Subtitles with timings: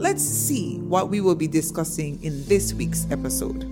[0.00, 3.64] Let's see what we will be discussing in this week's episode.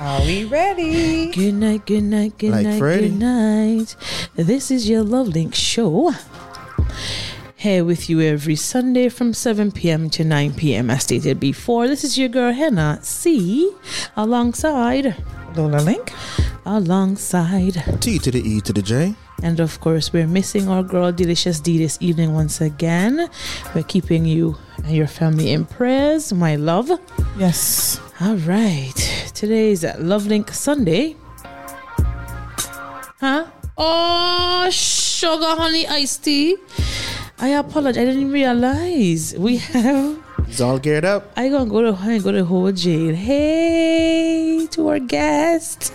[0.00, 1.30] Are we ready?
[1.32, 3.08] Good night, good night, good Like night, Freddie.
[3.08, 3.96] good night.
[4.36, 6.12] This is your Love Link show.
[7.56, 10.10] Here with you every Sunday from 7 p.m.
[10.10, 10.90] to 9 p.m.
[10.90, 13.70] As stated before, this is your girl Hennessy.
[14.14, 15.16] Alongside,
[15.56, 16.12] Lola Link?
[16.66, 19.14] alongside, T to the E to the J.
[19.42, 23.28] and of course, we're missing our girl Delicious D this evening once again.
[23.74, 26.90] We're keeping you and your family in prayers, my love.
[27.38, 28.00] Yes.
[28.20, 28.96] All right.
[29.34, 31.16] Today is Love Link Sunday.
[33.20, 33.46] Huh?
[33.76, 36.56] Oh, sugar honey iced tea.
[37.38, 38.02] I apologize.
[38.02, 40.18] I didn't realize we have.
[40.46, 41.30] He's all geared up.
[41.36, 43.14] I gonna go to I go to whole jail.
[43.14, 45.92] Hey to our guest.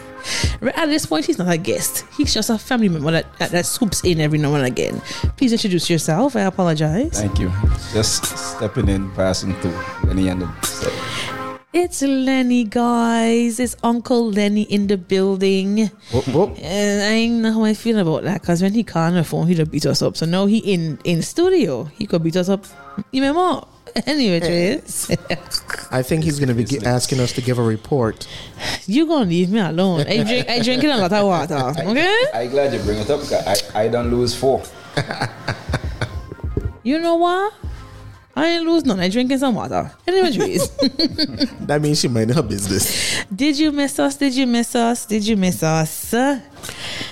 [0.61, 2.05] At this point, he's not a guest.
[2.17, 5.01] He's just a family member that, that, that swoops in every now and again.
[5.37, 6.35] Please introduce yourself.
[6.35, 7.19] I apologize.
[7.19, 7.51] Thank you.
[7.91, 9.77] Just stepping in, passing through.
[10.03, 10.91] Lenny and the
[11.73, 13.59] It's Lenny, guys.
[13.59, 15.89] It's Uncle Lenny in the building.
[16.13, 16.57] Whoop, whoop.
[16.61, 19.47] And I know how I feel about that because when he called on the phone,
[19.47, 20.15] he'd beat us up.
[20.15, 22.65] So now he in in studio, he could beat us up
[23.11, 23.67] even more.
[24.07, 24.81] Anyway,
[25.91, 28.27] I think he's going to be gi- asking us to give a report.
[28.87, 30.01] you gonna leave me alone.
[30.07, 31.73] I drink, I drinking a lot of water.
[31.89, 33.19] Okay, I glad you bring it up.
[33.21, 33.33] 'cause
[33.75, 34.63] I, I don't lose four.
[36.83, 37.53] you know what?
[38.35, 38.99] I ain't lose none.
[38.99, 39.91] I drinking some water.
[40.07, 40.67] Anyway, Trace,
[41.67, 43.23] That means she minding her business.
[43.25, 44.15] did you miss us?
[44.17, 45.05] Did you miss us?
[45.05, 46.13] Did you miss us?
[46.13, 46.41] And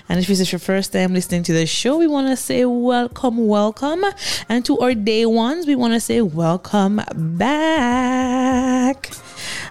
[0.10, 3.48] if this is your first time listening to the show, we want to say welcome,
[3.48, 4.04] welcome.
[4.50, 9.12] And to our day ones, we want to say welcome back.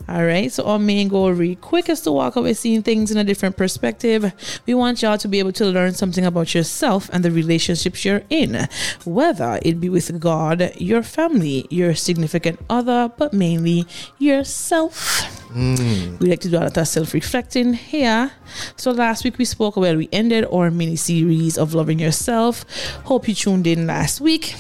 [0.09, 3.19] All right, so our main goal, real quick, is to walk away seeing things in
[3.19, 4.33] a different perspective.
[4.67, 8.23] We want y'all to be able to learn something about yourself and the relationships you're
[8.31, 8.69] in,
[9.05, 13.87] whether it be with God, your family, your significant other, but mainly
[14.19, 15.41] yourself.
[15.53, 16.21] Mm.
[16.21, 18.31] We like to do a lot of self reflecting here.
[18.77, 22.65] So last week we spoke about we ended our mini series of loving yourself.
[23.05, 24.55] Hope you tuned in last week.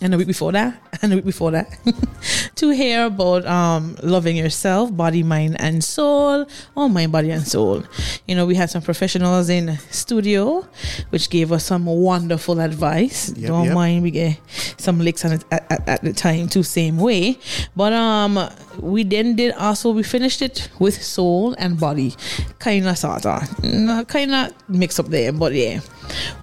[0.00, 1.68] And the week before that, and the week before that,
[2.56, 7.82] to hear about um, loving yourself, body, mind, and soul, or mind, body, and soul.
[8.26, 10.66] You know, we had some professionals in studio,
[11.10, 13.30] which gave us some wonderful advice.
[13.30, 13.74] Yep, Don't yep.
[13.74, 14.38] mind we get
[14.76, 17.38] some licks on it at, at, at the time too, same way.
[17.74, 18.38] But um,
[18.78, 22.14] we then did also we finished it with soul and body,
[22.60, 23.48] kind of sorta,
[24.08, 25.80] kind of mix up there, but yeah.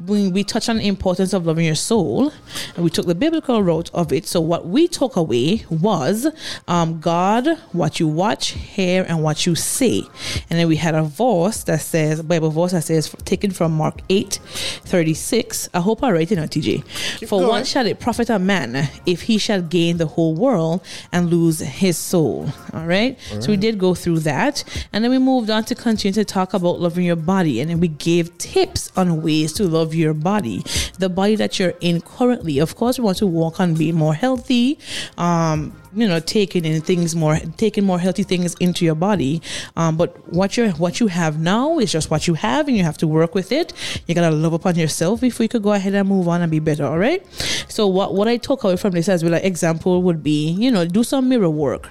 [0.06, 2.32] We, we touched on the importance of loving your soul
[2.76, 4.26] and we took the biblical route of it.
[4.26, 6.28] So what we took away was
[6.68, 10.08] um, God, what you watch, hear, and what you see.
[10.50, 14.02] And then we had a verse that says, Bible verse that says, taken from Mark
[14.10, 14.40] 8,
[14.86, 15.70] 36.
[15.74, 16.84] I hope I write it out, TJ.
[17.28, 17.50] For going.
[17.50, 20.82] what shall it profit a man if he shall gain the whole world
[21.12, 22.50] and lose his soul?
[22.74, 23.18] All right.
[23.40, 24.64] So we did go through that.
[24.92, 27.62] And then we moved on to continue to talk about loving your body.
[27.62, 30.64] And then we gave tips on ways to love your body,
[31.00, 32.60] the body that you're in currently.
[32.60, 34.80] Of course, we want to work on being more healthy.
[35.18, 39.42] Um, you know, taking in things more, taking more healthy things into your body.
[39.78, 42.84] Um, but what you what you have now is just what you have, and you
[42.84, 43.72] have to work with it.
[44.06, 46.60] You gotta love upon yourself before you could go ahead and move on and be
[46.60, 46.86] better.
[46.86, 47.26] All right.
[47.70, 50.70] So what what I took away from this as well, like example would be, you
[50.70, 51.90] know, do some mirror work.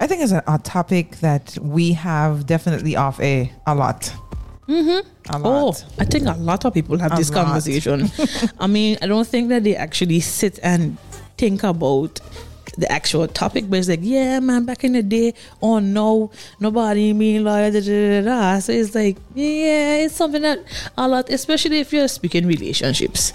[0.00, 4.12] I think it's a, a topic that we have definitely off a a lot.
[4.68, 5.06] Mm-hmm.
[5.34, 5.74] A Oh.
[5.98, 7.44] I think a lot of people have A this lot.
[7.44, 8.10] conversation.
[8.58, 10.96] I mean, I don't think that they actually sit and
[11.36, 12.20] think about
[12.76, 16.30] the actual topic, but it's like, yeah, man, back in the day, oh no,
[16.60, 18.58] nobody mean like da, da, da, da.
[18.60, 20.60] So it's like, yeah, it's something that
[20.96, 23.32] a lot, especially if you're speaking relationships,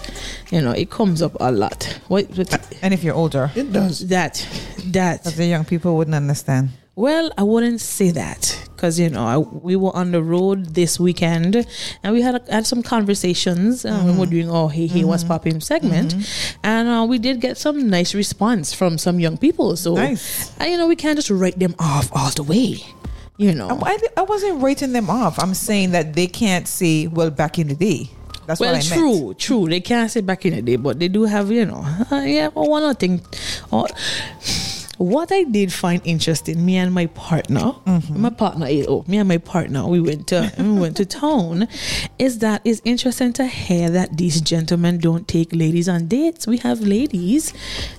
[0.50, 1.98] you know, it comes up a lot.
[2.08, 4.08] What, what And if you're older, It does.
[4.08, 4.46] that
[4.86, 6.70] that the young people wouldn't understand.
[6.96, 10.98] Well, I wouldn't say that because you know I, we were on the road this
[10.98, 11.66] weekend
[12.02, 15.24] and we had had some conversations uh, when we we're doing oh hey hey what's
[15.24, 16.14] popping segment,
[16.62, 19.76] and uh, we did get some nice response from some young people.
[19.76, 20.52] So Nice.
[20.60, 22.78] uh, you know we can't just write them off all the way.
[23.36, 25.42] You know, I, I wasn't writing them off.
[25.42, 28.10] I'm saying that they can't say, well, back in the day.
[28.44, 29.02] That's well, what I meant.
[29.02, 29.68] Well, true, true.
[29.70, 31.82] They can't say back in the day, but they do have, you know,
[32.12, 33.22] uh, yeah, well, one other thing.
[33.72, 33.86] Uh,
[35.00, 38.20] what I did find interesting, me and my partner, Mm-hmm.
[38.20, 41.68] my partner, eh, oh, me and my partner, we went to we went to town.
[42.18, 46.46] Is that it's interesting to hear that these gentlemen don't take ladies on dates.
[46.46, 47.54] We have ladies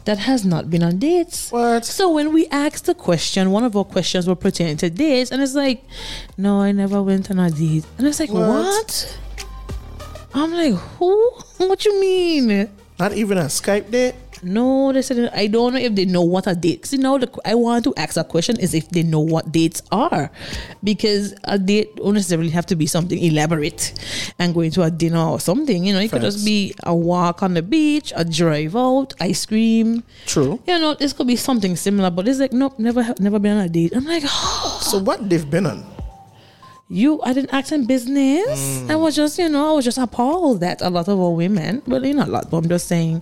[0.06, 1.52] that has not been on dates.
[1.52, 1.86] What?
[1.86, 5.42] So when we asked the question, one of our questions were pertaining to dates, and
[5.42, 5.84] it's like,
[6.38, 8.48] no, I never went on a date, and it's like, What?
[8.48, 9.18] what?
[10.36, 11.32] I'm like, who?
[11.58, 12.70] What you mean?
[13.00, 14.14] Not even a Skype date.
[14.44, 16.86] No, they said I don't know if they know what a date.
[16.86, 19.82] See, now the, I want to ask a question is if they know what dates
[19.92, 20.32] are,
[20.84, 23.94] because a date don't necessarily have to be something elaborate
[24.40, 25.86] and going to a dinner or something.
[25.86, 29.46] You know, it could just be a walk on the beach, a drive out, ice
[29.46, 30.04] cream.
[30.26, 30.60] True.
[30.68, 33.66] You know, this could be something similar, but it's like nope, never, never been on
[33.66, 33.94] a date.
[33.96, 34.24] I'm like,
[34.82, 35.91] So what they've been on?
[36.94, 38.60] You, I didn't act in business.
[38.60, 38.92] Mm.
[38.92, 41.82] I was just, you know, I was just appalled that a lot of our women,
[41.88, 43.22] well, you know, a lot, but I'm just saying,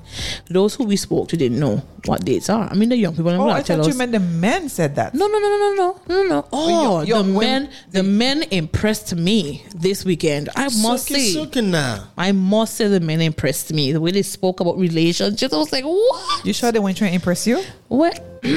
[0.49, 2.67] those who we spoke to didn't know what dates are.
[2.69, 3.31] I mean, the young people.
[3.31, 5.13] Oh, I tell thought you us- meant the men said that.
[5.13, 6.45] no, no, no, no, no, no, no, no.
[6.51, 10.49] Oh, your- the when- men, the men impressed me this weekend.
[10.55, 12.07] I must say, now.
[12.17, 13.91] I must say, the men impressed me.
[13.91, 16.45] The way they spoke about relationships, I was like, what?
[16.45, 17.61] You sure they weren't trying to impress you?
[17.87, 18.19] What?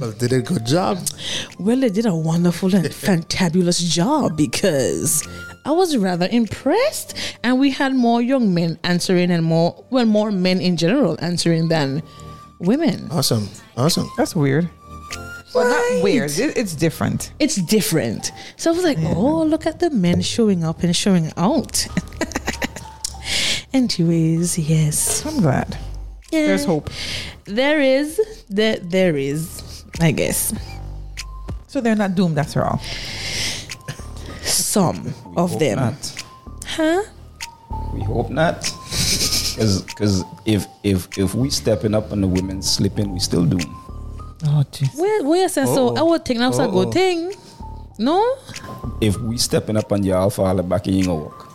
[0.00, 0.98] Well, they did a good job.
[1.58, 5.26] Well, they did a wonderful and fantabulous job because
[5.64, 10.30] I was rather impressed, and we had more young men answering and more, well, more
[10.30, 12.02] men in general answering than
[12.60, 13.08] women.
[13.10, 13.48] Awesome.
[13.76, 14.08] Awesome.
[14.16, 14.68] That's weird.
[15.54, 16.30] Well, not weird.
[16.32, 17.32] It, it's different.
[17.38, 18.32] It's different.
[18.56, 21.86] So I was like, oh, look at the men showing up and showing out.
[23.72, 25.24] Anyways, yes.
[25.24, 25.78] I'm glad.
[26.30, 26.46] Yeah.
[26.46, 26.90] There's hope.
[27.44, 28.20] There is.
[28.48, 30.52] There, there is, I guess.
[31.66, 32.80] So they're not doomed after all.
[34.42, 35.76] Some of them.
[35.76, 36.24] not.
[36.66, 37.02] Huh?
[37.94, 38.70] We hope not.
[39.58, 43.58] Because because if if if we stepping up and the women slipping, we still doom.
[44.46, 44.94] Oh, jeez.
[44.94, 47.32] Well, well, yes, so I would think that's a good thing.
[47.98, 48.22] No?
[49.00, 51.48] If we stepping up and y'all fall back in your work.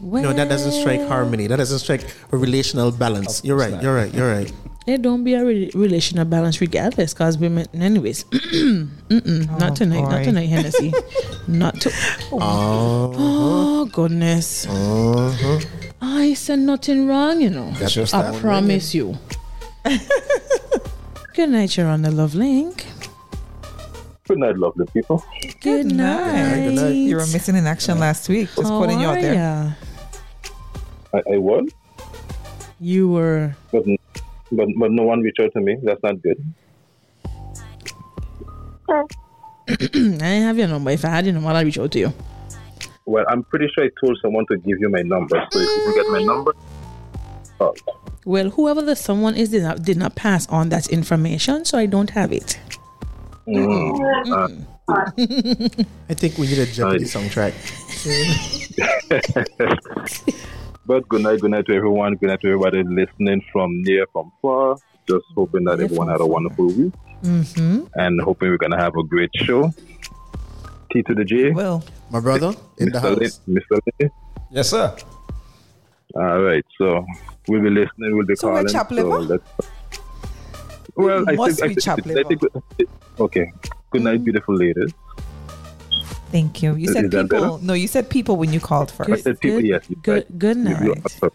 [0.00, 1.48] Well, No, that doesn't strike harmony.
[1.48, 3.42] That doesn't strike a relational balance.
[3.42, 3.82] You're right.
[3.82, 4.14] You're right.
[4.14, 4.52] You're right.
[4.88, 7.66] There don't be a re- relational balance regardless, cause women.
[7.74, 8.24] Anyways,
[9.12, 10.00] Mm-mm, not tonight.
[10.00, 10.94] Not tonight, Hennessy.
[11.46, 11.90] not to.
[12.32, 13.12] Oh.
[13.14, 14.66] Oh goodness!
[14.66, 15.60] Uh-huh.
[16.00, 17.70] I said nothing wrong, you know.
[17.72, 18.40] That's just I that.
[18.40, 19.18] promise you.
[21.34, 22.86] Good night, you're on the love link.
[24.26, 25.22] Good night, lovely people.
[25.60, 26.54] Good, night.
[26.64, 26.88] Good night.
[26.92, 28.48] You were missing in action last week.
[28.56, 29.34] Just How putting you out there.
[29.34, 29.72] ya?
[31.12, 31.68] I, I was,
[32.80, 33.54] You were.
[33.70, 33.84] but,
[34.52, 35.76] but but no one reached out to me.
[35.82, 36.38] That's not good.
[39.68, 40.90] I didn't have your number.
[40.90, 42.12] If I had your number, I'd reach out to you.
[43.06, 45.36] Well, I'm pretty sure I told someone to give you my number.
[45.52, 46.52] So if you can get my number,
[47.60, 47.74] oh,
[48.26, 51.86] Well, whoever the someone is did not, did not pass on that information, so I
[51.86, 52.58] don't have it.
[53.46, 54.66] mm,
[56.08, 57.54] I think we need a Jeopardy soundtrack.
[60.88, 62.14] but good night, good night to everyone.
[62.16, 64.76] Good night to everybody listening from near, from far.
[65.08, 66.28] Just hoping that Near, everyone had a far.
[66.28, 66.92] wonderful week
[67.22, 67.80] Mm-hmm.
[67.94, 69.72] and hoping we're gonna have a great show.
[70.92, 73.16] T to the J, Well, My brother in the Mr.
[73.18, 73.30] Lin.
[73.56, 73.80] Mr.
[74.00, 74.10] Lin.
[74.50, 74.96] Yes, sir.
[76.14, 77.04] All right, so
[77.48, 78.16] we'll be listening.
[78.16, 78.68] We'll be So we're calling.
[78.72, 79.18] chop liver?
[79.32, 79.44] let's-
[80.96, 82.22] well, I must think, be I think, I
[82.76, 82.90] think,
[83.20, 83.52] okay.
[83.90, 84.92] Good night, beautiful ladies.
[86.30, 86.74] Thank you.
[86.76, 87.58] You said that people.
[87.58, 89.10] No, you said people when you called for.
[89.12, 89.86] I said people, good, yes.
[90.02, 90.82] good, said- good night.
[90.84, 91.32] you, answered.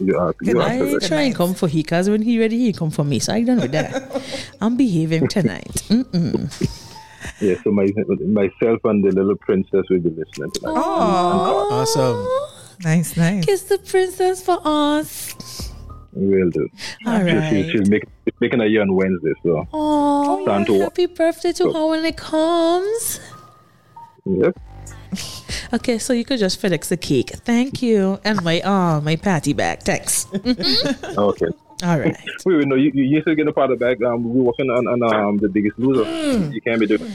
[0.00, 0.70] you, are, Good you night.
[0.70, 1.08] I answered ain't it.
[1.08, 3.18] trying to come for he, cause when he ready, he come for me.
[3.18, 4.22] So I don't know that.
[4.60, 5.82] I'm behaving tonight.
[5.88, 6.78] Mm-mm.
[7.40, 7.86] Yeah, so my,
[8.26, 10.72] myself and the little princess will be listening tonight.
[10.76, 12.26] Oh, Awesome.
[12.84, 13.44] nice, nice.
[13.44, 15.72] Kiss the princess for us.
[16.12, 16.68] We will do.
[17.06, 18.04] All She, she, she's make,
[18.40, 23.20] making a year on Wednesday, so Oh, Time happy birthday to her when it comes.
[24.24, 24.58] Yep.
[25.74, 27.30] Okay, so you could just FedEx the cake.
[27.30, 28.20] Thank you.
[28.24, 29.80] And my uh my patty bag.
[29.80, 30.26] Thanks.
[31.16, 31.46] Okay.
[31.82, 32.16] All right.
[32.44, 34.02] Wait, wait, no, you, you you still getting a part of the back.
[34.02, 36.04] Um, we're working on, on um the biggest loser.
[36.04, 36.52] Mm.
[36.52, 37.10] You can't be doing.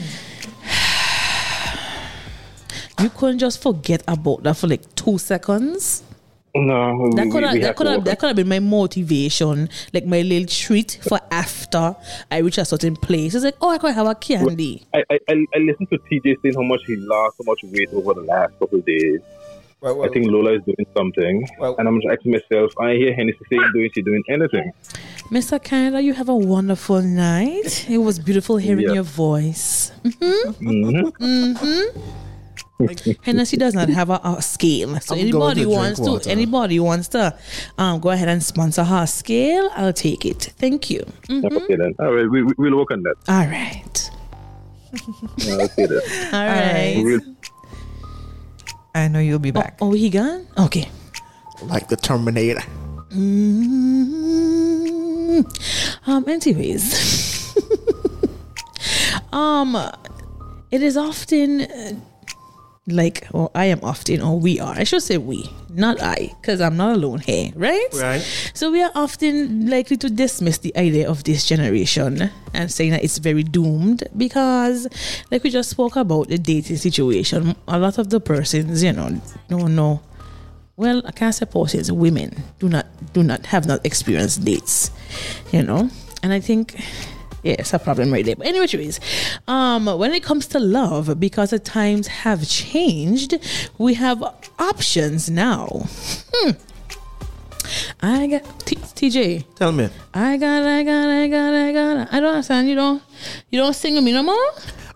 [3.00, 6.02] You couldn't just forget about that for like two seconds.
[6.66, 10.22] No, That could have that could have that could have been my motivation, like my
[10.22, 11.94] little treat for after
[12.30, 13.34] I reach a certain place.
[13.34, 14.82] It's like, oh, I could have a candy.
[14.94, 17.88] I, I, I I listened to TJ saying how much he lost, how much weight
[17.92, 19.20] over the last couple of days.
[19.80, 22.94] Well, well, I think Lola is doing something, Well- and I'm just asking myself, I
[22.94, 24.72] hear Hennessy saying doing she doing anything.
[25.30, 25.62] Mr.
[25.62, 27.86] Canada, you have a wonderful night.
[27.88, 28.94] It was beautiful hearing Yeah.
[28.94, 29.92] your voice.
[30.02, 30.68] Mm-hmm.
[30.68, 31.24] Mm-hmm.
[31.24, 32.27] Mm-hmm.
[32.78, 32.86] Hmm
[33.22, 36.78] Hennessy does not have a, a scale, so I'm anybody to drink wants to anybody
[36.80, 37.36] wants to
[37.76, 39.68] um, go ahead and sponsor her scale.
[39.74, 40.52] I'll take it.
[40.58, 41.00] Thank you.
[41.28, 41.44] Mm.
[41.52, 41.94] Okay then.
[41.98, 43.16] All right, we, we, we'll work on that.
[43.28, 44.10] All right.
[45.38, 46.00] Yeah, okay then.
[46.32, 47.02] All right.
[47.04, 47.22] right.
[48.94, 49.76] I know you'll be Oh, back.
[49.82, 50.46] oh, he gone?
[50.58, 50.88] Okay.
[51.62, 52.62] Like the Terminator.
[53.10, 55.44] Mm.
[56.06, 56.24] Um.
[56.28, 57.54] Anyways,
[59.32, 59.76] um,
[60.70, 61.92] it is often uh,
[62.88, 64.74] like, or I am often, or we are.
[64.74, 67.88] I should say we, not I, because I'm not alone here, right?
[67.94, 68.20] Right.
[68.54, 73.04] So we are often likely to dismiss the idea of this generation and saying that
[73.04, 74.88] it's very doomed because,
[75.30, 79.20] like we just spoke about the dating situation, a lot of the persons, you know,
[79.50, 80.00] no no.
[80.76, 84.90] Well, I can't say persons, women do not do not have not experienced dates,
[85.52, 85.90] you know,
[86.22, 86.80] and I think.
[87.48, 88.36] Yeah, it's a problem right there.
[88.36, 89.00] But anyway, anyways,
[89.48, 93.38] um, when it comes to love, because the times have changed,
[93.78, 94.22] we have
[94.58, 95.86] options now.
[96.34, 96.50] Hmm.
[98.02, 99.44] I got T- TJ.
[99.54, 99.88] Tell me.
[100.12, 102.12] I got, I got, I got, I got.
[102.12, 102.68] I don't understand.
[102.68, 103.02] You don't,
[103.48, 104.50] you don't sing with me no more.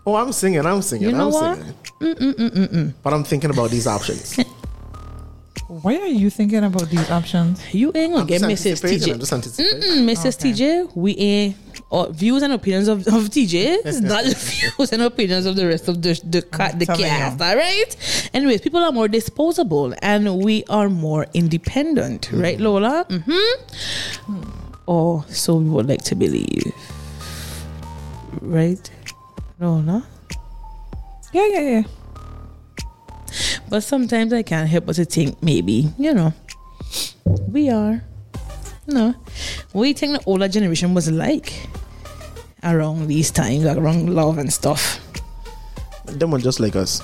[0.05, 0.63] Oh, I'm singing.
[0.63, 1.09] I'm singing.
[1.09, 1.57] You know I'm what?
[1.99, 2.93] singing.
[3.01, 4.37] But I'm thinking about these options.
[5.67, 7.73] Why are you thinking about these options?
[7.73, 8.49] You ain't gonna I'm get Mrs.
[8.83, 9.19] anticipating, I'm TJ.
[9.21, 9.81] just anticipating.
[9.81, 10.37] Mm, Mrs.
[10.37, 11.57] TJ, we ain't.
[11.93, 15.67] Or views and opinions of, of TJ is not the views and opinions of the
[15.67, 17.45] rest of the the, ca- the cast, you.
[17.45, 18.29] all right?
[18.33, 23.05] Anyways, people are more disposable and we are more independent, right, Lola?
[23.09, 24.41] Mm-hmm.
[24.87, 26.73] Or so we would like to believe,
[28.41, 28.89] right,
[29.59, 30.03] Lola?
[31.31, 31.83] Yeah, yeah, yeah.
[33.69, 36.33] But sometimes I can't help but to think maybe, you know,
[37.47, 38.01] we are.
[38.87, 39.13] No.
[39.71, 41.53] What do you think the older generation was like
[42.63, 44.99] around these times, like around love and stuff?
[46.05, 47.01] Them one just like us.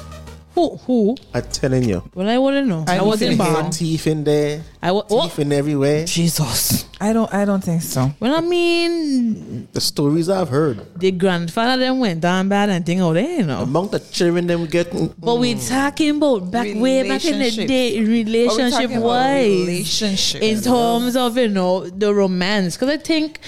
[0.56, 0.76] Who?
[0.88, 1.16] Who?
[1.34, 2.04] I'm telling you.
[2.14, 2.84] Well, I wouldn't know.
[2.88, 3.72] I, I wasn't think born.
[3.72, 4.64] Teeth in there.
[4.82, 6.06] I wa- Teeth oh, in everywhere.
[6.06, 6.86] Jesus.
[7.02, 7.34] I don't.
[7.34, 8.12] I don't think so.
[8.20, 10.82] Well, I mean, The stories I've heard.
[11.00, 13.62] the grandfather then went down bad and thing out there, you know.
[13.62, 15.14] Among the children them getting.
[15.18, 17.68] But we mm, talking about back way back in the Relationships.
[17.68, 19.48] day, Are we relationship talking about wise.
[19.50, 23.40] relationship in terms of you know the romance because i think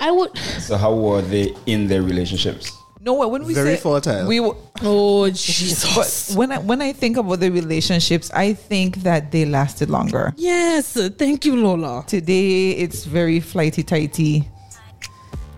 [0.00, 2.72] i would so how were they in their relationships?
[3.00, 4.26] No, when we Very say fertile.
[4.26, 4.38] we.
[4.38, 9.30] w- oh jesus But when I when I think about the relationships, I think that
[9.30, 10.34] they lasted longer.
[10.36, 14.48] yes thank you lola Today, it's very flighty tighty.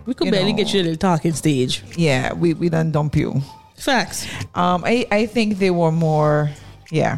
[0.06, 0.58] we could You barely know.
[0.58, 3.40] get you a little talking stage Yeah, we we done dump you.
[3.76, 6.50] facts Um, I I think they were more.
[6.92, 7.16] Yeah,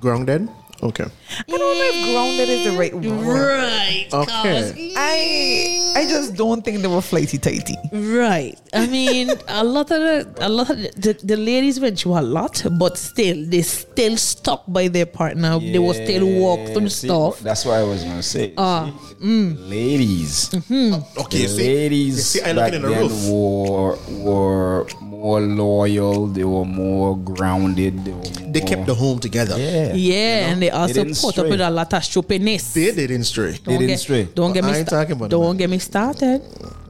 [0.00, 0.48] Grounded?
[0.82, 1.04] Okay.
[1.38, 3.58] I don't know if grounded is the right word.
[3.58, 4.92] right Okay.
[4.96, 7.76] I I just don't think they were flighty tighty.
[7.92, 12.18] right i mean a lot of the a lot of the, the ladies went through
[12.18, 16.74] a lot but still they still stuck by their partner they will still walk Yeah,
[16.74, 18.52] through see, stuff That's what I was gonna say.
[18.58, 20.50] Ah, see, ladies.
[20.54, 23.28] Okay, the see, ladies you see, I back looking in the then roof.
[23.30, 26.26] were were more loyal.
[26.26, 28.04] They were more grounded.
[28.04, 29.56] They were more, They kept the home together.
[29.58, 29.92] yeah.
[29.94, 33.52] yeah and they also didn't put up with a lot of stupidness They didn't stray.
[33.52, 34.24] They Don't didn't get, stray.
[34.34, 34.70] Don't get me.
[34.70, 35.56] I me ain't sta- talking about the Don't man.
[35.56, 36.42] get me started.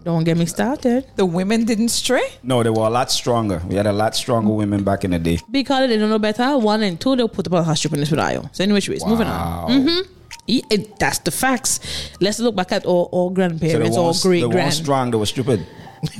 [0.04, 1.06] Don't get me started.
[1.16, 2.26] The women didn't stray.
[2.42, 3.62] No, they were a lot stronger.
[3.68, 5.38] We had a lot stronger women back in the day.
[5.50, 6.58] Because they don't know better.
[6.58, 8.54] One and two, they'll put up a hush stupidness with Ayo.
[8.54, 9.72] So anyway, anyways, moving on.
[9.84, 10.02] Wow.
[10.46, 11.80] Yeah, it- that's the facts.
[12.20, 15.10] Let's look back at all, all So grandparents, all weren't, great they weren't strong.
[15.10, 15.66] They were stupid.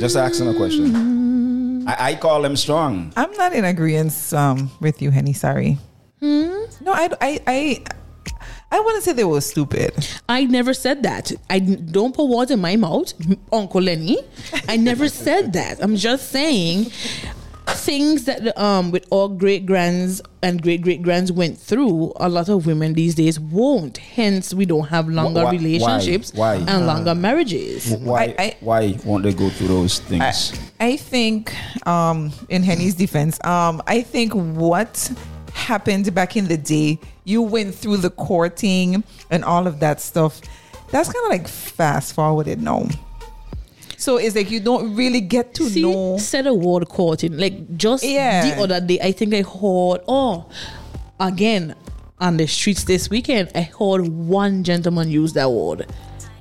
[0.00, 1.86] Just asking a question.
[1.88, 3.12] I, I call them strong.
[3.16, 5.32] I'm not in agreement um, with you, Henny.
[5.32, 5.78] Sorry.
[6.26, 6.84] Hmm?
[6.84, 7.84] No, I I I,
[8.72, 9.92] I want to say they were stupid.
[10.28, 11.30] I never said that.
[11.48, 13.12] I don't put words in my mouth,
[13.52, 14.18] Uncle Lenny.
[14.68, 15.80] I never said that.
[15.80, 16.90] I'm just saying
[17.68, 22.12] things that um with all great grands and great great grands went through.
[22.16, 23.98] A lot of women these days won't.
[23.98, 25.50] Hence, we don't have longer why- why?
[25.52, 26.56] relationships Why?
[26.56, 27.92] and longer marriages.
[27.98, 28.34] Why?
[28.38, 30.60] I- I- why won't they go through those I, things?
[30.80, 31.54] I think,
[31.86, 35.10] um, in Henny's defense, um, I think what
[35.56, 40.40] happened back in the day, you went through the courting and all of that stuff.
[40.90, 42.86] That's kind of like fast forwarded now.
[43.98, 46.18] So it's like you don't really get to See, know.
[46.18, 47.36] said a word courting.
[47.38, 48.54] Like just Yeah.
[48.54, 50.00] the other day, I think I heard.
[50.06, 50.46] Oh,
[51.18, 51.74] again
[52.18, 55.86] on the streets this weekend, I heard one gentleman use that word.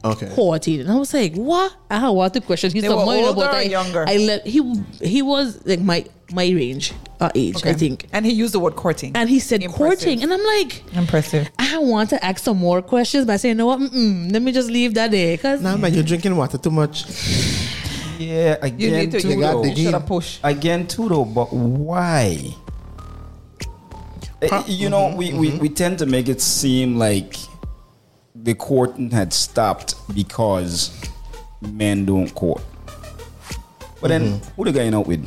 [0.06, 0.30] Okay.
[0.36, 2.72] Courting, and I was like, "What?" I had what the question.
[2.72, 4.06] He's They were somewhere older about or I, younger?
[4.08, 4.62] I let he
[5.02, 8.06] he was like my my range, uh, age, I think.
[8.14, 9.12] And he used the word courting.
[9.16, 9.78] And he said Impressive.
[10.00, 11.50] courting, and I'm like, Impressive.
[11.58, 13.80] I want to ask some more questions, but I say, you know what?
[13.80, 17.06] Mm-mm, let me just leave that there, cause Nah, man, you're drinking water too much.
[18.20, 19.22] Yeah, again You need to.
[19.22, 19.62] too, You, got though.
[19.64, 22.56] the you should again too though but why
[24.42, 27.36] Eh, you know we, we, we tend to make it seem like
[28.46, 30.94] the courting had stopped because
[31.62, 32.62] men don't court.
[34.00, 34.52] But then mm-hmm.
[34.56, 35.26] who they going out with?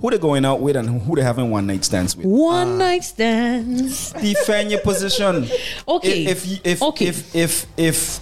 [0.00, 2.24] Who they going out with and who they having one night stands with?
[2.24, 2.76] One ah.
[2.76, 4.12] night stands.
[4.12, 5.48] defend your position.
[5.88, 6.26] Okay.
[6.26, 7.06] if if if, Okay.
[7.06, 8.20] if if if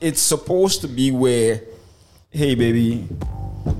[0.00, 1.62] it's supposed to be where
[2.30, 3.06] hey baby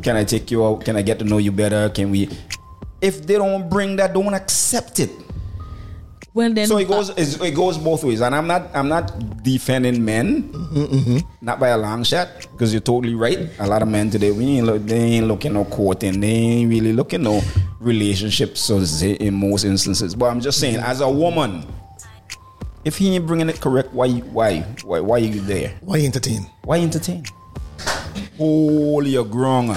[0.02, 0.84] can i take you out?
[0.84, 1.88] Can i get to know you better?
[1.90, 2.28] Can we?
[3.00, 5.10] If they don't bring that don't accept it
[6.32, 8.20] Well, then so it goes it's- it goes both ways.
[8.20, 10.52] And i'm not i'm not defending men.
[11.40, 13.50] Not by a long shot because you're totally right.
[13.58, 16.20] A lot of men today we ain't look, they ain't looking no courting.
[16.20, 17.40] They ain't really looking no
[17.80, 20.14] relationships so to in most instances.
[20.14, 21.66] But i'm just saying as a woman
[22.84, 25.74] if he ain't bringing it correct why you- why why why you there?
[25.80, 26.46] Why entertain?
[26.64, 27.24] why entertain?
[28.38, 29.76] Hold your ground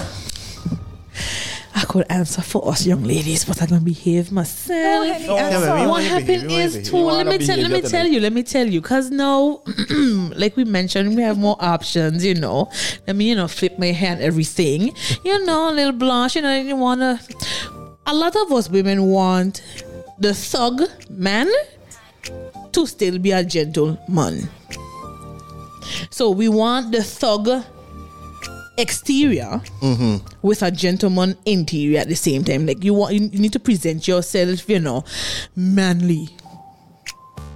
[1.76, 5.08] I could answer for us young ladies, but I'm gonna behave myself.
[5.08, 5.60] Henny, Yeah, answer.
[5.68, 6.98] man, we what happened behave, is too.
[6.98, 7.58] Let wanna me tell.
[7.58, 8.20] Let me tell you.
[8.20, 8.82] Let me tell you.
[8.82, 9.62] Cause now,
[10.36, 12.24] like we mentioned, we have more options.
[12.24, 12.70] You know,
[13.08, 14.94] let me you know flip my hand everything.
[15.26, 16.36] You know, a little blush.
[16.36, 17.20] You know, you wanna.
[18.06, 19.64] A lot of us women want
[20.20, 21.48] the thug man
[22.72, 24.48] to still be a gentleman.
[26.10, 27.64] So we want the thug
[28.78, 29.62] exterior
[30.42, 32.66] with a gentleman interior at the same time.
[32.66, 35.04] Like you want, you, you need to present yourself, you know,
[35.56, 36.30] manly.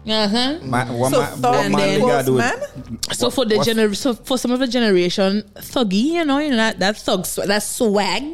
[0.09, 0.59] Uh huh.
[0.63, 2.57] Ma- what So ma- thug what man gotta do man?
[2.61, 3.13] it?
[3.15, 6.55] So for the gener, so for some of the generation, thuggy, you know, you know
[6.55, 8.33] that that thug, sw- that swag.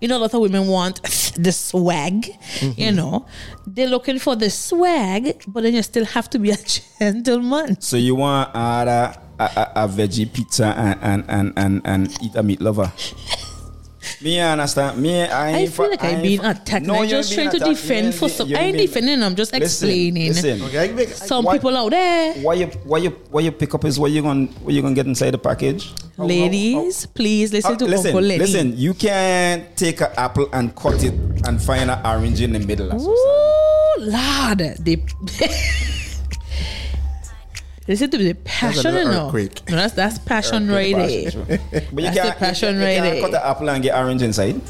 [0.00, 1.02] You know, a lot of women want
[1.36, 2.30] the swag.
[2.76, 3.26] You know,
[3.66, 6.56] they're looking for the swag, but then you still have to be a
[7.00, 7.80] gentleman.
[7.80, 12.22] So you want add a, a, a, a veggie pizza and, and, and, and, and
[12.22, 12.92] eat a meat lover?
[14.22, 15.00] Me I understand.
[15.00, 16.84] Me I I ain't feel like I'm being fa- attacked.
[16.86, 17.68] No, and I you just trying to attacked.
[17.70, 18.48] You defend ain't for being- some.
[18.48, 19.22] I ain't ain't being- defending.
[19.22, 20.28] I'm just Listen, explaining.
[20.28, 23.52] Listen, Okay, I make, Some Why- people out there, why you why you why you
[23.52, 25.90] pick up is what you gonna what you gonna get inside the package?
[25.92, 28.38] How- how- ladies, please listen how- to uh, listen, Uncle Lenny.
[28.40, 28.76] listen.
[28.76, 31.14] You can't take an apple and cut it
[31.46, 32.88] and find an orange in the middle.
[32.92, 34.96] Ooh, Lord, they.
[37.90, 39.26] Listen to the passion, little you know.
[39.26, 39.68] earthquake.
[39.68, 41.32] No, that's that's passion right there.
[41.32, 43.20] But you That's can't, the passion you, right there.
[43.20, 44.60] cut the apple and get orange inside.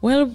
[0.00, 0.32] Well,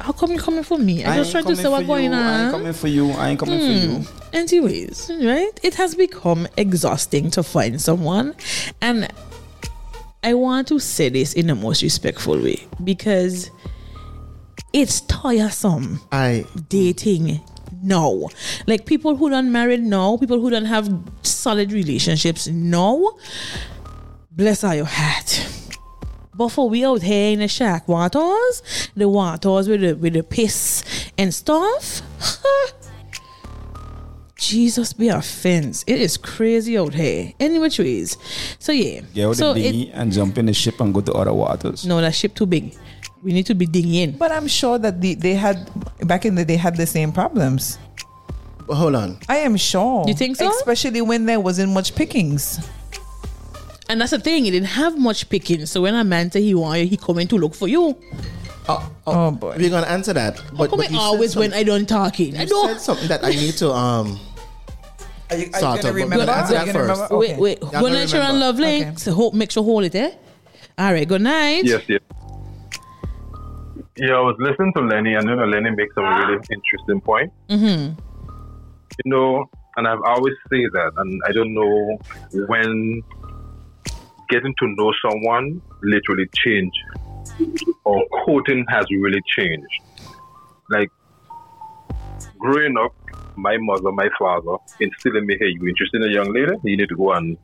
[0.00, 1.02] how come you coming for me?
[1.04, 2.22] I, I just trying to coming say what's going on.
[2.22, 2.46] I ain't.
[2.46, 2.58] Hmm.
[2.58, 3.10] coming for you.
[3.10, 4.04] I ain't coming for you.
[4.32, 5.50] Anyways, right?
[5.64, 8.36] It has become exhausting to find someone.
[8.80, 9.08] And
[10.22, 13.50] I want to say this in the most respectful way because
[14.72, 17.40] it's tiresome I dating
[17.82, 18.28] now.
[18.66, 20.90] Like people who don't married now, people who don't have
[21.22, 23.16] solid relationships now.
[24.30, 25.48] Bless all your heart.
[26.34, 30.22] But for we out here in the shack waters, the waters with the with the
[30.22, 32.02] piss and stuff.
[34.36, 35.84] Jesus be offense.
[35.86, 37.32] It is crazy out here.
[37.38, 38.16] Any which ways.
[38.58, 39.02] So yeah.
[39.14, 41.32] Get out so the it, dinghy and jump in the ship and go to other
[41.32, 41.86] waters.
[41.86, 42.76] no, that ship too big.
[43.22, 44.16] We need to be digging in.
[44.18, 45.70] But I'm sure that the, they had
[46.06, 47.78] back in the day had the same problems.
[48.66, 49.18] but hold on.
[49.28, 50.04] I am sure.
[50.08, 50.48] You think so?
[50.50, 52.58] Especially when there wasn't much pickings.
[53.88, 55.66] And that's the thing, he didn't have much picking.
[55.66, 57.96] So when a man say he want you, he coming to look for you.
[58.68, 59.56] Oh, Oh, boy.
[59.58, 60.40] We're gonna answer that.
[60.56, 62.36] But, Come but you always when I don't talking.
[62.36, 62.68] I you don't.
[62.68, 64.18] said something that I need to um.
[65.30, 66.16] Are you, are you gonna of, remember?
[66.18, 67.00] we'll answer Are you that gonna first.
[67.10, 67.18] remember?
[67.18, 67.40] Wait, Okay.
[67.40, 67.58] wait.
[67.72, 68.46] Yeah, Good night, Sharon remember.
[68.46, 68.86] Love Link.
[68.86, 68.96] Okay.
[68.96, 70.10] So hope, make sure hold it, eh?
[70.78, 71.64] All right, good night.
[71.64, 72.00] Yes, yes.
[73.96, 77.30] Yeah, I was listening to Lenny, and you know, Lenny makes a really interesting point.
[77.50, 78.00] Mm-hmm.
[79.04, 81.98] You know, and I've always say that, and I don't know
[82.46, 83.02] when
[84.30, 86.72] getting to know someone literally change
[87.84, 89.80] or courting has really changed.
[90.70, 90.90] Like
[92.38, 92.94] growing up,
[93.36, 96.52] my mother, my father instilled in me, hey, you interested in a young lady?
[96.64, 97.36] You need to go and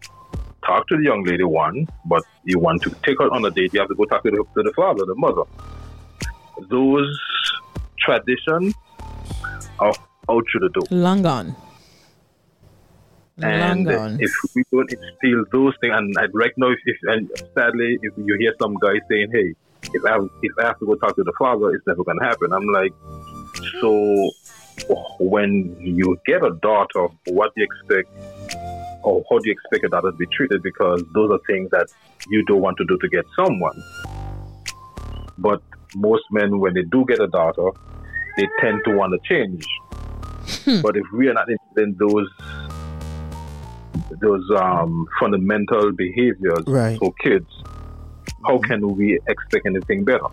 [0.65, 3.73] talk to the young lady one, but you want to take her on a date,
[3.73, 5.43] you have to go talk to the, to the father, the mother.
[6.69, 7.19] Those
[7.99, 8.75] traditions
[9.79, 9.95] are
[10.31, 10.85] out through the door.
[10.91, 11.57] Long gone.
[13.39, 14.17] Long And gone.
[14.21, 18.13] if we don't instill those things, and I right now, if, if and sadly, if
[18.17, 19.55] you hear some guy saying, "Hey,
[19.95, 22.53] if I if I have to go talk to the father, it's never gonna happen,"
[22.53, 22.93] I'm like,
[23.81, 24.31] so
[25.21, 28.09] when you get a daughter, what do you expect,
[29.05, 30.63] or how do you expect a daughter to be treated?
[30.63, 31.87] Because those are things that
[32.29, 33.81] you don't want to do to get someone.
[35.39, 35.63] But
[35.97, 37.71] most men, when they do get a daughter,
[38.37, 39.65] they tend to want to change.
[40.65, 40.81] Hmm.
[40.81, 42.29] But if we are not in those
[44.21, 46.99] those um, fundamental behaviors Right.
[46.99, 47.47] for kids,
[48.47, 48.65] how hmm.
[48.65, 50.29] can we expect anything better?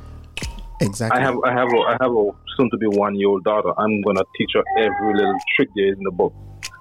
[0.82, 1.20] Exactly.
[1.20, 3.72] I have I have a I have a soon to be one year old daughter.
[3.78, 6.34] I'm gonna teach her every little trick there is in the book.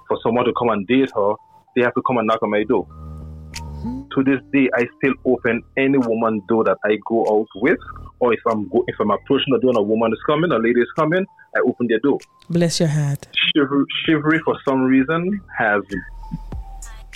[0.07, 1.33] For someone to come and date her,
[1.75, 2.83] they have to come and knock on my door.
[2.83, 4.03] Hmm.
[4.15, 7.79] To this day, I still open any woman door that I go out with,
[8.19, 10.57] or if I'm go, if I'm approaching the door and a woman is coming, a
[10.57, 11.25] lady is coming,
[11.55, 12.19] I open their door.
[12.49, 13.27] Bless your heart.
[13.53, 15.81] Chivalry, chivalry for some reason has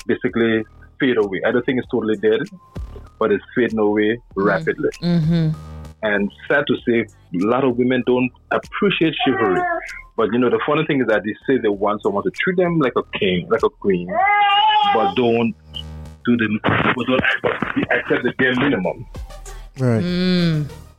[0.05, 0.63] basically
[0.99, 1.41] faded away.
[1.45, 2.41] I don't think it's totally dead,
[3.17, 4.89] but it's fading away rapidly.
[5.01, 5.51] Mm-hmm.
[6.01, 9.61] And sad to say, a lot of women don't appreciate chivalry.
[10.15, 12.57] But you know, the funny thing is that they say they want someone to treat
[12.57, 14.07] them like a king, like a queen,
[14.93, 15.53] but don't
[16.25, 17.23] do the, but don't
[17.91, 19.05] accept the bare minimum.
[19.77, 20.03] right.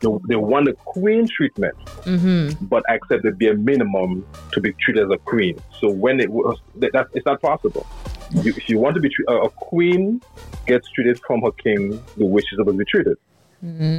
[0.00, 2.64] They, they want a queen treatment, Mm-hmm.
[2.66, 5.58] but accept the bare minimum to be treated as a queen.
[5.80, 7.86] So when it was, that, that- it's not possible.
[8.42, 10.22] You, if you want to be treated, a queen
[10.66, 13.16] gets treated from her king the way she's supposed to be treated.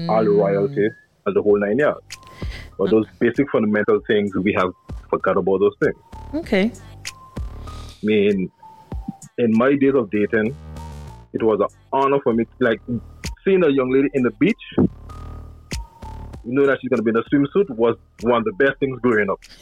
[0.09, 0.87] All the royalty
[1.25, 2.01] and the whole nine yards.
[2.79, 4.71] But those basic fundamental things, we have
[5.09, 5.95] forgot about those things.
[6.33, 6.71] Okay.
[7.67, 8.51] I mean,
[9.37, 10.55] in my days of dating,
[11.33, 12.81] it was an honor for me, like
[13.45, 14.55] seeing a young lady in the beach.
[16.43, 18.99] You know that she's gonna be in a swimsuit was one of the best things
[18.99, 19.39] growing up.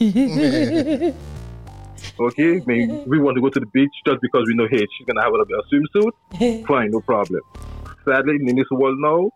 [2.20, 4.86] okay, I mean, we want to go to the beach just because we know, hey,
[4.96, 6.66] she's gonna have a, a swimsuit.
[6.66, 7.40] Fine, no problem.
[8.04, 9.30] Sadly, in this world now,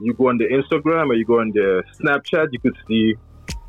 [0.00, 3.14] you go on the Instagram or you go on the Snapchat, you could see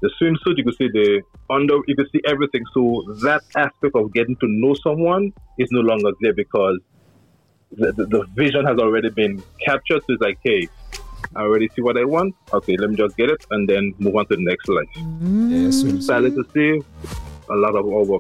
[0.02, 2.64] the swimsuit, you could see the under, you could see everything.
[2.74, 6.80] So that aspect of getting to know someone is no longer there because
[7.72, 10.02] the, the, the vision has already been captured.
[10.08, 10.68] So it's like, hey,
[11.36, 12.36] I already see what I want.
[12.54, 14.90] Okay, let me just get it and then move on to the next life.
[14.96, 16.04] Yeah, swim mm.
[16.04, 16.82] Sadly to see,
[17.50, 18.20] a lot of our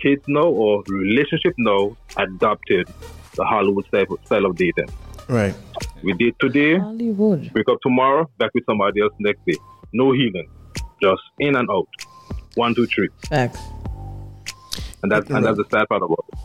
[0.00, 2.88] kids now or relationship now adopted
[3.34, 4.88] the Hollywood style, style of dating.
[5.28, 5.54] Right.
[6.02, 7.50] We date today, Hollywood.
[7.54, 9.56] wake up tomorrow, back with somebody else next day.
[9.92, 10.48] No healing,
[11.00, 11.88] just in and out.
[12.56, 13.58] One, two, three, Facts.
[15.02, 16.38] and that's and that's the sad part about it.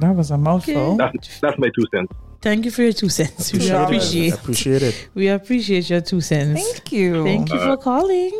[0.00, 0.96] That was a mouthful.
[0.96, 2.12] That's that's my two cents.
[2.42, 3.52] Thank you for your two cents.
[3.52, 3.84] We Yeah.
[3.84, 4.34] appreciate.
[4.34, 5.08] Appreciate it.
[5.14, 6.60] We appreciate your two cents.
[6.60, 7.24] Thank you.
[7.24, 8.32] Thank you for calling.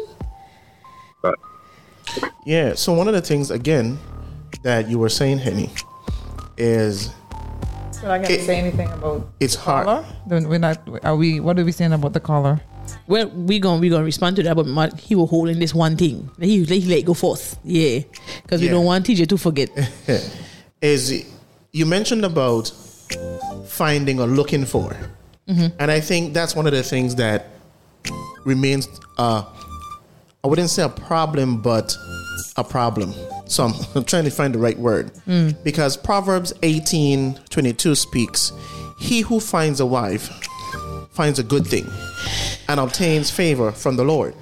[2.45, 2.75] Yeah.
[2.75, 3.99] So one of the things again
[4.65, 5.71] that you were saying, Henny,
[6.59, 7.11] is
[8.03, 9.87] But I can't It- say anything about it's hard.
[9.87, 10.05] caller.
[10.27, 10.83] Then we're not.
[11.05, 11.39] Are we?
[11.39, 12.61] What are we saying about the caller?
[13.07, 15.97] Well, we gonna we gonna respond to that, but my, he was holding this one
[15.97, 16.29] thing.
[16.41, 18.01] He he let it go forth, yeah,
[18.43, 19.71] because we don't want teacher to forget.
[20.83, 21.25] is
[21.71, 22.73] you mentioned about
[23.77, 24.95] finding or looking for,
[25.79, 27.47] and I think that's one of the things that
[28.45, 28.89] remains.
[29.19, 29.45] Uh,
[30.45, 31.95] I wouldn't say a problem, but
[32.57, 33.13] a problem.
[33.47, 35.11] So I'm, I'm trying to find the right word
[35.65, 38.53] because Proverbs eighteen twenty two speaks,
[38.99, 40.29] "He who finds a wife
[41.11, 41.87] finds a good thing
[42.69, 44.35] and obtains favor from the Lord."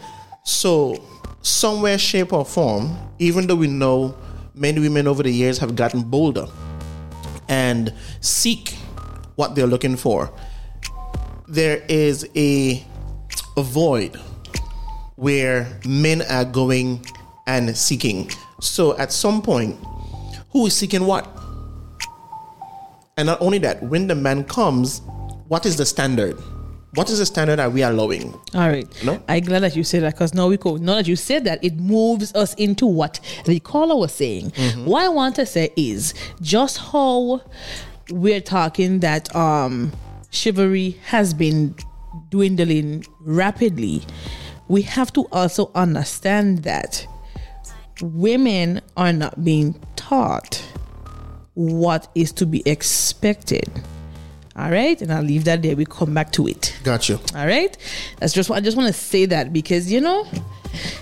[0.45, 1.03] So,
[1.43, 4.15] somewhere, shape, or form, even though we know
[4.55, 6.47] many women over the years have gotten bolder
[7.49, 8.77] and seek
[9.37, 10.33] what they're looking for,
[11.49, 12.85] there is a,
[13.57, 14.17] a void
[15.17, 17.05] where men are going
[17.47, 18.31] and seeking.
[18.61, 19.77] So, at some point,
[20.51, 21.29] who is seeking what?
[23.17, 25.03] And not only that, when the man comes,
[25.49, 26.39] what is the standard?
[26.95, 28.33] What is the standard that we are allowing?
[28.55, 28.89] All right.
[29.05, 29.23] No?
[29.29, 30.77] I'm glad that you said that because now we go.
[30.77, 34.51] Now that you said that, it moves us into what the caller was saying.
[34.51, 34.87] Mm-hmm.
[34.87, 37.43] What I want to say is just how
[38.11, 39.93] we're talking that um
[40.31, 41.75] chivalry has been
[42.31, 44.03] dwindling rapidly.
[44.69, 47.07] We have to also understand that
[48.01, 50.63] women are not being taught
[51.55, 53.69] what is to be expected.
[54.57, 55.77] All right, and I'll leave that there.
[55.77, 56.77] We come back to it.
[56.83, 57.19] Got you.
[57.35, 57.77] All right,
[58.19, 60.27] that's just I just want to say that because you know,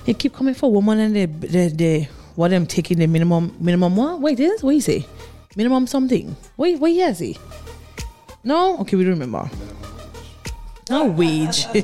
[0.05, 3.97] they keep coming for women and they they, they what them taking the minimum minimum
[3.97, 4.21] what?
[4.21, 5.07] Wait, this what you say?
[5.59, 6.37] Minimum something.
[6.57, 7.35] Wait, what you say?
[8.45, 9.51] No, okay, we don't remember.
[10.89, 11.67] A wage.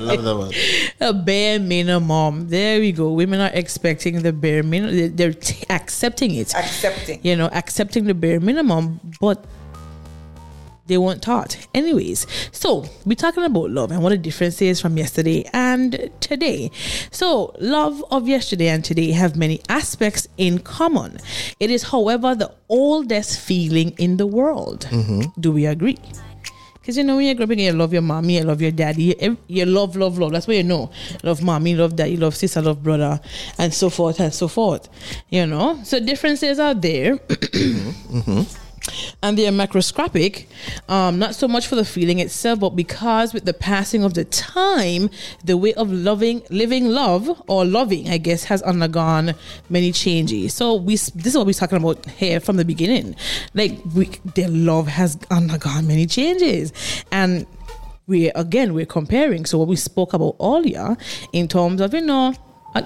[0.00, 0.52] Love that one.
[0.98, 2.48] a bare minimum.
[2.48, 3.12] There we go.
[3.12, 4.96] Women are expecting the bare minimum.
[4.96, 6.54] They're, they're t- accepting it.
[6.54, 7.20] Accepting.
[7.22, 9.44] You know, accepting the bare minimum, but
[10.92, 11.56] they weren't taught.
[11.72, 16.70] Anyways, so we're talking about love and what the difference is from yesterday and today.
[17.10, 21.16] So, love of yesterday and today have many aspects in common.
[21.58, 24.86] It is, however, the oldest feeling in the world.
[24.90, 25.40] Mm-hmm.
[25.40, 25.98] Do we agree?
[26.74, 29.16] Because you know, when you're growing up, you love your mommy, you love your daddy,
[29.18, 30.32] you, you love, love, love.
[30.32, 30.90] That's what you know.
[31.22, 33.18] Love mommy, love daddy, love sister, love brother,
[33.56, 34.88] and so forth and so forth.
[35.30, 37.16] You know, so differences are there.
[37.16, 38.18] Mm-hmm.
[38.18, 38.71] Mm-hmm.
[39.22, 40.46] And they are macroscopic,
[40.88, 44.24] um, not so much for the feeling itself, but because with the passing of the
[44.24, 45.08] time,
[45.44, 49.34] the way of loving, living love or loving, I guess, has undergone
[49.68, 50.54] many changes.
[50.54, 53.14] So we, this is what we're talking about here from the beginning.
[53.54, 56.72] Like we, their love has undergone many changes,
[57.10, 57.46] and
[58.06, 59.46] we again we're comparing.
[59.46, 60.96] So what we spoke about earlier
[61.32, 62.34] in terms of you know.
[62.74, 62.82] uh,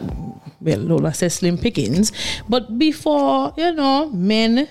[0.61, 2.11] Well, Lola says slim pickings,
[2.49, 4.67] but before you know, men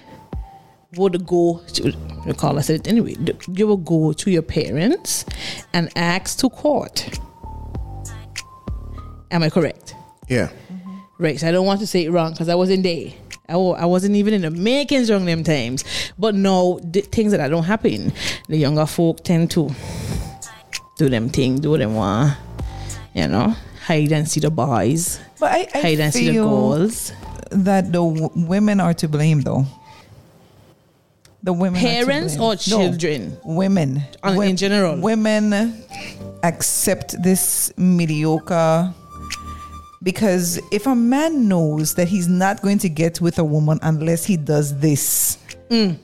[0.97, 1.93] would go to
[2.25, 3.13] recall I said it anyway.
[3.15, 5.25] th- You would go to your parents
[5.73, 7.19] and ask to court.
[9.31, 9.95] Am I correct?
[10.29, 10.47] Yeah.
[10.71, 10.97] Mm-hmm.
[11.17, 11.39] Right.
[11.39, 13.09] So I don't want to say it wrong because I wasn't there.
[13.47, 15.83] I, I wasn't even in the makings during them times.
[16.17, 18.13] But no, the things that I don't happen.
[18.47, 19.69] The younger folk tend to
[20.97, 22.35] do them thing, do them one.
[23.13, 23.55] You know,
[23.85, 27.13] hide and see the boys, But I, I hide and see the girls.
[27.51, 29.65] that the w- women are to blame, though.
[31.45, 33.37] The women, Parents or No, children?
[33.45, 34.99] women, On- in general?
[34.99, 35.75] women
[36.41, 38.91] accept this mediocre
[40.01, 44.25] because if a man knows that he's not going to get with a woman unless
[44.25, 45.37] he does this,
[45.69, 45.97] Mm.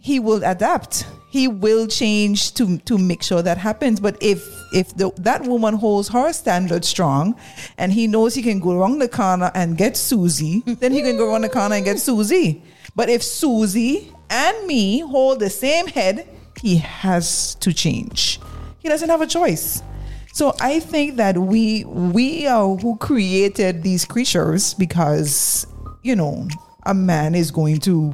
[0.00, 1.04] he will adapt.
[1.30, 3.98] He will change to to make sure that happens.
[4.00, 4.38] But if
[4.72, 7.34] if the, that woman holds her standard strong,
[7.78, 11.16] and he knows he can go around the corner and get Susie, then he can
[11.16, 12.62] go around the corner and get Susie.
[12.98, 16.26] But if Susie and me hold the same head,
[16.60, 18.40] he has to change.
[18.80, 19.84] He doesn't have a choice.
[20.32, 25.64] So I think that we we are who created these creatures because
[26.02, 26.48] you know
[26.86, 28.12] a man is going to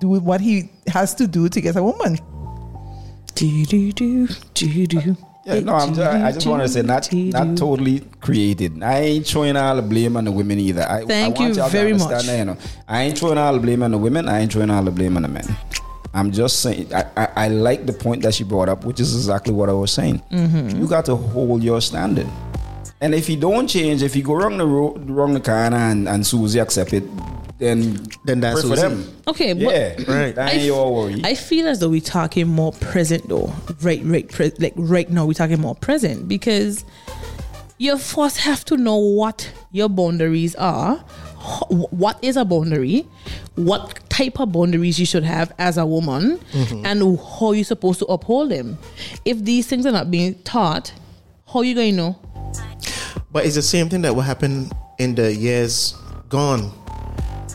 [0.00, 2.16] do what he has to do to get a woman.
[3.34, 5.16] Do do do do do.
[5.48, 8.82] Yeah, no, I'm just, I just want to say not not totally created.
[8.82, 10.82] I ain't throwing all the blame on the women either.
[10.82, 12.26] I, Thank I want you very understand much.
[12.26, 12.56] That, you know,
[12.86, 14.28] I ain't throwing all the blame on the women.
[14.28, 15.46] I ain't throwing all the blame on the men.
[16.12, 16.92] I'm just saying.
[16.92, 19.72] I, I, I like the point that she brought up, which is exactly what I
[19.72, 20.20] was saying.
[20.30, 20.82] Mm-hmm.
[20.82, 22.28] You got to hold your standard.
[23.00, 26.08] And if you don't change, if you go wrong the road, wrong the corner, and,
[26.08, 27.04] and Susie accept it,
[27.58, 29.04] then Then that's for them.
[29.26, 30.34] Okay, but Yeah, Right.
[30.34, 31.20] That I ain't f- your worry.
[31.24, 33.52] I feel as though we're talking more present though.
[33.82, 36.84] Right, right, pre- like right now we're talking more present because
[37.78, 40.96] you first have to know what your boundaries are.
[41.68, 43.06] What is a boundary?
[43.54, 46.84] What type of boundaries you should have as a woman, mm-hmm.
[46.84, 48.78] and how you're supposed to uphold them.
[49.24, 50.92] If these things are not being taught,
[51.52, 52.18] how you going to know?
[53.30, 55.94] But it's the same thing that will happen in the years
[56.28, 56.72] gone.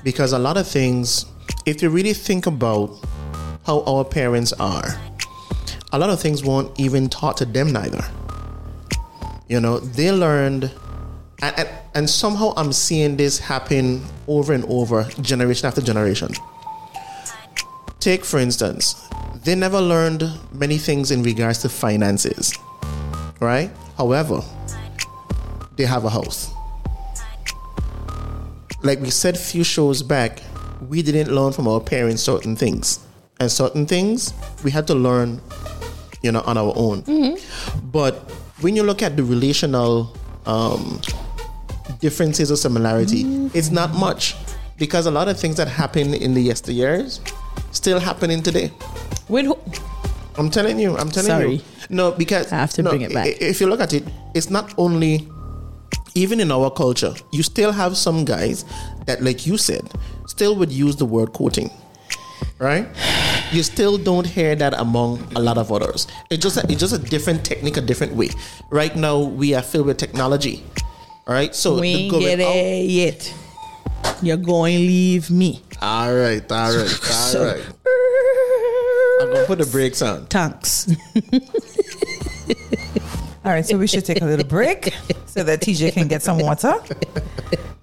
[0.04, 1.26] Because a lot of things,
[1.66, 3.00] if you really think about
[3.66, 5.00] how our parents are,
[5.92, 8.04] a lot of things weren't even taught to them neither.
[9.48, 10.72] You know, they learned,
[11.42, 16.30] and, and, and somehow I'm seeing this happen over and over, generation after generation.
[18.00, 19.08] Take, for instance,
[19.44, 22.58] they never learned many things in regards to finances,
[23.40, 23.70] right?
[23.98, 24.42] However,
[25.76, 26.52] they have a house.
[28.82, 30.42] Like we said a few shows back,
[30.90, 33.00] we didn't learn from our parents certain things.
[33.40, 34.34] And certain things
[34.64, 35.42] we had to learn,
[36.22, 37.04] you know, on our own.
[37.92, 38.16] But
[38.62, 41.02] when you look at the relational um,
[42.00, 44.36] differences or similarity, it's not much.
[44.78, 47.20] Because a lot of things that happened in the yesteryears
[47.72, 48.72] still happening today.
[49.30, 49.60] Wait, who-
[50.38, 50.98] I'm telling you.
[50.98, 51.52] I'm telling Sorry.
[51.56, 51.62] you.
[51.90, 53.28] No, because I have to no, bring it back.
[53.40, 55.28] If you look at it, it's not only
[56.16, 57.14] even in our culture.
[57.32, 58.66] You still have some guys
[59.06, 59.90] that, like you said,
[60.28, 61.70] still would use the word quoting,
[62.60, 62.88] right?
[63.52, 66.08] You still don't hear that among a lot of others.
[66.30, 68.30] It's just a, it's just a different technique, a different way.
[68.70, 70.64] Right now, we are filled with technology.
[71.28, 73.34] All right, so we ain't get out- it yet.
[74.22, 75.62] You're going to leave me.
[75.82, 77.64] All right, all right, all So- right.
[79.22, 80.26] I'm gonna put the brakes on.
[80.26, 80.88] Thanks.
[83.46, 84.94] All right, so we should take a little break
[85.26, 86.76] so that TJ can get some water.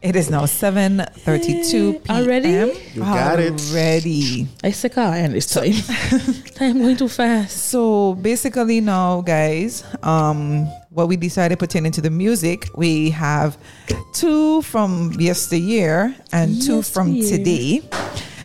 [0.03, 2.17] It is now 7.32 p.m.
[2.17, 2.49] Already?
[2.95, 3.53] You got it.
[3.69, 4.49] Already.
[4.65, 5.75] I sick of iron this time.
[6.55, 7.69] time going too fast.
[7.69, 13.59] So basically now, guys, um, what we decided pertaining to the music, we have
[14.15, 17.83] two from yesteryear and two from Yesteryear.
[17.83, 17.83] today.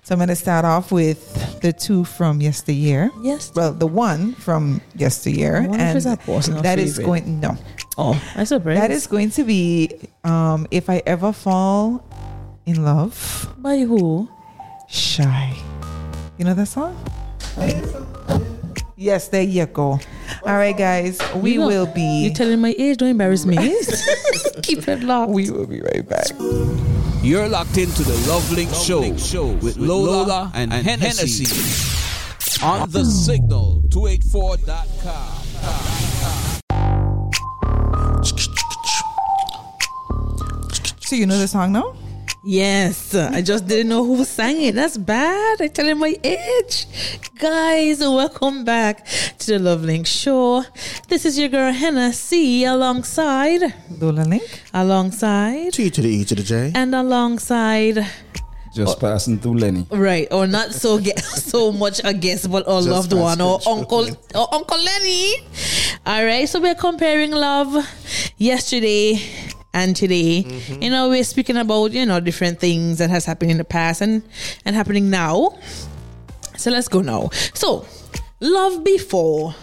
[0.06, 3.10] So I'm going to start off with the two from yesteryear.
[3.24, 3.52] Yes.
[3.56, 7.58] Well, the one from yesteryear, and personal that is going no,
[7.98, 8.80] Oh, I surprised.
[8.82, 9.90] that is going to be
[10.24, 12.06] um, if I ever fall
[12.68, 14.30] in love, by who?
[14.88, 15.58] Shai.
[16.38, 16.94] You know that song?
[18.98, 20.00] Yes, there you go.
[20.46, 22.26] All right, guys, we You know- will be.
[22.26, 22.98] You're telling my age?
[22.98, 23.58] Don't embarrass me.
[24.62, 25.32] Keep it locked.
[25.32, 26.28] we will be right back.
[27.26, 29.02] You're locked into the Love Link Show,
[29.54, 31.46] with Lola, and, Hennessy,
[32.64, 36.62] on the signal 284.com.
[41.00, 41.96] So you know the song now?
[42.48, 44.76] Yes, I just didn't know who sang it.
[44.76, 45.64] That's bad.
[45.64, 46.86] I tell him my age.
[47.40, 49.04] Guys, welcome back
[49.40, 50.64] to the Love Link Show.
[51.08, 54.44] This is your girl Hennessy alongside, Lola Link.
[54.76, 56.72] alongside, T to the E to the J.
[56.76, 58.06] and alongside.
[58.76, 59.00] Just oh.
[59.00, 59.88] passing through Lenny.
[59.90, 63.56] Right, or not so ge- so much a guest, but our Just loved one, or
[63.56, 63.74] asking.
[63.74, 64.06] Oh, Uncle
[64.36, 65.34] or Uncle Lenny.
[66.06, 67.74] All right, so we're comparing love
[68.38, 69.18] yesterday
[69.76, 70.44] and today.
[70.44, 70.82] Mm-hmm.
[70.82, 74.02] You know, we're speaking about you know different things that has happened in the past
[74.02, 74.24] and
[74.64, 75.60] and happening now.
[76.58, 77.30] So let's go now.
[77.54, 77.86] So,
[78.40, 79.54] love before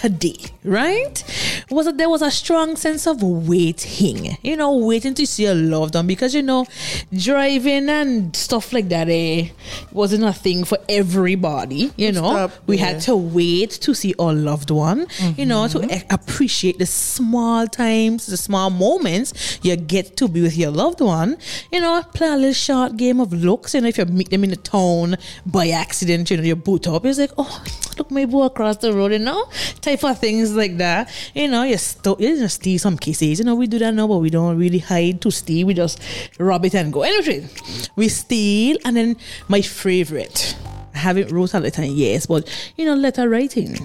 [0.00, 1.24] today, right?
[1.70, 5.54] Was that there was a strong sense of waiting, you know, waiting to see your
[5.54, 6.66] loved one because you know,
[7.12, 9.48] driving and stuff like that eh,
[9.92, 11.92] wasn't a thing for everybody.
[11.96, 12.86] You know, Stop, we yeah.
[12.86, 15.06] had to wait to see our loved one.
[15.36, 20.40] You know, to a- appreciate the small times, the small moments you get to be
[20.42, 21.36] with your loved one.
[21.72, 23.74] You know, play a little short game of looks.
[23.74, 26.86] You know, if you meet them in the town by accident, you know, you boot
[26.86, 27.04] up.
[27.04, 27.64] It's like, oh,
[27.98, 29.12] look, my boy across the road.
[29.12, 29.48] You know,
[29.88, 31.10] type of things like that.
[31.34, 33.38] You know, you, sto- you just steal some kisses.
[33.38, 35.66] You know, we do that now, but we don't really hide to steal.
[35.66, 36.00] We just
[36.38, 37.02] rob it and go.
[37.02, 37.48] Anyway,
[37.96, 39.16] we steal, and then
[39.48, 40.56] my favorite.
[40.94, 43.76] I haven't wrote a letter in years, but you know, letter writing.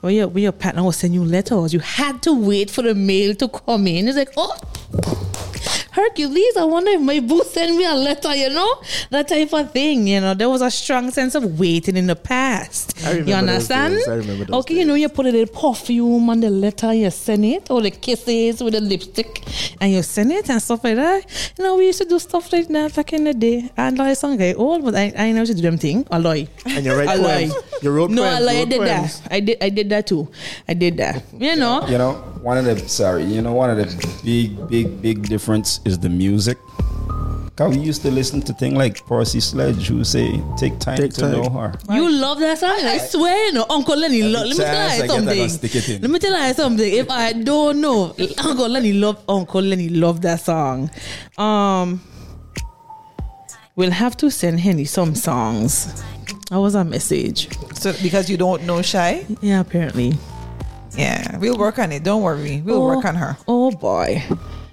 [0.00, 2.94] When your when your partner was sending you letters, you had to wait for the
[2.94, 4.08] mail to come in.
[4.08, 4.56] It's like, oh,
[5.92, 8.80] Hercules, I wonder if my boo send me a letter, you know?
[9.10, 10.34] That type of thing, you know.
[10.34, 12.96] There was a strong sense of waiting in the past.
[13.04, 13.94] I remember you understand?
[13.94, 14.08] days.
[14.08, 17.10] I remember those okay, you know, you put a little perfume on the letter, you
[17.10, 19.42] send it, or the kisses with the lipstick,
[19.80, 21.24] and you send it and stuff like that.
[21.58, 23.70] You know, we used to do stuff like that back in the day.
[23.76, 26.06] And like some guy old, but I, I know to do them thing.
[26.10, 26.48] Lie.
[26.66, 27.52] And you write I poems.
[27.52, 27.60] lie.
[27.82, 28.36] You wrote no, poems.
[28.36, 28.52] I lie.
[28.52, 29.20] I wrote did poems.
[29.22, 29.32] that.
[29.32, 29.58] I did.
[29.62, 30.28] I did that too.
[30.68, 31.24] I did that.
[31.32, 31.86] You know.
[31.88, 35.80] You know, one of the sorry, you know, one of the big, big, big difference
[35.84, 36.58] is the music.
[37.56, 41.12] Cause we used to listen to things like Percy Sledge, who say, "Take time Take
[41.14, 41.32] to time.
[41.32, 42.70] know her." You love that song?
[42.80, 44.22] I swear, you know, Uncle Lenny.
[44.22, 45.36] Lo- let me tell you I get, I something.
[45.36, 46.00] gonna stick it in.
[46.00, 46.90] Let me tell you something.
[46.90, 50.90] If I don't know, Uncle Lenny love Uncle Lenny love that song.
[51.36, 52.00] Um,
[53.76, 56.02] we'll have to send Henny some songs.
[56.50, 57.48] That was a message.
[57.74, 60.14] So because you don't know Shai, Yeah, apparently.
[60.96, 62.02] Yeah, we'll work on it.
[62.04, 63.36] Don't worry, we'll work on her.
[63.48, 64.22] Oh boy.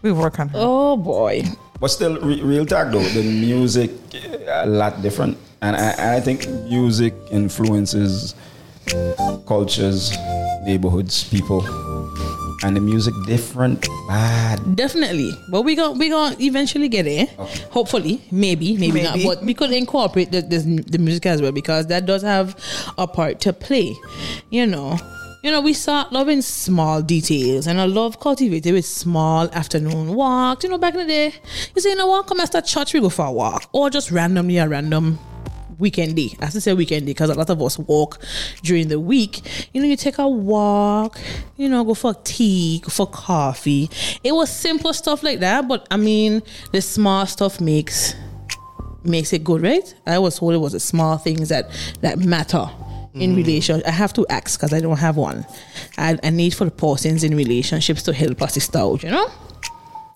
[0.01, 0.59] We'll work on her.
[0.59, 1.43] Oh boy.
[1.79, 3.91] But still, re- real talk though, the music
[4.47, 8.35] uh, a lot different, and I, I think music influences
[9.45, 10.15] cultures,
[10.63, 11.61] neighborhoods, people,
[12.63, 13.87] and the music different.
[14.07, 14.75] Bad.
[14.75, 17.27] Definitely, but we gon' we gonna eventually get there.
[17.71, 19.19] Hopefully, maybe, maybe, not.
[19.23, 22.55] But we could incorporate the, this, the music as well because that does have
[22.97, 23.95] a part to play.
[24.49, 24.97] You know,
[25.47, 30.65] you know, we start loving small details, and I love cultivated with small afternoon walks.
[30.65, 31.33] You know, back in the day,
[31.73, 34.11] you say, you know what, come after church, we go for a walk, or just
[34.11, 35.17] randomly a random
[35.79, 36.35] weekend day.
[36.41, 38.21] I to say weekend day because a lot of us walk
[38.61, 39.69] during the week.
[39.73, 41.17] You know, you take a walk,
[41.55, 43.89] you know, go for tea, go for coffee.
[44.25, 46.41] It was simple stuff like that, but I mean,
[46.73, 48.15] the small stuff makes
[49.05, 49.95] makes it good, right?
[50.05, 51.69] I was told it was the small things that
[52.01, 52.69] that matter
[53.19, 53.81] in relation.
[53.85, 55.45] I have to ask because I don't have one.
[55.97, 59.29] I, I need for the persons in relationships to help us sister out, you know.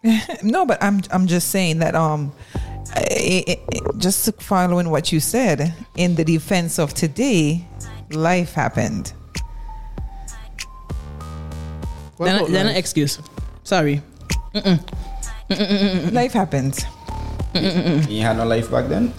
[0.44, 2.32] No, but I'm I'm just saying that um,
[2.95, 7.64] i i i- just following what you said in the defense of today,
[8.10, 9.14] life happened.
[12.18, 13.20] Then, about then an excuse.
[13.64, 14.02] Sorry.
[16.12, 16.86] Life happened.
[17.54, 19.14] You had no life back then.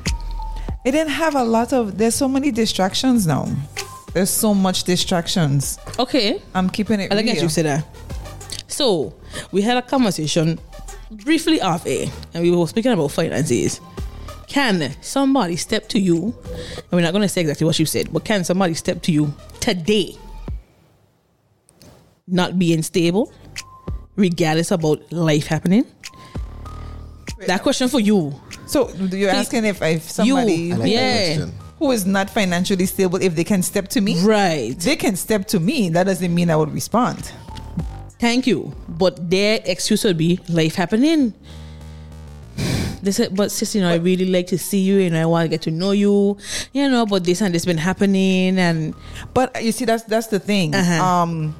[0.84, 1.98] It didn't have a lot of.
[1.98, 3.48] There's so many distractions now.
[4.12, 5.78] There's so much distractions.
[5.98, 6.42] Okay.
[6.54, 7.34] I'm keeping it I like real.
[7.34, 7.86] that you said that.
[8.66, 9.14] So
[9.52, 10.58] we had a conversation
[11.10, 13.80] briefly off air, and we were speaking about finances.
[14.48, 16.34] Can somebody step to you?
[16.76, 19.12] And we're not going to say exactly what you said, but can somebody step to
[19.12, 20.16] you today,
[22.26, 23.32] not being stable,
[24.16, 25.86] regardless about life happening?
[27.46, 28.38] That question for you.
[28.66, 31.46] So you're asking if, if somebody I like Yeah.
[31.78, 34.78] who is not financially stable, if they can step to me, Right.
[34.78, 35.88] they can step to me.
[35.90, 37.32] That doesn't mean I would respond.
[38.20, 38.72] Thank you.
[38.88, 41.34] But their excuse would be life happening.
[43.02, 45.44] They said, but sis, you know, I really like to see you and I want
[45.46, 46.36] to get to know you,
[46.72, 48.94] you know, but this and this been happening and
[49.34, 50.72] But you see, that's that's the thing.
[50.72, 51.02] Uh-huh.
[51.04, 51.56] Um,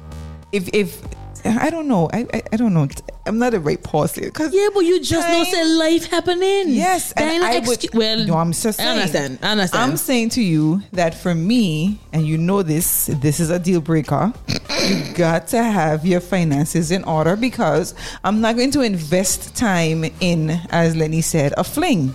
[0.53, 1.01] if if
[1.45, 2.87] I don't know, I I, I don't know.
[3.25, 6.69] I'm not a right person because yeah, but you just know say life happening.
[6.69, 7.79] Yes, That and I would.
[7.79, 8.89] excu- well, no, I'm just I saying.
[8.99, 9.39] understand.
[9.41, 9.91] I understand.
[9.91, 13.81] I'm saying to you that for me, and you know this, this is a deal
[13.81, 14.33] breaker.
[14.87, 20.03] you got to have your finances in order because I'm not going to invest time
[20.19, 22.13] in, as Lenny said, a fling.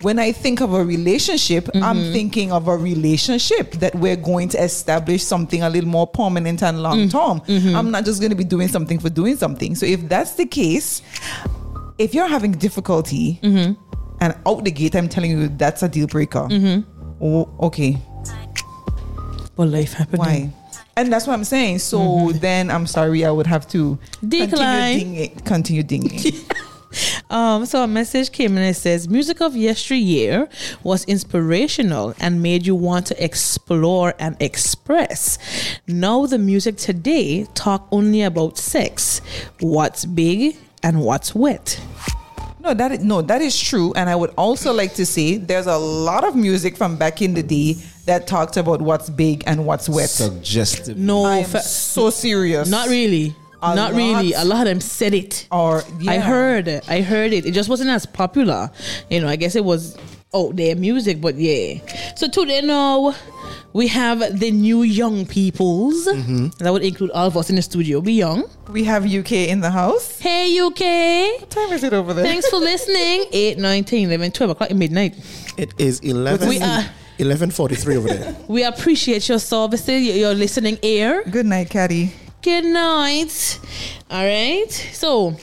[0.00, 2.12] When I think of a relationship, I'm Mm-hmm.
[2.12, 6.82] thinking of a relationship that we're going to establish something a little more permanent and
[6.82, 7.40] long term.
[7.40, 7.74] Mm-hmm.
[7.74, 9.74] I'm not just going to be doing something for doing something.
[9.74, 11.00] So if that's the case,
[11.98, 13.72] if you're having difficulty Mm-hmm.
[14.20, 16.48] and out the gate, I'm telling you that's a deal breaker.
[16.50, 17.24] Mm-hmm.
[17.24, 17.96] Oh, okay.
[19.56, 20.18] but life happening.
[20.20, 20.52] Why?
[20.96, 21.78] And that's what I'm saying.
[21.80, 24.48] So then I'm sorry, I would have to Decline.
[24.50, 25.40] continue dinging.
[25.44, 26.20] Continue dinging.
[27.30, 30.48] Um, so a message came and it says, "Music of yesteryear
[30.82, 35.38] was inspirational and made you want to explore and express.
[35.86, 39.20] Now the music today talk only about sex,
[39.60, 41.80] what's big and what's wet."
[42.64, 43.92] no, that is, no, that is true.
[43.94, 47.34] And I would also like to say there's a lot of music from back in
[47.34, 47.74] the day
[48.06, 50.08] that talked about what's big and what's wet.
[50.08, 50.96] Suggestive.
[50.96, 52.68] No, I'm fa- so serious.
[52.68, 53.34] not really.
[53.64, 54.32] A not really.
[54.34, 55.46] A lot of them said it.
[55.50, 56.12] Or yeah.
[56.12, 56.88] I heard it.
[56.88, 57.46] I heard it.
[57.46, 58.70] It just wasn't as popular.
[59.10, 59.96] You know, I guess it was
[60.34, 61.78] out there music, but yeah.
[62.16, 63.14] So today now
[63.72, 66.06] we have the new young peoples.
[66.06, 66.48] Mm-hmm.
[66.62, 68.00] That would include all of us in the studio.
[68.00, 68.44] We young.
[68.68, 70.18] we have UK in the house.
[70.18, 71.40] Hey UK.
[71.40, 72.24] What time is it over there?
[72.24, 73.26] Thanks for listening.
[73.32, 75.14] 8, 9, 10, 11, 12 o'clock at midnight.
[75.56, 76.84] It is 11, We are-
[77.18, 78.36] 11.43 over there.
[78.48, 81.22] We appreciate your services, your, your listening ear.
[81.30, 82.12] Good night, Caddy.
[82.44, 83.58] Good night.
[84.10, 84.70] All right.
[84.70, 85.34] So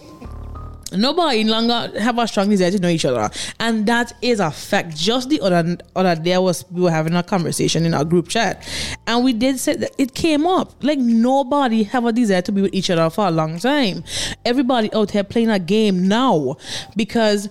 [0.95, 3.27] nobody longer have a strong desire to know each other,
[3.59, 4.95] and that is a fact.
[4.95, 8.63] Just the other other day was we were having a conversation in our group chat,
[9.07, 12.61] and we did say that it came up like nobody have a desire to be
[12.61, 14.03] with each other for a long time.
[14.45, 16.57] Everybody out here playing a game now
[16.95, 17.49] because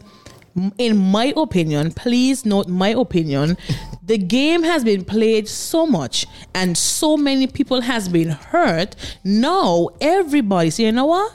[0.79, 3.57] in my opinion, please note my opinion,
[4.03, 8.97] the game has been played so much and so many people has been hurt.
[9.25, 11.33] Now everybody say, you know what?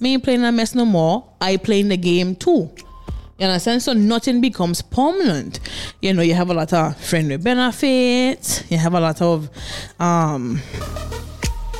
[0.00, 1.24] Me ain't playing a mess no more.
[1.40, 2.70] I playing the game too.
[3.38, 3.82] You understand?
[3.82, 5.60] So nothing becomes permanent.
[6.02, 8.68] You know, you have a lot of friendly benefits.
[8.70, 9.48] You have a lot of
[10.00, 10.60] um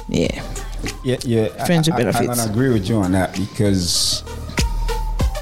[0.08, 0.44] yeah.
[1.04, 1.64] Yeah, yeah.
[1.66, 2.28] Friends I, I, benefits.
[2.28, 4.22] I'm gonna agree with you on that because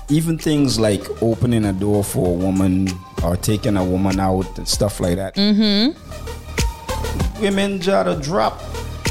[0.09, 2.88] even things like opening a door for a woman
[3.24, 5.34] or taking a woman out and stuff like that.
[5.34, 7.42] Mm-hmm.
[7.42, 8.62] Women try to drop.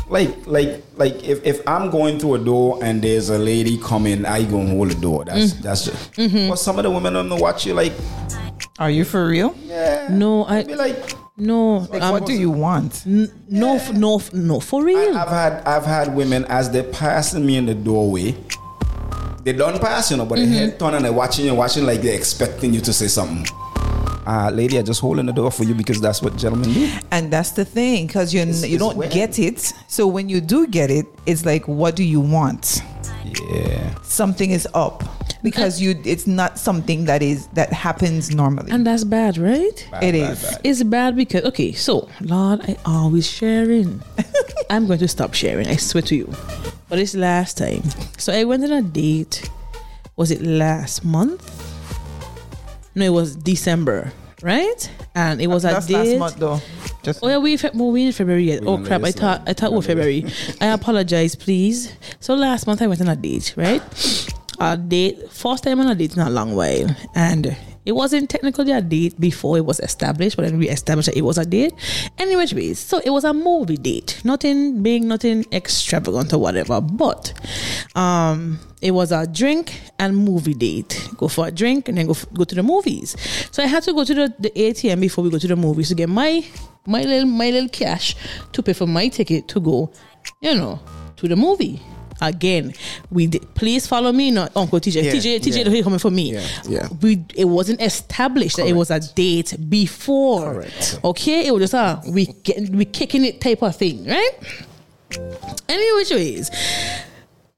[0.08, 4.24] Like, like, like, if, if I'm going through a door and there's a lady coming,
[4.26, 5.26] I gonna hold the door.
[5.26, 6.14] That's that's just.
[6.14, 6.50] Mm-hmm.
[6.50, 7.92] But some of the women on the watch you like,
[8.78, 9.56] Are you for real?
[9.64, 10.08] yeah.
[10.12, 10.96] No, I Be like,
[11.38, 11.78] no.
[11.90, 13.04] Like, um, what do you want?
[13.08, 15.18] n- no, no, no, for real.
[15.18, 18.36] I've had I've had women as they're passing me in the doorway.
[19.46, 20.52] They don't pass, you know, but Mm-hmm.
[20.52, 23.46] they head turn and they're watching you, watching like they're expecting you to say something.
[24.26, 26.92] Uh, lady, I just holding the door for you because that's what gentlemen do.
[27.12, 29.72] And that's the thing, because you It's- you don't when- get it.
[29.88, 32.82] So when you do get it, it's like, what do you want?
[33.52, 33.94] Yeah.
[34.04, 35.04] Something is up
[35.44, 35.96] because you.
[36.06, 38.72] It's not something that is that happens normally.
[38.72, 39.88] and that's bad, right?
[39.92, 40.42] Bad, It bad, is.
[40.44, 40.62] bad.
[40.64, 44.02] It's bad because okay, so Lord, I always sharing.
[44.70, 45.68] I'm going to stop sharing.
[45.68, 46.30] I swear to you.
[46.88, 47.84] But it's last time.
[48.18, 49.50] So I went on a date.
[50.16, 51.42] Was it last month?
[52.96, 54.90] No, it was December, right?
[55.14, 56.18] And it was a that's date.
[56.18, 56.60] last month though.
[57.04, 58.62] Just Oh yeah, we fe- well, we in February yet.
[58.62, 59.02] We Oh on crap!
[59.02, 59.50] I this thought one.
[59.50, 60.26] I thought We we on February.
[60.62, 61.92] I apologize, please.
[62.20, 63.82] So last month I went on a date, right?
[64.60, 67.56] A date, first time on a date in a long while, and
[67.86, 71.22] it wasn't technically a date before it was established, but then we established that it
[71.22, 71.74] was a date.
[72.18, 77.34] Anyway, ways, so it was a movie date, nothing big, nothing extravagant or whatever, but
[77.96, 81.10] um, it was a drink and movie date.
[81.18, 83.16] Go for a drink and then go f- go to the movies.
[83.52, 85.90] So I had to go to the, the ATM before we go to the movies
[85.90, 86.44] to get my
[86.86, 88.16] my little my little cash
[88.52, 89.92] to pay for my ticket to go,
[90.42, 90.80] you know,
[91.18, 91.82] to the movie.
[92.22, 92.74] Again,
[93.12, 95.04] we did, please follow me, not Uncle TJ.
[95.04, 95.82] Yeah, TJ, TJ, yeah.
[95.82, 96.34] coming for me.
[96.34, 96.88] Yeah, yeah.
[97.02, 100.54] We it wasn't established that it was a date before.
[100.54, 101.00] Correct.
[101.04, 104.32] Okay, it was just a we get we kicking it type of thing, right?
[105.68, 106.52] Any which ways,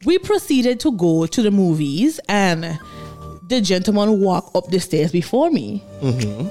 [0.06, 2.80] we proceeded to go to the movies, and
[3.50, 5.84] the gentleman walked up the stairs before me.
[6.02, 6.48] Mm-hmm.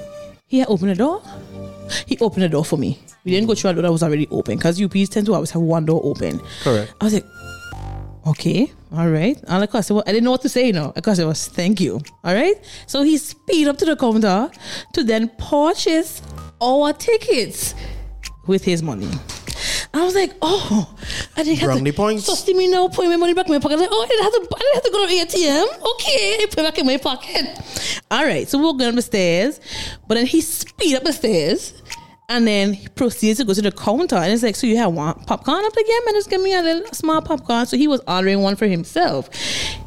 [0.47, 1.21] He had opened the door.
[2.05, 2.99] He opened the door for me.
[3.23, 5.51] We didn't go through a door that was already open because UPs tend to always
[5.51, 6.41] have one door open.
[6.63, 6.93] Correct.
[7.01, 7.25] I was like,
[8.27, 9.37] okay, all right.
[9.47, 10.93] And of course, I didn't know what to say now.
[10.95, 12.01] Of course, it was thank you.
[12.23, 12.55] All right.
[12.85, 14.51] So he speed up to the counter
[14.93, 16.21] to then purchase
[16.61, 17.75] our tickets
[18.47, 19.09] with his money.
[19.93, 20.95] I was like, oh,
[21.35, 22.25] I didn't have Brownie to points.
[22.25, 23.79] So see me now, put my money back in my pocket.
[23.79, 25.93] Like, oh, I didn't have to, I didn't have to go to the ATM.
[25.93, 27.45] Okay, I put it back in my pocket.
[28.11, 29.59] All right, so we're going up the stairs,
[30.07, 31.73] but then he speed up the stairs.
[32.29, 34.91] And then he proceeds to go to the counter and it's like, so you have
[34.91, 35.59] one popcorn?
[35.59, 37.65] I'm like, yeah, man, just give me a little small popcorn.
[37.65, 39.29] So he was ordering one for himself.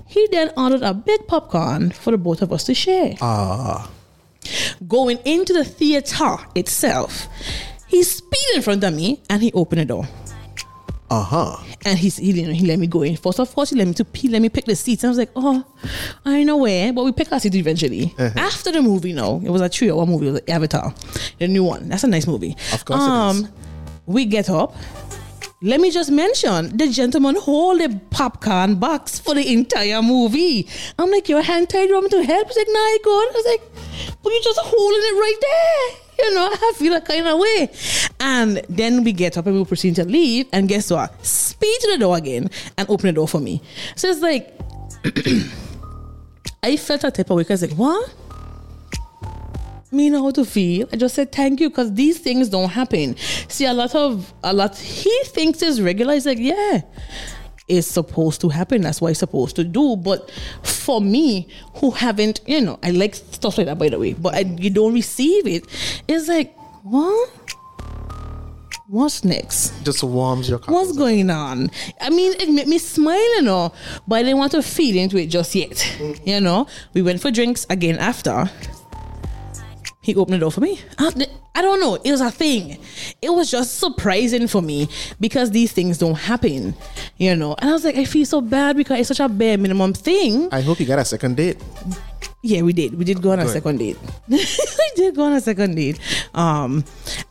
[0.06, 3.14] He then ordered a big popcorn for the both of us to share.
[3.20, 3.90] Ah.
[4.88, 7.28] Going into the theater itself,
[7.86, 10.08] he speed in front of me and he opened the door.
[11.10, 11.56] Uh huh.
[11.84, 13.16] And he, he, you know, he let me go in.
[13.16, 15.02] First of course, he let me to he let me pick the seats.
[15.02, 15.64] And I was like, oh,
[16.24, 18.14] I know where, but we picked our seats eventually.
[18.18, 20.28] After the movie, no, it was a three-hour movie.
[20.28, 20.94] It was Avatar,
[21.38, 21.88] the new one.
[21.88, 22.56] That's a nice movie.
[22.72, 23.00] Of course
[23.36, 23.48] is.
[24.06, 24.76] We get up.
[25.62, 30.66] Let me just mention the gentleman hold the popcorn box for the entire movie.
[30.98, 32.46] I'm like, your hand tied, you want me to help?
[32.48, 33.28] He's like, nah, you good.
[33.28, 33.62] I was like,
[34.22, 35.99] but you're just holding it right there.
[36.22, 37.70] You know, I feel that kind of way.
[38.20, 40.46] And then we get up and we proceed to leave.
[40.52, 41.24] And guess what?
[41.24, 43.62] Speed to the door again and open the door for me.
[43.96, 44.54] So it's like,
[46.62, 48.14] I felt a type of way because like, what?
[49.92, 50.88] me know how to feel.
[50.92, 53.16] I just said thank you because these things don't happen.
[53.48, 56.14] See, a lot of a lot he thinks is regular.
[56.14, 56.82] He's like, yeah,
[57.70, 58.82] it's supposed to happen.
[58.82, 59.96] That's what it's supposed to do.
[59.96, 60.30] But
[60.62, 64.34] for me, who haven't, you know, I like stuff like that by the way, but
[64.34, 65.64] I, you don't receive it.
[66.08, 67.30] It's like, what?
[68.88, 69.84] What's next?
[69.84, 70.58] Just warms your.
[70.66, 71.70] What's going on?
[72.00, 73.72] I mean, it made me smile, you know,
[74.08, 75.76] but I didn't want to feed into it just yet.
[75.98, 76.26] Mm.
[76.26, 78.50] You know, we went for drinks again after.
[80.10, 80.80] He opened the door for me.
[80.98, 81.12] I,
[81.54, 81.94] I don't know.
[81.94, 82.78] It was a thing.
[83.22, 84.88] It was just surprising for me
[85.20, 86.74] because these things don't happen,
[87.16, 87.54] you know.
[87.58, 90.48] And I was like, I feel so bad because it's such a bare minimum thing.
[90.50, 91.58] I hope you got a second date.
[92.42, 92.96] Yeah, we did.
[92.96, 93.98] We did go on a second date.
[94.28, 94.40] we
[94.96, 96.00] did go on a second date.
[96.32, 96.84] Um,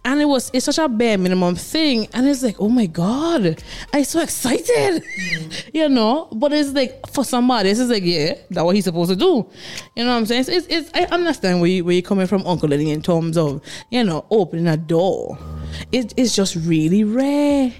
[0.05, 3.63] and it was it's such a bare minimum thing, and it's like, oh my god,
[3.91, 5.03] I'm so excited,
[5.73, 6.27] you know.
[6.31, 9.49] But it's like for somebody, it's like, yeah, that's what he's supposed to do.
[9.95, 10.41] You know what I'm saying?
[10.41, 13.35] It's, it's, it's I understand where you where you're coming from, Uncle Lenny, in terms
[13.35, 15.39] of you know opening a door.
[15.91, 17.73] It, it's just really rare.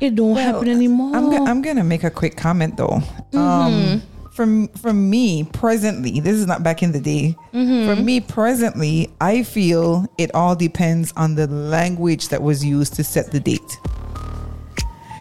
[0.00, 1.14] It don't happen anymore.
[1.14, 3.02] I'm, I'm gonna make a quick comment though.
[3.32, 3.38] Mm-hmm.
[3.38, 4.02] Um,
[4.32, 7.36] from from me presently, this is not back in the day.
[7.52, 7.86] Mm-hmm.
[7.88, 13.04] For me presently, I feel it all depends on the language that was used to
[13.04, 13.78] set the date.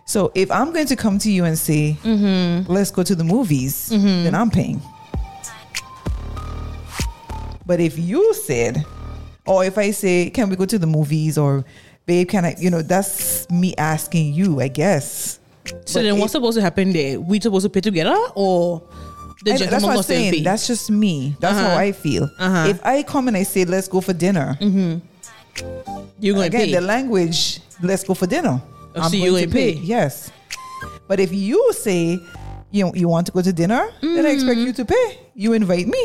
[0.05, 2.71] So if I'm going to come to you and say, Mm-hmm.
[2.71, 4.81] "Let's go to the movies," then I'm paying.
[7.65, 8.83] But if you said,
[9.45, 11.63] or if I say, "Can we go to the movies?" or
[12.05, 15.38] "Babe, can I?" You know, that's me asking you, I guess.
[15.85, 17.19] So but then, it- what's supposed to happen there?
[17.19, 18.81] We supposed to pay together, or
[19.43, 20.33] the I- gentleman that's what I'm saying.
[20.33, 20.41] pay?
[20.43, 21.35] That's just me.
[21.39, 21.69] That's Uh-huh.
[21.69, 22.29] how I feel.
[22.39, 22.67] Uh-huh.
[22.69, 24.57] If I come and I say, "Let's go for dinner,"
[26.19, 26.73] You're going to again, pay.
[26.73, 28.61] the language, "Let's go for dinner."
[28.95, 29.71] Oh, so you going ain't pay.
[29.73, 30.31] Yes.
[31.07, 32.19] But if you say
[32.71, 35.19] you you want to go to dinner, then I expect you to pay.
[35.35, 35.99] You invite me.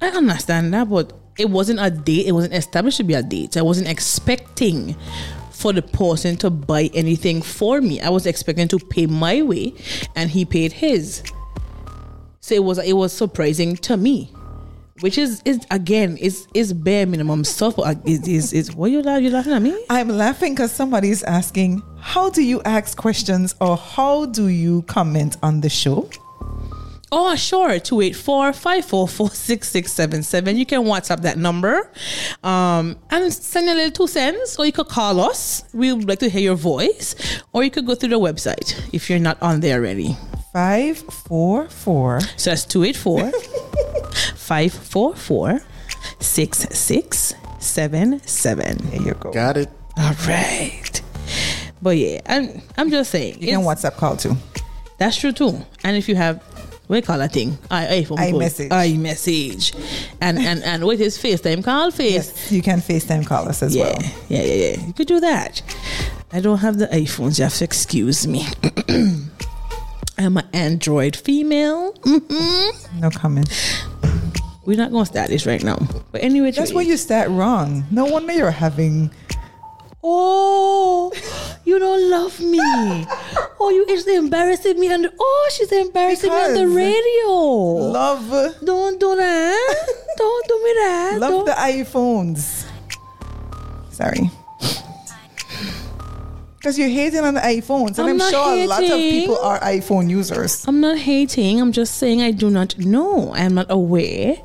[0.00, 2.26] I understand that, but it wasn't a date.
[2.26, 3.56] It wasn't established to be a date.
[3.56, 4.94] I wasn't expecting
[5.64, 7.98] for the person to buy anything for me.
[7.98, 9.72] I was expecting to pay my way,
[10.14, 11.22] and he paid his.
[12.40, 14.30] So it was it was surprising to me,
[15.00, 17.76] which is is again is is bare minimum stuff.
[17.76, 19.22] but uh, Is is is what you laugh?
[19.22, 19.74] You laughing at me?
[19.88, 25.38] I'm laughing because somebody's asking, "How do you ask questions or how do you comment
[25.42, 26.10] on the show?"
[27.16, 27.78] Oh, sure.
[27.78, 30.56] 284 544 6677.
[30.56, 31.88] You can WhatsApp that number
[32.42, 35.62] um, and send a little two cents, or you could call us.
[35.72, 37.14] We would like to hear your voice,
[37.52, 40.16] or you could go through the website if you're not on there already.
[40.52, 42.20] Five four four.
[42.36, 43.30] So that's 284
[44.36, 45.60] 544
[46.20, 48.78] 6677.
[48.90, 49.30] There you go.
[49.32, 49.70] Got it.
[49.96, 51.00] All right.
[51.80, 53.34] But yeah, I'm, I'm just saying.
[53.40, 54.34] You can it's- WhatsApp call too.
[54.98, 55.58] That's true too.
[55.82, 56.40] And if you have
[56.86, 57.56] what you call that thing?
[57.70, 58.40] I iPhone call.
[58.40, 58.68] iMessage.
[58.68, 59.74] iMessage.
[60.20, 62.12] And and and with his FaceTime call face.
[62.12, 64.02] Yes, you can FaceTime call us as Yeah, well.
[64.28, 64.86] yeah, yeah, yeah.
[64.86, 65.62] You could do that.
[66.32, 67.38] I don't have the iPhones.
[67.38, 68.46] You have to excuse me.
[70.18, 71.92] I'm an Android female.
[71.94, 73.00] Mm-hmm.
[73.00, 73.48] No comment.
[74.64, 75.76] We're not gonna start this right now.
[76.12, 77.84] But anyway, That's where you start wrong.
[77.90, 79.10] No wonder you're having.
[80.06, 81.10] Oh,
[81.64, 82.60] you don't love me.
[83.58, 85.08] Oh, you is embarrassing me and.
[85.18, 87.30] Oh, she's embarrassing me on the radio.
[87.90, 88.28] Love,
[88.62, 89.86] Don't do that.
[90.18, 91.16] don't do me that.
[91.20, 92.66] love Don't- the iPhones.
[93.90, 94.30] Sorry.
[96.58, 99.58] Because you're hating on the iPhones, and I'm I'm, sure a lot of people are
[99.60, 100.66] iPhone users.
[100.66, 101.60] I'm not hating.
[101.60, 103.32] I'm just saying I do not know.
[103.32, 104.36] I am not aware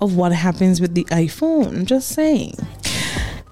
[0.00, 1.68] of what happens with the iPhone.
[1.68, 2.54] I'm just saying.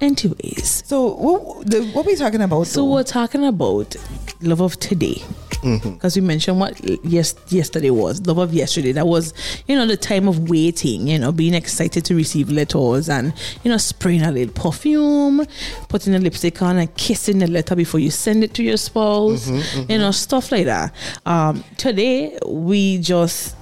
[0.02, 2.66] Anyways, So what, the, what we talking about?
[2.66, 2.92] so though?
[2.92, 3.94] we're talking about
[4.40, 5.22] love of today.
[5.62, 5.90] Mm-hmm.
[5.90, 8.90] Because we mentioned what yes yesterday was love of yesterday.
[8.90, 9.32] That was
[9.68, 13.32] you know the time of waiting, you know, being excited to receive letters and
[13.62, 15.46] you know spraying a little perfume,
[15.88, 19.48] putting a lipstick on and kissing the letter before you send it to your spouse,
[19.48, 19.92] mm-hmm, mm-hmm.
[19.92, 20.92] you know, stuff like that.
[21.26, 23.54] Um, today we just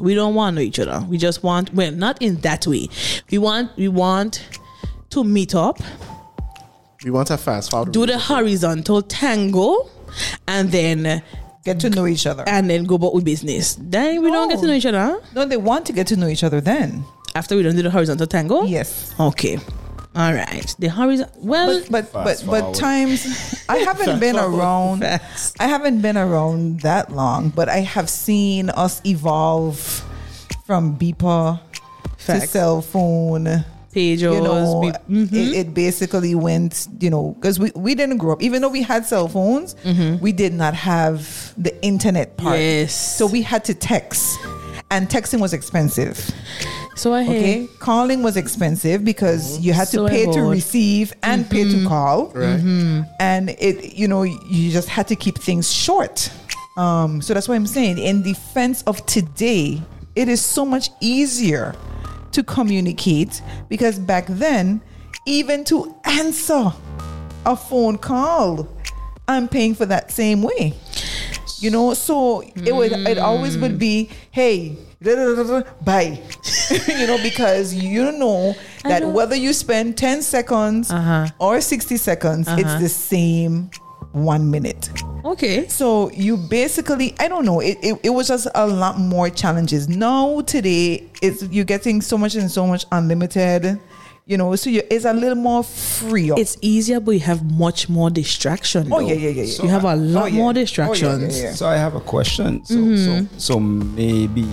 [0.00, 1.04] we don't want to know each other.
[1.10, 2.88] We just want well not in that way.
[3.30, 4.42] We want we want
[5.12, 5.78] to meet up
[7.04, 7.92] We want a fast forward.
[7.92, 9.88] do the horizontal tango
[10.46, 11.22] and then
[11.64, 12.44] get to know each other.
[12.46, 13.76] and then go about with business.
[13.80, 14.68] Then we don't get to oh.
[14.68, 15.20] know each other huh?
[15.34, 17.04] No, they want to get to know each other then.
[17.34, 18.64] after we don't do the horizontal tango.
[18.64, 19.14] Yes.
[19.18, 19.58] Okay.
[20.14, 20.68] All right.
[20.78, 21.32] The horizontal.
[21.42, 23.24] Well, But but but but times
[23.68, 25.00] I haven't been around.
[25.00, 25.56] Fast.
[25.58, 29.78] I haven't been around that long, but I have seen us evolve
[30.66, 31.58] from beeper
[32.26, 33.64] to cell phone.
[33.94, 34.20] Pagers.
[34.34, 35.32] You know, be- mhm.
[35.32, 36.88] it, it basically went.
[37.00, 38.42] You know, because we we didn't grow up.
[38.42, 39.76] Even though we had cell phones,
[40.20, 42.58] we did not have the internet part.
[42.58, 42.94] Yes.
[43.18, 44.38] So we had to text,
[44.90, 46.18] and texting was expensive.
[46.96, 47.36] so I hear.
[47.38, 51.86] Okay, calling was expensive because you had to So pay to receive and pay to
[51.86, 52.60] call, Right.
[53.20, 56.30] and it you know you just had to keep things short.
[56.76, 59.80] Um, so that's why I'm saying, in defense of today,
[60.16, 61.74] it is so much easier
[62.32, 64.80] to communicate because back then,
[65.26, 66.72] even to answer
[67.46, 68.68] a phone call,
[69.28, 70.74] I'm paying for that same way.
[71.60, 76.20] You know, so it would it always would be, hey, da, da, da, da, bye.
[76.88, 81.28] you know, because you know that whether you spend 10 seconds Uh-huh.
[81.38, 83.70] or 60 seconds, it's the same
[84.10, 84.90] one minute.
[85.24, 85.68] Okay.
[85.68, 89.88] So you basically, I don't know, it, it, it was just a lot more challenges.
[89.88, 93.78] Now today, it's you're getting so much and so much unlimited,
[94.26, 96.30] you know, so you, it's a little more free.
[96.32, 96.38] up.
[96.38, 98.92] It's easier, but you have much more distraction.
[98.92, 99.06] oh though.
[99.08, 99.62] yeah, yeah, yeah, yeah.
[99.62, 100.36] You have a lot Oh, yeah.
[100.36, 101.38] more Oh, yeah, distractions.
[101.40, 101.54] yeah, yeah.
[101.54, 102.64] So I have a question.
[102.64, 103.26] So Mm-hmm.
[103.36, 104.46] so so maybe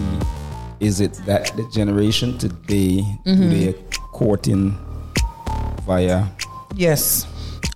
[0.79, 3.49] is it that the generation today Mm-hmm.
[3.49, 3.73] they're
[4.11, 4.77] courting
[5.85, 6.25] via
[6.75, 7.25] Yes.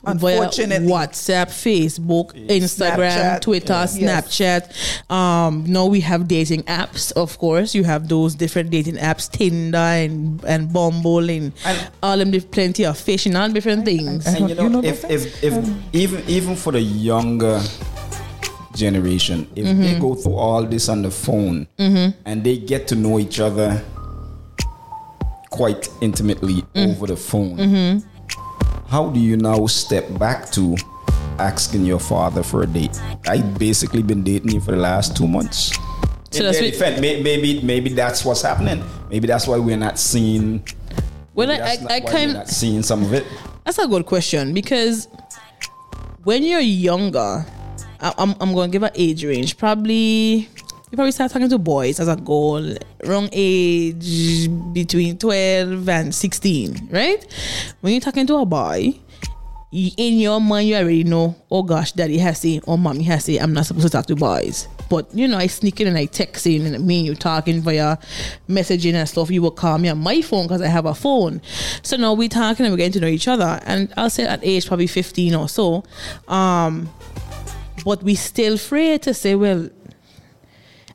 [0.06, 3.42] Via Unfortunately, WhatsApp, Facebook, Instagram, Snapchat.
[3.42, 3.98] Twitter, Yes.
[3.98, 5.10] Snapchat.
[5.10, 7.74] Um, now we have dating apps, of course.
[7.74, 12.84] You have those different dating apps, Tinder and and Bumble and And- all them plenty
[12.86, 14.28] of fish and all different things.
[14.28, 17.62] I and you know, you know if, those if if even even for the younger
[18.76, 19.82] generation if Mm-hmm.
[19.84, 23.82] they go through all this on the phone and they get to know each other
[25.50, 26.90] quite intimately Mm.
[26.92, 28.08] over the phone Mm-hmm.
[28.94, 30.78] How do you now step back to
[31.40, 33.02] asking your father for a date?
[33.28, 35.74] I basically been dating you for the last two months.
[36.30, 38.86] So that's defense, may- maybe maybe that's what's happening.
[39.10, 40.64] Maybe that's why we're not seeing
[41.34, 43.26] Well, I, I, kind not seeing some of it.
[43.66, 45.08] That's a good question because
[46.24, 47.48] when you're younger,
[48.00, 49.58] I, I'm, I'm going to give an age range.
[49.58, 50.50] Probably,
[50.94, 52.64] you probably start talking to boys as a goal,
[53.06, 57.26] wrong age between 12 and 16, right?
[57.82, 59.00] When you're talking to a boy,
[59.72, 63.40] in your mind, you already know, oh gosh, daddy has say, or mommy has say,
[63.40, 64.68] I'm not supposed to talk to boys.
[64.88, 67.62] But you know, I sneak in and I text in and me and you talking
[67.62, 67.98] via
[68.48, 69.32] messaging and stuff.
[69.32, 71.42] You will call me on my phone because I have a phone.
[71.82, 73.60] So now we're talking and we're getting to know each other.
[73.66, 75.86] And I'll say at age probably 15 or so.
[76.28, 76.88] Um,
[77.84, 79.70] but we still afraid to say, well,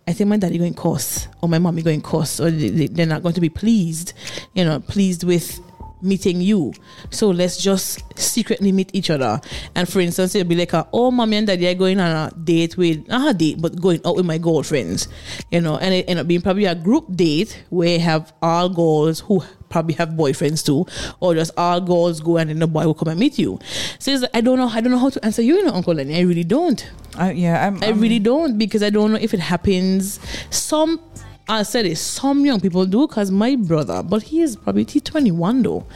[0.08, 3.06] I think my daddy going cuss or my mommy going cuss or they, they- they're
[3.14, 4.14] not going to be pleased,
[4.54, 5.60] you know, pleased with
[6.00, 6.72] meeting you.
[7.10, 9.40] So let's just secretly meet each other.
[9.74, 12.34] And for instance, it'll be like, a, oh, mommy and daddy are going on a
[12.36, 15.08] date with, not a date, but going out with my girlfriends,
[15.50, 19.20] you know, and it end up being probably a group date where have all girls
[19.20, 20.86] who probably have boyfriends too,
[21.20, 23.58] or just all girls go and then the boy will come and meet you.
[23.98, 25.94] So like, I don't know, I don't know how to answer you, you know, Uncle
[25.94, 26.16] Lenny.
[26.16, 26.88] I really don't.
[27.16, 30.20] I, yeah, I'm, I I'm- really don't because I don't know if it happens.
[30.50, 31.00] Some,
[31.48, 35.02] I said it, some young people do because my brother, but he is probably, he's
[35.02, 35.86] 21 though.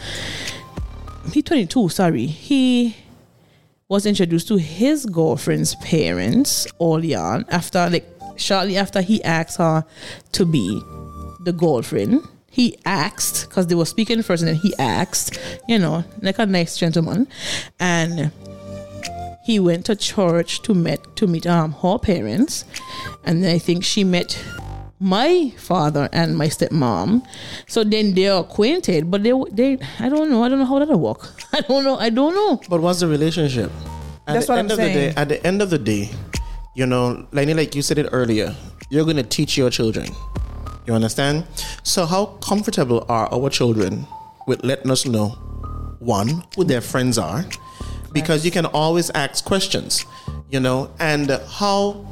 [1.33, 2.27] He 22, sorry.
[2.27, 2.97] He
[3.89, 9.85] was introduced to his girlfriend's parents early on after like shortly after he asked her
[10.33, 10.81] to be
[11.45, 12.27] the girlfriend.
[12.53, 16.45] He asked because they were speaking first, and then he asked, you know, like a
[16.47, 17.27] nice gentleman,
[17.81, 18.31] and
[19.45, 22.65] he went to church to meet to meet um her parents,
[23.25, 24.37] and I think she met
[25.01, 27.27] my father and my stepmom.
[27.67, 31.01] So then they're acquainted, but they they I don't know I don't know how that'll
[31.01, 31.33] work.
[31.53, 32.61] I don't know I don't know.
[32.69, 33.73] But what's the relationship?
[34.27, 35.15] At That's the what end I'm of the saying.
[35.15, 36.11] day, at the end of the day,
[36.77, 38.55] you know, like like you said it earlier,
[38.91, 40.07] you're going to teach your children.
[40.87, 41.45] You understand?
[41.83, 44.07] So how comfortable are our children
[44.47, 45.29] with letting us know
[46.01, 47.45] one who their friends are,
[48.13, 50.05] because you can always ask questions,
[50.51, 52.05] you know, and how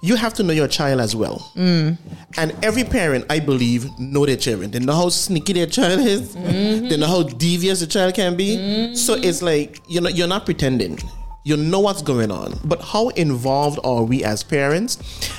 [0.00, 1.50] you have to know your child as well.
[1.56, 1.96] Mm.
[2.36, 4.70] And every parent, I believe, know their children.
[4.70, 6.34] They know how sneaky their child is.
[6.34, 6.88] Mm-hmm.
[6.88, 8.56] They know how devious the child can be.
[8.56, 8.94] Mm-hmm.
[8.94, 10.98] So it's like you know you're not pretending.
[11.44, 12.54] You know what's going on.
[12.64, 14.98] But how involved are we as parents?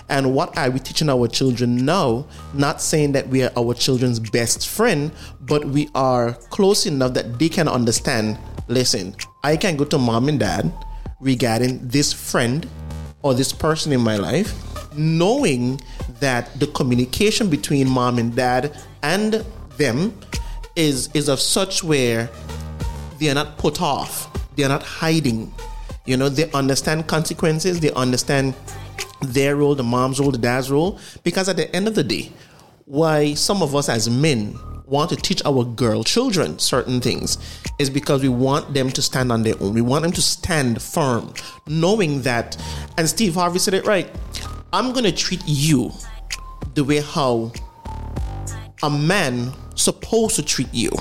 [0.10, 2.26] And what are we teaching our children now?
[2.54, 7.40] Not saying that we are our children's best friend, but we are close enough that
[7.40, 8.38] they can understand.
[8.68, 10.74] Listen, I can go to mom and dad
[11.22, 12.68] regarding this friend
[13.22, 14.54] or this person in my life,
[14.98, 15.80] knowing
[16.20, 19.46] that the communication between mom and dad and
[19.78, 20.14] them
[20.76, 22.30] is is of such where
[23.20, 25.54] they are not put off, they are not hiding.
[26.06, 28.56] You know, they understand consequences, they understand
[29.22, 31.00] their role, the mom's role, the dad's role.
[31.24, 32.32] Because at the end of the day,
[32.86, 37.38] why some of us as men want to teach our girl children certain things
[37.80, 39.74] is because we want them to stand on their own.
[39.74, 41.34] We want them to stand firm,
[41.68, 42.58] knowing that,
[42.98, 44.10] and Steve Harvey said it right.
[44.74, 45.92] I'm gonna treat you
[46.74, 47.52] the way how
[48.84, 50.92] a man supposed to treat you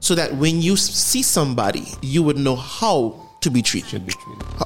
[0.00, 3.90] so that when you see somebody, you would know how to be treated.
[3.90, 4.14] Should be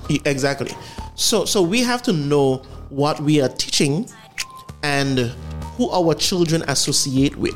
[0.07, 0.27] treated.
[0.27, 0.71] Exactly.
[1.15, 2.59] So, so we have to know
[2.91, 4.09] what we are teaching
[4.83, 5.19] and
[5.77, 7.55] who our children associate with.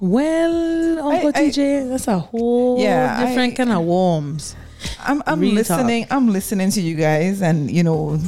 [0.00, 4.54] Well, Uncle I- TJ, that's a whole Yeah, different I- kind of worms.
[5.00, 5.78] I'm, I'm Real talk.
[5.78, 6.06] listening.
[6.10, 8.18] I'm listening to you guys, and you know,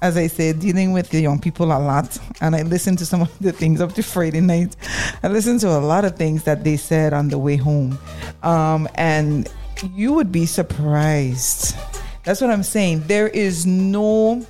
[0.00, 2.16] as I said, dealing with the young people a lot.
[2.40, 4.74] And I listened to some of the things up to Friday night.
[5.22, 7.98] I listened to a lot of things that they said on the way home,
[8.42, 9.48] um, and
[9.94, 11.76] you would be surprised.
[12.24, 13.04] That's what I'm saying.
[13.06, 14.44] There is no.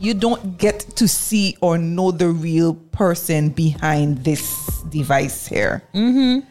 [0.00, 6.46] You don't get to see or know the real person behind this device here mm-hmm.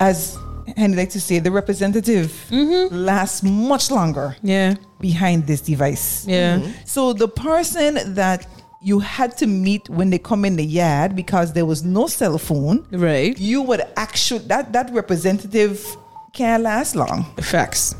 [0.00, 0.38] as
[0.76, 2.94] Henry like to say, the representative mm-hmm.
[2.94, 6.24] lasts much longer Yeah, behind this device.
[6.26, 6.58] yeah.
[6.58, 6.72] Mm-hmm.
[6.84, 8.46] So the person that
[8.80, 12.38] you had to meet when they come in the yard because there was no cell
[12.38, 13.38] phone, Right.
[13.38, 15.84] you would actually that that representative
[16.32, 17.24] can't last long.
[17.40, 17.94] Facts.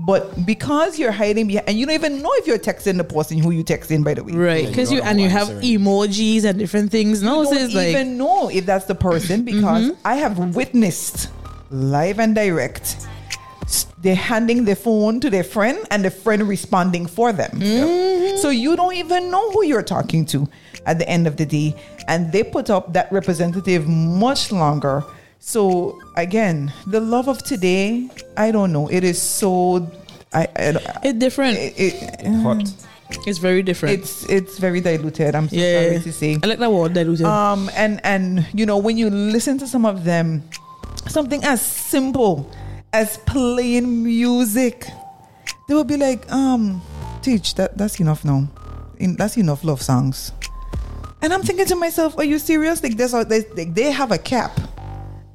[0.00, 3.38] But because you're hiding behind, and you don't even know if you're texting the person
[3.38, 4.32] who you texting, by the way.
[4.32, 4.68] Right.
[4.68, 7.20] Because don't you and you have emojis and different things.
[7.20, 10.00] No, You don't it's like even know if that's the person because mm-hmm.
[10.04, 11.30] I have witnessed
[11.70, 13.08] live and direct
[14.00, 17.50] they're handing the phone to their friend and the friend responding for them.
[17.52, 18.36] Mm-hmm.
[18.38, 20.48] So you don't even know who you're talking to
[20.86, 21.74] at the end of the day.
[22.06, 25.04] And they put up that representative much longer.
[25.40, 28.88] So again, the love of today, I don't know.
[28.88, 29.90] It is so
[30.32, 31.58] I, I it's different.
[31.58, 32.62] it, it, Hot.
[33.26, 34.00] it's very different.
[34.00, 35.34] it's it's very diluted.
[35.34, 35.88] I'm so yeah.
[35.88, 36.38] sorry to say.
[36.42, 37.26] I like that word diluted.
[37.26, 40.42] Um, and and you know when you listen to some of them,
[41.06, 42.50] something as simple
[42.92, 44.86] as playing music,
[45.68, 46.82] they will be like, um,
[47.22, 48.48] teach that that's enough now.
[48.98, 50.32] In, that's enough love songs.
[51.20, 52.82] And I'm thinking to myself, are you serious?
[52.82, 54.58] Like there's a, they, like, they have a cap.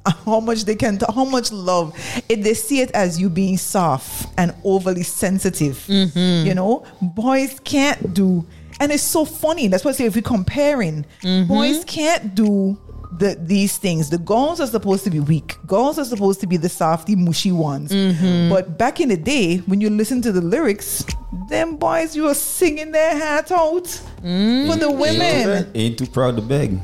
[0.06, 1.94] On How much they can, how much love.
[2.28, 6.46] If they see it as you being soft and overly sensitive, mm-hmm.
[6.46, 8.46] you know, boys can't do.
[8.80, 9.68] And it's so funny.
[9.68, 11.46] That's why I say if we're comparing, mm-hmm.
[11.46, 12.78] boys can't do
[13.18, 14.10] the these things.
[14.10, 15.56] The girls are supposed to be weak.
[15.66, 17.92] Girls are supposed to be the softy, mushy ones.
[17.92, 18.50] Mm-hmm.
[18.50, 21.04] But back in the day, when you listen to the lyrics,
[21.48, 23.84] them boys you were singing their heart out
[24.22, 24.70] mm.
[24.70, 26.78] for the women Ain't too proud to beg.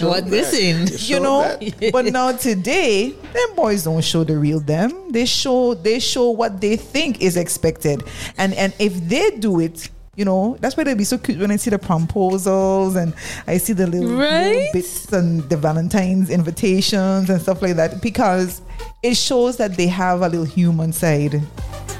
[0.00, 0.88] What listen?
[1.08, 1.58] you know
[1.92, 5.12] but now today them boys don't show the real them.
[5.12, 8.02] They show they show what they think is expected.
[8.38, 11.50] And and if they do it you know that's why they'll be so cute when
[11.50, 13.14] I see the proposals and
[13.46, 18.02] I see the little, little bits and the Valentine's invitations and stuff like that.
[18.02, 18.60] Because
[19.02, 21.40] it shows that they have a little human side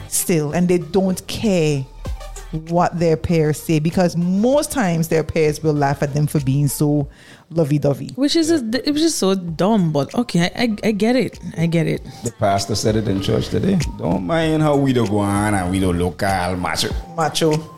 [0.09, 1.87] still and they don't care
[2.69, 3.79] what their peers say.
[3.79, 7.09] Because most times their peers will laugh at them for being so
[7.51, 8.11] lovey-dovey.
[8.15, 11.39] Which is a, it was just so dumb, but okay, I, I, I get it.
[11.57, 12.03] I get it.
[12.25, 13.79] The pastor said it in church today.
[13.99, 16.89] Don't mind how we don't go on and we don't look macho.
[17.17, 17.77] Macho.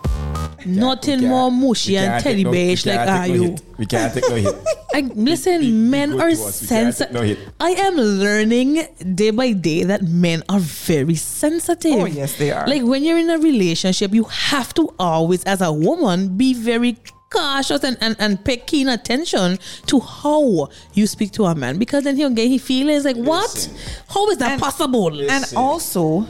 [0.64, 3.42] Nothing more mushy and teddy take no- bearish like can't are no you.
[3.42, 3.62] hit.
[3.78, 4.54] We can't take no hit.
[4.94, 6.62] I, listen, be men good are to us.
[6.62, 7.38] We can't sensitive.
[7.38, 7.42] no.
[7.60, 11.94] I am learning day by day that men are very sensitive.
[11.94, 12.66] Oh, yes, they are.
[12.66, 16.96] Like when you're in a relationship, you have to always, as a woman, be very
[17.32, 22.04] cautious and, and, and pay keen attention to how you speak to a man because
[22.04, 23.70] then he'll get his feelings like, what?
[24.08, 25.20] How is that possible?
[25.30, 26.26] And also,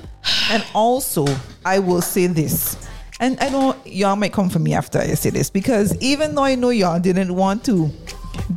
[0.50, 1.26] and also,
[1.64, 2.76] I will say this.
[3.20, 6.44] And I know y'all might come for me after I say this because even though
[6.44, 7.90] I know y'all didn't want to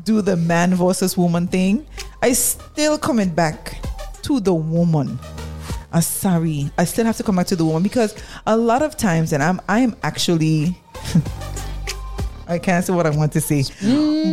[0.03, 1.85] do the man versus woman thing,
[2.21, 3.77] I still coming back
[4.23, 5.19] to the woman.
[5.93, 8.15] Uh, sorry, I still have to come back to the woman because
[8.47, 10.77] a lot of times, and I'm I'm actually
[12.47, 13.63] I can't say what I want to say,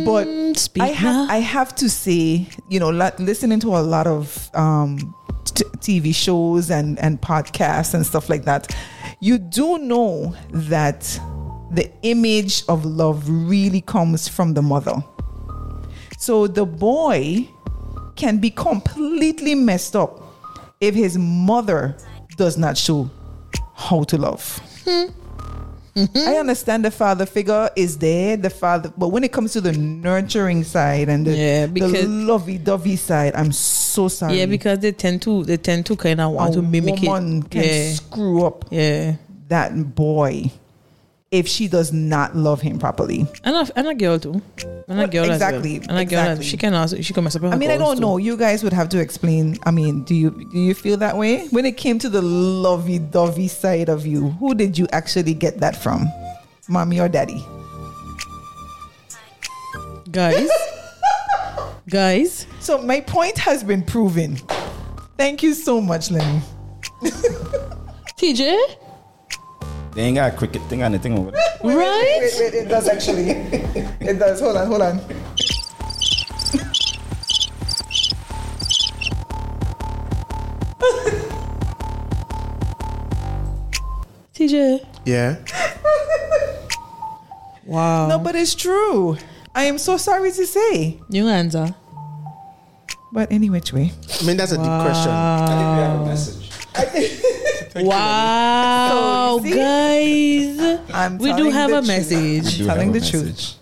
[0.05, 1.29] but speak I have.
[1.29, 6.13] I have to say, you know, la- listening to a lot of um, t- TV
[6.13, 8.75] shows and and podcasts and stuff like that,
[9.19, 11.01] you do know that
[11.71, 15.03] the image of love really comes from the mother.
[16.19, 17.49] So the boy
[18.15, 20.21] can be completely messed up
[20.79, 21.97] if his mother
[22.37, 23.09] does not show
[23.73, 24.59] how to love.
[25.95, 26.17] Mm-hmm.
[26.27, 29.73] I understand the father figure is there, the father, but when it comes to the
[29.73, 34.39] nurturing side and the, Yeah, the lovey-dovey side, I'm so sorry.
[34.39, 37.43] yeah, because they tend to they tend to kind of a want to mimic woman
[37.43, 37.51] it.
[37.51, 39.17] can Yeah, screw up yeah.
[39.49, 40.51] that boy
[41.33, 43.25] if she does not love him properly.
[43.43, 44.39] And a, and a girl too.
[44.87, 45.97] And a girl exactly, as well.
[45.97, 47.43] And a girl, as- she can also she can mess up.
[47.43, 48.01] I mean, I don't too.
[48.01, 48.17] know.
[48.17, 49.57] You guys would have to explain.
[49.65, 53.47] I mean, do you do you feel that way when it came to the lovey-dovey
[53.47, 54.29] side of you?
[54.39, 56.07] Who did you actually get that from,
[56.69, 57.43] mommy or daddy?
[60.11, 60.47] guys.
[61.89, 64.37] guys, So my point has been proven.
[65.17, 66.41] Thank you so much, Lenny.
[68.21, 68.55] TJ,
[69.95, 71.41] They ain't got a cricket thing or anything over there.
[71.63, 72.19] right?
[72.21, 73.29] Wait, wait, it does actually.
[73.29, 74.39] it does.
[74.39, 74.99] Hold on, hold on.
[84.33, 85.37] TJ, Yeah.
[87.65, 88.07] wow.
[88.07, 89.17] No, but it's true.
[89.53, 90.99] I am so sorry to say.
[91.09, 91.75] New answer.
[93.11, 93.91] But any which way.
[94.21, 95.11] I mean, that's a deep question.
[95.11, 96.42] I think we have a message.
[97.75, 101.87] Wow, So, guys, I'm we do have a truth.
[101.87, 102.57] message.
[102.57, 103.55] Do Telling have a the truth.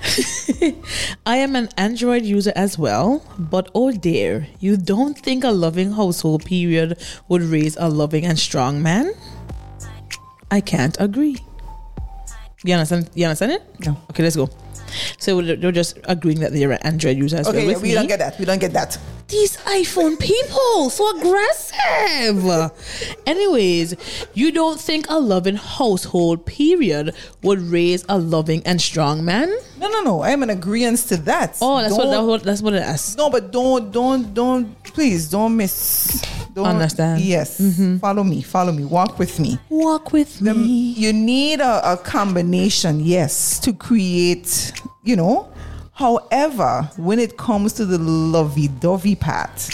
[1.26, 5.92] I am an Android user as well, but oh dear, you don't think a loving
[5.92, 6.98] household period
[7.28, 9.12] would raise a loving and strong man?
[10.50, 11.38] I can't agree.
[12.64, 13.10] You understand?
[13.14, 13.62] You understand it?
[13.86, 13.96] No.
[14.10, 14.48] Okay, let's go.
[15.18, 17.70] So they're just agreeing that they're an Android user as Okay, well.
[17.76, 17.94] yeah, we me.
[17.94, 18.38] don't get that.
[18.38, 18.98] We don't get that.
[19.28, 22.72] These iPhone people, so aggressive.
[23.26, 23.94] Anyways,
[24.34, 29.48] you don't think a loving household period would raise a loving and strong man?
[29.78, 30.20] No, no, no.
[30.22, 31.58] I am in agreement to that.
[31.62, 33.16] Oh, that's what, Don't- that's what that's what it is.
[33.16, 34.82] No, but don't, don't, don't.
[34.82, 36.20] Please, don't miss.
[36.64, 37.20] Don't, Understand.
[37.22, 37.60] Yes.
[37.60, 37.98] Mm-hmm.
[37.98, 38.42] Follow me.
[38.42, 38.84] Follow me.
[38.84, 39.58] Walk with me.
[39.68, 40.92] Walk with The- me.
[40.92, 44.72] you need a, a combination, yes, to create,
[45.04, 45.52] you know.
[45.92, 49.70] However, when it comes to the lovey-dovey part,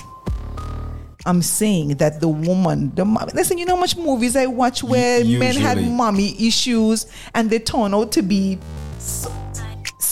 [1.25, 4.83] I'm saying that the woman, the mom, listen, you know how much movies I watch
[4.85, 8.59] where men had mommy issues and they turn out to be
[8.97, 9.27] s-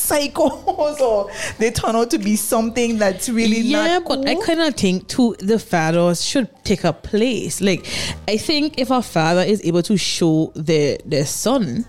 [0.04, 4.42] psychos or they turn out to be something that's really yeah, not but I cool.
[4.44, 7.60] kind of think too the fathers should take a place.
[7.60, 7.86] Like,
[8.28, 11.86] I think if a father is able to show their their son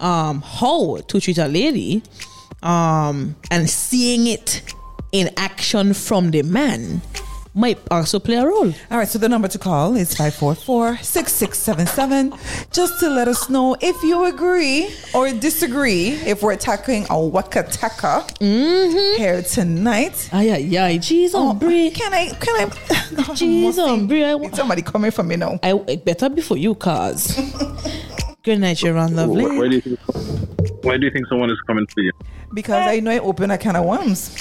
[0.00, 2.02] um how to treat a lady,
[2.62, 4.62] um, and seeing it
[5.12, 7.00] in action from the man
[7.56, 8.72] might also play a role.
[8.90, 14.00] All right, so the number to call is 544-6677 just to let us know if
[14.02, 19.16] you agree or disagree if we're tackling a waka taka mm-hmm.
[19.16, 20.28] here tonight.
[20.32, 21.90] Ay, ay, ay, jeez, Oh, on Brie.
[21.90, 22.66] can I can I
[23.34, 24.22] Jeez, on Brie.
[24.24, 25.58] I, Need somebody coming for me now.
[25.62, 27.34] I, it better be for you, cause.
[28.42, 29.44] Good night, Sharon Lovely.
[29.44, 29.98] Why, why do you think?
[30.84, 32.12] Why do you think someone is coming for you?
[32.54, 34.36] Because I know I open a can of worms.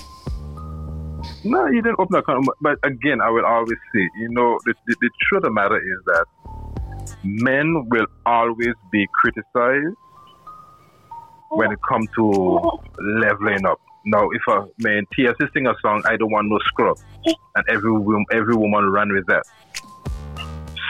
[1.45, 2.47] No, you didn't open a account.
[2.59, 5.77] But again, I will always say, you know, the, the, the truth of the matter
[5.77, 6.25] is that
[7.23, 9.95] men will always be criticized
[11.49, 13.79] when it comes to leveling up.
[14.05, 16.97] Now, if a man TLC sing a song, I don't want no scrub,
[17.55, 17.91] and every
[18.31, 19.43] every woman run with that.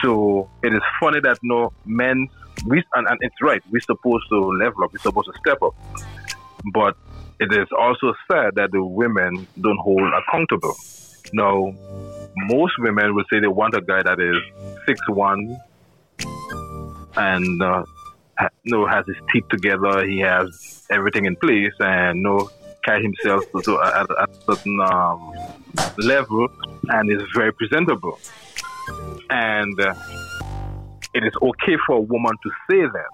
[0.02, 2.28] So it is funny that no men
[2.66, 3.62] we and, and it's right.
[3.70, 4.92] We're supposed to level up.
[4.92, 5.74] We're supposed to step up.
[6.72, 6.96] But
[7.38, 10.74] it is also sad that the women don't hold accountable.
[11.32, 11.72] Now,
[12.36, 14.42] most women will say they want a guy that is
[14.86, 15.56] six one
[17.16, 17.84] and uh,
[18.38, 20.06] ha- no has his teeth together.
[20.06, 22.48] He has everything in place and no
[22.84, 25.32] carry himself to, to at a certain um,
[25.98, 26.46] level
[26.88, 28.18] and is very presentable.
[29.28, 29.94] And uh,
[31.14, 33.10] it is okay for a woman to say that.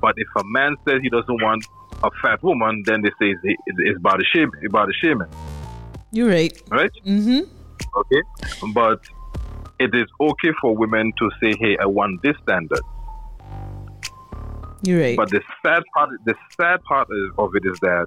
[0.00, 1.64] But if a man says he doesn't want
[2.02, 5.28] a fat woman, then they say it's, it's about the shame, about the shaming,
[6.12, 6.52] You're right.
[6.70, 6.90] right?
[7.06, 7.40] Mm-hmm.
[7.96, 8.22] Okay,
[8.72, 9.00] but
[9.78, 12.82] it is okay for women to say, "Hey, I want this standard."
[14.82, 15.16] You're right.
[15.16, 18.06] But the sad part, the sad part of it is that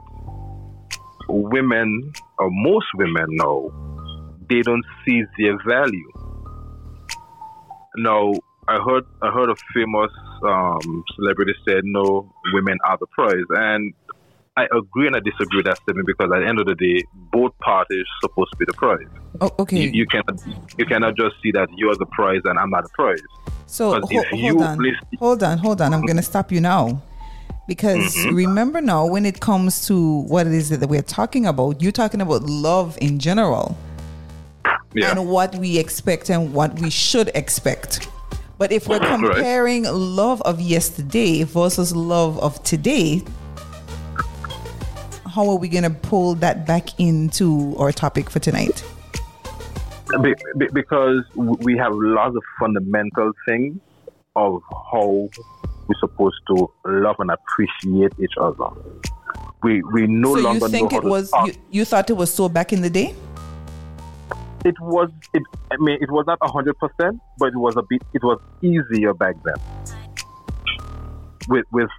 [1.28, 3.72] women, or most women, know
[4.50, 6.12] they don't see their value.
[7.98, 8.34] Now,
[8.68, 10.12] I heard I heard a famous
[10.44, 13.94] um, celebrity said, "No, women are the prize," and
[14.56, 17.04] I agree and I disagree with that statement because at the end of the day,
[17.32, 19.08] both parties supposed to be the prize.
[19.42, 19.82] Oh, okay.
[19.82, 20.40] You, you cannot
[20.78, 23.18] you cannot just see that you're the prize and I'm not the prize.
[23.66, 25.94] So ho- if hold you on, hold on, hold on.
[25.94, 27.02] I'm going to stop you now
[27.68, 28.36] because Mm-hmm.
[28.36, 32.22] remember now when it comes to what it is that we're talking about, you're talking
[32.22, 33.76] about love in general
[34.94, 35.12] Yeah.
[35.12, 38.08] and what we expect and what we should expect.
[38.58, 39.20] But if we're Right.
[39.20, 43.24] comparing love of yesterday versus love of today,
[45.34, 48.84] how are we going to pull that back into our topic for tonight?
[50.22, 53.80] Be, be, because we have lots of fundamental things
[54.36, 55.30] of how
[55.88, 58.68] we're supposed to love and appreciate each other.
[59.64, 62.32] We we no so longer you think know it was you, you thought it was
[62.32, 63.16] so back in the day?
[64.66, 65.44] it was it
[65.74, 69.14] I mean it was not hundred percent, but it was a bit it was easier
[69.14, 69.56] back then.
[71.48, 71.90] With with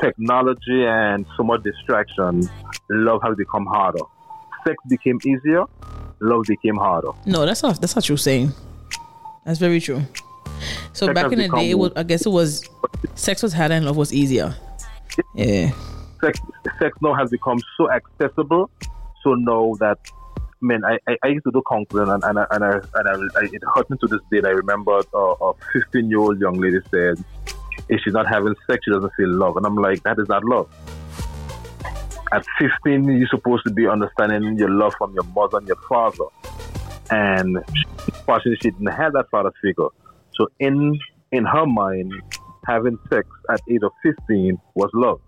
[0.00, 2.48] technology and so much distraction,
[2.90, 4.04] love has become harder.
[4.66, 5.64] Sex became easier,
[6.20, 7.10] love became harder.
[7.26, 8.52] No, that's not that's not true saying.
[9.44, 10.02] That's very true.
[10.92, 12.68] So Sex back in the day, was, I guess it was
[13.16, 14.54] sex was harder and love was easier.
[15.34, 15.72] Yeah.
[16.20, 16.38] sex
[16.78, 18.70] sex now has become so accessible.
[19.22, 19.98] So now that
[20.64, 23.08] I mean, I, I, I used to do counseling and, and, I, and, I, and
[23.36, 24.40] I, I, it hurt me to this day.
[24.48, 27.22] I remember a, a 15 year old young lady said,
[27.90, 29.58] if she's not having sex, she doesn't feel love.
[29.58, 30.70] And I'm like, that is not love.
[32.32, 36.24] At 15, you're supposed to be understanding your love from your mother and your father.
[37.10, 37.58] And
[38.24, 39.88] fortunately, she didn't have that father figure.
[40.34, 40.98] So in
[41.30, 42.12] in her mind,
[42.66, 45.20] having sex at age of 15 was love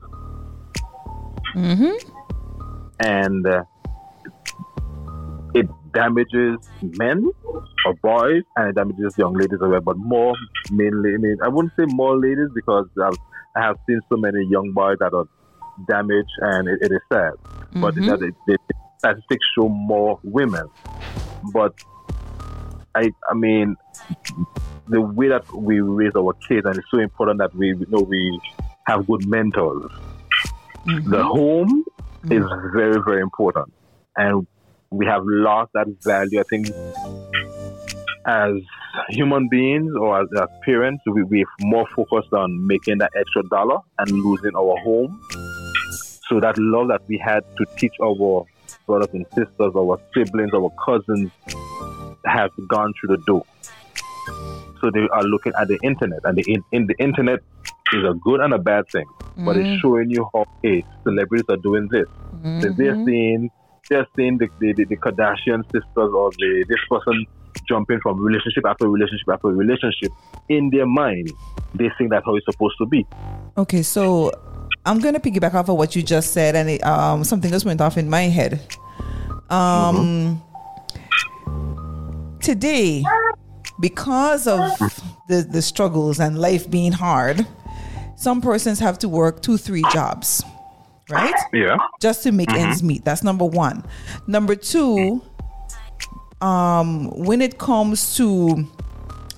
[1.55, 1.93] Mhm.
[3.01, 3.63] and uh,
[5.55, 7.31] it damages men
[7.87, 10.35] or boys and it damages young ladies as well, but more
[10.71, 11.15] mainly.
[11.15, 13.17] I mean, I wouldn't say more ladies because I've,
[13.57, 15.27] I have seen so many young boys that are
[15.89, 17.33] damaged, and it, it is sad.
[17.75, 18.07] But mm-hmm.
[18.07, 18.59] that it, the
[18.99, 20.69] statistics show more women.
[21.53, 21.75] But
[22.95, 23.77] I, I mean,
[24.89, 28.01] the way that we raise our kids, and it's so important that we you know
[28.01, 28.41] we
[28.87, 29.91] have good mentors.
[30.85, 31.23] The mm-hmm.
[31.23, 31.85] home
[32.25, 32.33] mm-hmm.
[32.33, 33.73] is very, very important.
[34.17, 34.47] And
[34.97, 36.41] we have lost that value.
[36.41, 36.69] I think
[38.27, 38.55] as
[39.11, 43.79] human beings or as, as parents, we, we're more focused on making that extra dollar
[43.99, 45.21] and losing our home.
[46.29, 48.45] So that love that we had to teach our
[48.87, 51.31] brothers and sisters, our siblings, our cousins
[52.25, 53.45] has gone through the door.
[54.81, 57.41] So they are looking at the internet, and the in, in the internet
[57.93, 59.07] is a good and a bad thing,
[59.39, 59.79] but it's mm-hmm.
[59.79, 62.07] showing you how hey, celebrities are doing this.
[62.61, 63.07] So they're mm-hmm.
[63.07, 63.51] seeing
[63.89, 67.27] they're seeing the, the, the, Kardashian sisters or the this person
[67.69, 70.13] jumping from relationship after relationship after relationship.
[70.49, 71.31] In their mind,
[71.75, 73.07] they think that's how it's supposed to be.
[73.57, 74.33] Okay, so
[74.85, 77.81] I'm gonna piggyback off of what you just said, and it, um, something just went
[77.81, 78.61] off in my head.
[79.51, 80.43] Um,
[82.41, 83.05] today,
[83.81, 84.59] because of
[85.29, 87.47] the the struggles and life being hard,
[88.17, 90.45] some persons have to work two, three jobs,
[91.11, 91.35] right?
[91.53, 91.77] Yeah.
[92.01, 93.05] just to make ends meet.
[93.05, 93.85] That's number one.
[94.27, 95.23] Number two,
[96.41, 98.67] um, when it comes to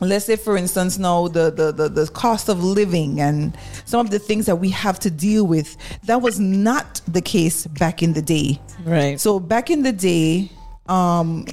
[0.00, 4.10] let's say for instance now the, the the the cost of living and some of
[4.12, 8.12] the things that we have to deal with that was not the case back in
[8.12, 9.18] the day Right.
[9.18, 10.52] so back in the day
[10.86, 11.46] um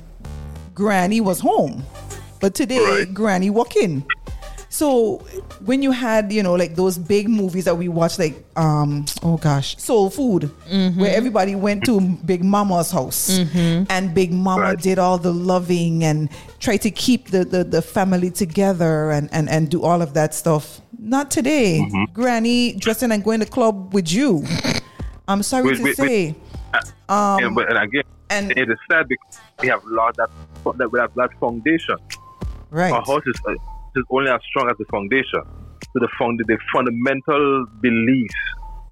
[0.75, 1.83] granny was home
[2.39, 3.11] but today Right.
[3.11, 4.05] granny walk in
[4.75, 5.19] So
[5.63, 9.37] when you had, you know, like those big movies that we watched, like um, oh
[9.37, 10.99] gosh, Soul Food, mm-hmm.
[10.99, 13.89] where everybody went to Big Mama's house, mm-hmm.
[13.89, 14.77] and Big Mama Right.
[14.77, 19.47] did all the loving and try to keep the, the, the family together and, and,
[19.49, 20.81] and do all of that stuff.
[20.99, 21.79] Not today.
[21.79, 22.11] Mm-hmm.
[22.11, 24.43] Granny dressing and going to club with you.
[25.29, 26.03] I'm sorry Wait, to wait, say.
[26.03, 26.35] wait.
[26.73, 30.29] yeah, um, but and again, and- it is sad because we have lost that
[30.77, 31.95] that we have that foundation.
[32.71, 32.91] Right.
[32.91, 33.53] Our house is, uh,
[33.95, 35.41] is only as strong as the foundation.
[35.93, 38.33] So the fund, the fundamental beliefs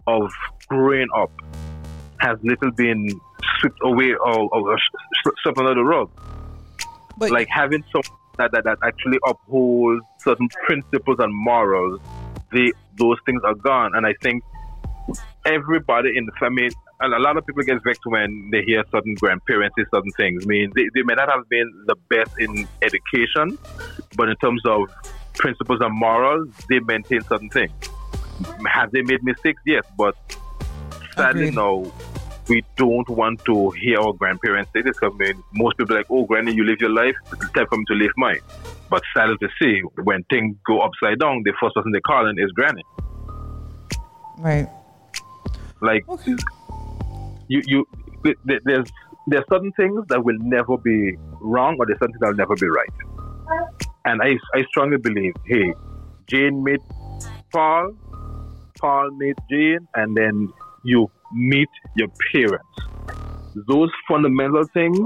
[0.07, 0.31] of
[0.67, 1.31] growing up
[2.19, 3.07] has little been
[3.59, 4.77] swept away or, or
[5.41, 6.09] swept under the rug.
[7.17, 11.99] But like having someone that, that, that actually upholds certain principles and morals,
[12.51, 13.91] they those things are gone.
[13.95, 14.43] And I think
[15.45, 16.69] everybody in the family,
[17.11, 20.43] a lot of people get vexed when they hear certain grandparents say certain things.
[20.45, 23.57] I mean, they, they may not have been the best in education,
[24.15, 24.89] but in terms of
[25.33, 27.71] principles and morals, they maintain certain things.
[28.73, 29.61] Have they made mistakes?
[29.65, 30.15] Yes, but
[31.15, 31.55] sadly, Agreed.
[31.55, 31.91] no.
[32.49, 34.97] We don't want to hear our grandparents say this.
[35.01, 37.15] I mean, most people are like, "Oh, granny, you live your life.
[37.31, 38.39] It's time for me to live mine."
[38.89, 42.37] But sadly to say, when things go upside down, the first person they call in
[42.37, 42.83] is granny.
[44.39, 44.67] right.
[45.81, 46.35] Like Okay.
[47.53, 47.87] You, you,
[48.23, 48.89] th- th- there's
[49.27, 52.67] there's certain things that will never be wrong, or there's something that will never be
[52.67, 52.95] right.
[54.05, 55.73] And I, I strongly believe, hey,
[56.27, 56.79] Jane met
[57.51, 57.93] Paul,
[58.79, 60.51] Paul met Jane, and then
[60.83, 62.65] you meet your parents.
[63.67, 64.99] Those fundamental things,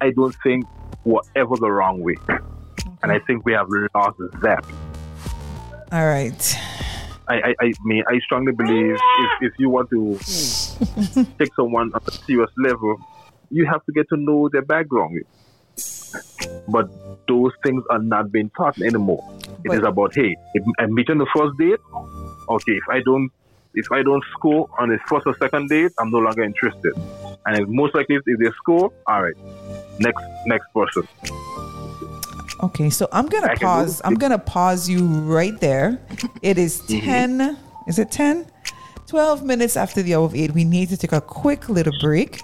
[0.00, 0.64] I don't think
[1.04, 2.16] were ever the wrong way.
[3.02, 4.64] And I think we have lost that.
[5.92, 6.58] All right.
[7.28, 10.14] I, I, I mean, I strongly believe if, if you want to
[11.38, 12.96] take someone on a serious level,
[13.50, 15.20] you have to get to know their background.
[16.68, 16.88] But
[17.28, 19.24] those things are not being taught anymore.
[19.64, 21.80] It is But- about hey, if I meet on the first date.
[22.48, 23.30] Okay, if I don't,
[23.74, 26.92] if I don't score on the first or second date, I'm no longer interested.
[27.44, 29.34] And most likely, if they score, all right,
[29.98, 31.02] next next person.
[32.62, 34.00] Okay, so I'm gonna I pause.
[34.04, 36.00] I'm gonna pause you right there.
[36.42, 37.38] It is Mm-hmm.
[37.40, 38.46] 10, is it 10?
[39.06, 40.52] 12 minutes after the hour of 8.
[40.52, 42.40] We need to take a quick little break.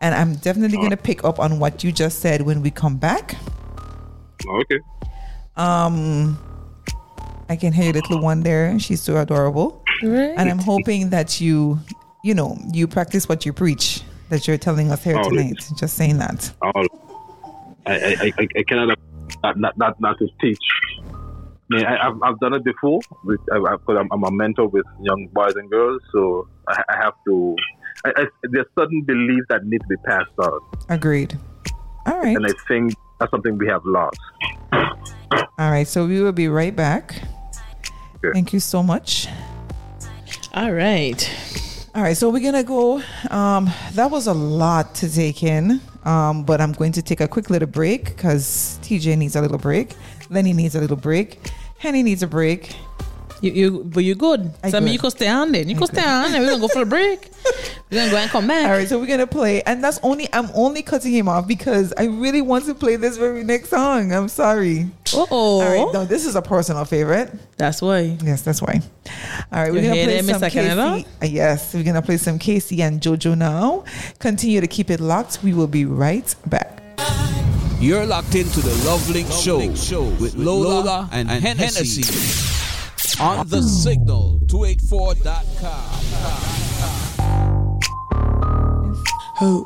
[0.00, 3.36] And I'm definitely gonna pick up on what you just said when we come back.
[4.46, 4.80] Okay.
[5.56, 6.38] Um
[7.48, 8.78] I can hear your little one there.
[8.78, 9.82] She's so adorable.
[10.02, 10.34] Right.
[10.36, 11.78] And I'm hoping that you,
[12.22, 15.56] you know, you practice what you preach that you're telling us here Oh, tonight.
[15.76, 16.50] Just saying that.
[16.62, 16.72] all.
[17.86, 18.98] I, I, I, I cannot
[19.42, 20.58] not, not, not, not to teach.
[21.04, 24.30] I mean, I, I've, I've done it before with, I, I, cause I'm, I'm a
[24.30, 27.56] mentor with young boys and girls, so I, I have to.
[28.04, 31.38] I, I, there's certain beliefs that need to be passed on, Agreed.
[32.06, 32.36] All right.
[32.36, 34.20] and I think that's something we have lost.
[35.32, 35.88] All right.
[35.88, 37.14] So we will be right back.
[38.16, 38.32] Okay.
[38.32, 39.26] Thank you so much.
[40.52, 41.30] All right.
[41.94, 43.00] All right, so we're gonna go.
[43.30, 47.28] Um, that was a lot to take in, um, but I'm going to take a
[47.28, 49.94] quick little break because TJ needs a little break.
[50.30, 51.38] Lenny needs a little break.
[51.78, 52.74] Henny needs a break.
[53.44, 54.50] You, you, but you good.
[54.62, 55.68] I so I mean, you could stay on then.
[55.68, 57.30] You could stay on, and we're gonna go for a break.
[57.90, 58.64] We're gonna go and come back.
[58.64, 61.92] All right, so we're gonna play, and that's only I'm only cutting him off because
[61.96, 64.12] I really want to play this very next song.
[64.12, 64.90] I'm sorry.
[65.14, 65.60] Uh oh.
[65.60, 67.30] All right, no, this is a personal favorite.
[67.58, 68.16] That's why.
[68.24, 68.80] Yes, that's why.
[69.52, 70.50] All right, we're You gonna play that, some Mr.
[70.50, 71.06] K-Ci.
[71.22, 73.84] Uh, Yes, we're gonna play some K-Ci and JoJo now.
[74.18, 75.44] Continue to keep it locked.
[75.44, 76.80] We will be right back.
[77.80, 82.02] You're locked into the Love Link Show, with Lola, and, Hennessy.
[83.20, 86.00] On the signal, 284.com.
[89.38, 89.64] Do,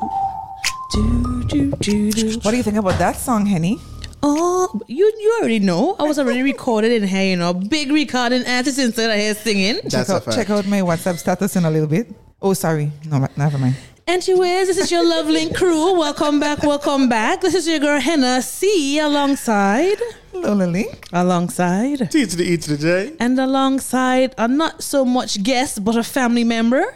[1.47, 2.39] do, do, do.
[2.41, 3.79] What do you think about that song, Henny?
[4.21, 5.95] Oh, you you already know.
[5.99, 9.79] I was already recorded in here, you know, big recording artist instead of here singing.
[9.83, 10.37] That's check a out, fact.
[10.37, 12.07] check out my WhatsApp status in a little bit.
[12.41, 12.91] Oh, sorry.
[13.05, 13.75] No, never mind.
[14.07, 15.97] Anyways, this is your lovely crew.
[15.97, 17.41] Welcome back, welcome back.
[17.41, 19.97] This is your girl Hennessy alongside,
[20.41, 20.85] Hello, Lily.
[21.11, 23.11] alongside, T to the E to the J.
[23.19, 26.95] and alongside a not so much guest but a family member.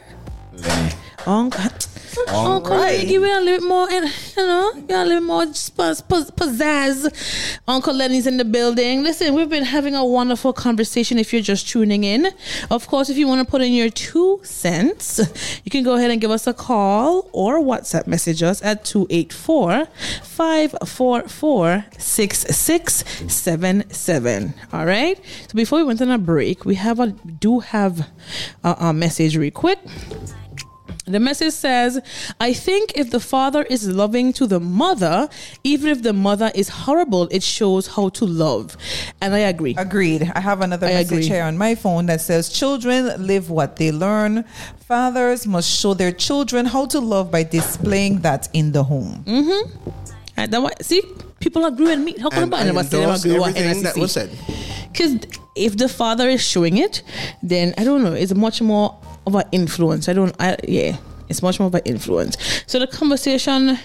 [2.20, 3.08] Uncle, Uncle, right.
[3.08, 4.02] give it a little bit more, you
[4.38, 7.60] know, it a little more eh, pizzazz.
[7.68, 9.04] Uncle Lenny's in the building.
[9.04, 11.18] Listen, we've been having a wonderful conversation.
[11.18, 12.28] If you're just tuning in,
[12.70, 15.20] of course, if you want to put in your two cents,
[15.64, 19.88] you can go ahead and give us a call or WhatsApp message us at 284
[20.24, 24.54] 544 6677.
[24.72, 25.20] All right.
[25.48, 28.10] So before we went on a break, we have a do have
[28.64, 29.80] a, a message real quick.
[31.06, 32.00] The message says,
[32.40, 35.28] I think if the father is loving to the mother,
[35.64, 38.78] even if the mother is horrible, it shows how to love.
[39.20, 39.76] And I agree.
[39.78, 40.32] Agreed.
[40.34, 41.28] I have another I message agree.
[41.28, 44.46] here on my phone that says children live what they learn.
[44.88, 49.26] Fathers must show their children how to love by displaying that in the home.
[49.28, 49.90] Mm-hmm.
[50.38, 51.02] And that why, see,
[51.42, 52.18] people agree with me.
[52.18, 54.30] How come And I I never say they endorse agree with everything that was said.
[54.92, 55.18] Because
[55.56, 57.04] if the father is showing it,
[57.42, 58.14] then I don't know.
[58.14, 60.10] It's much more of an influence.
[60.10, 60.36] I don't.
[60.40, 60.98] I yeah.
[61.30, 62.38] It's much more of an influence.
[62.68, 63.78] So the conversation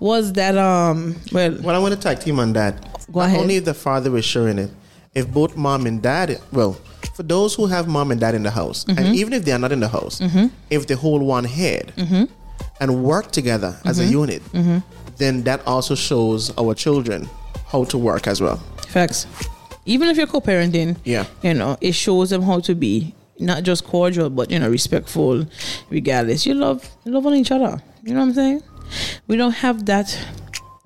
[0.00, 2.80] was that um well Well, I want to tag team on that.
[3.12, 3.40] Go Not ahead.
[3.40, 4.70] only if the father is showing it,
[5.14, 6.74] if both mom and dad, well,
[7.14, 8.98] for those who have mom and dad in the house, Mm-hmm.
[8.98, 10.20] and even if they are not in the house,
[10.70, 12.24] if they hold one head Mm-hmm.
[12.80, 14.42] and work together as a unit,
[15.16, 17.28] then that also shows our children
[17.72, 18.56] how to work as well.
[18.88, 19.26] facts.
[19.86, 21.26] Even if you're co-parenting, Yeah.
[21.42, 25.46] you know, it shows them how to be not just cordial, but you know, respectful.
[25.90, 27.82] Regardless, you love you love on each other.
[28.04, 28.62] You know what I'm saying?
[29.26, 30.16] We don't have that,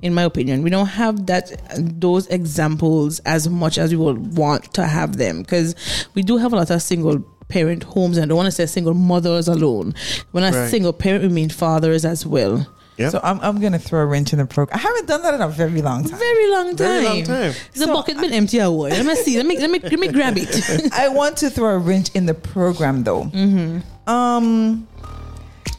[0.03, 0.63] in my opinion.
[0.63, 1.53] We don't have that
[2.01, 5.75] those examples as much as we would want to have them because
[6.15, 8.67] we do have a lot of single parent homes, and I don't want to say
[8.67, 9.95] single mothers alone.
[10.33, 10.71] When I Right.
[10.71, 12.67] single parent, we mean fathers as well.
[13.01, 13.09] Yeah.
[13.11, 14.79] So I'm, I'm going to throw a wrench in the program.
[14.79, 16.19] I haven't done that in a very long time.
[16.19, 16.77] Very long time.
[16.77, 17.53] Very long time.
[17.75, 18.91] The bucket's been empty a while.
[18.91, 19.37] Let me see.
[19.37, 20.93] Let me let me let me grab it.
[21.05, 23.25] I want to throw a wrench in the program though.
[23.25, 24.11] Mm-hmm.
[24.11, 24.87] Um,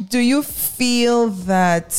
[0.09, 1.93] do you feel that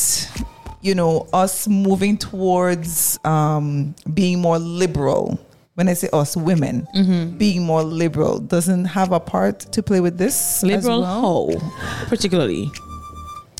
[0.80, 5.38] you know us moving towards um, being more liberal?
[5.74, 7.38] When I say us women Mm-hmm.
[7.38, 11.58] being more liberal doesn't have a part to play with this as Liberal well?
[11.58, 12.70] how, particularly.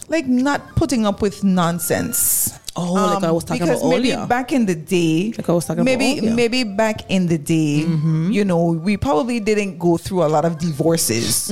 [0.09, 2.59] Like not putting up with nonsense.
[2.75, 4.27] Oh, like I was talking because about maybe earlier.
[4.27, 6.35] back in the day, Like I was talking about maybe earlier.
[6.35, 8.31] maybe back in the day, Mm-hmm.
[8.33, 11.51] you know, we probably didn't go through a lot of divorces.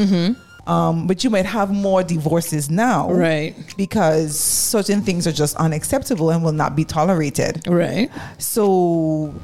[0.67, 3.19] Um, but you might have more divorces now, Mm-hmm.
[3.19, 3.55] Right.
[3.77, 7.67] Because certain things are just unacceptable and will not be tolerated.
[7.67, 8.11] Right.
[8.39, 9.35] So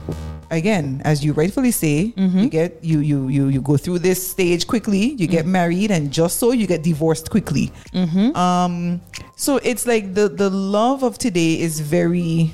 [0.50, 2.38] again, as you rightfully say, Mm-hmm.
[2.38, 6.12] you get you you you you go through this stage quickly, you get married, and
[6.12, 7.72] just so you get divorced quickly.
[7.92, 8.36] Mm-hmm.
[8.36, 9.00] Um,
[9.36, 12.52] so it's like the the love of today is very.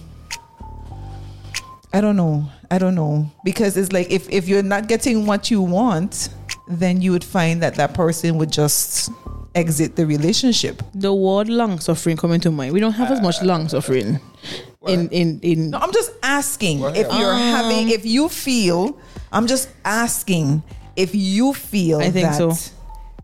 [1.92, 2.46] I don't know.
[2.72, 6.30] I don't know because it's like if if you're not getting what you want,
[6.66, 9.10] then you would find that that person would just
[9.54, 10.82] exit the relationship.
[10.94, 12.72] The word long suffering coming to mind.
[12.72, 14.20] We don't have as much uh, long suffering
[14.88, 15.68] in in in.
[15.68, 17.60] No, I'm just asking if you're ah.
[17.60, 18.98] having, if you feel,
[19.30, 20.62] I'm just asking
[20.96, 22.54] if you feel I think that so.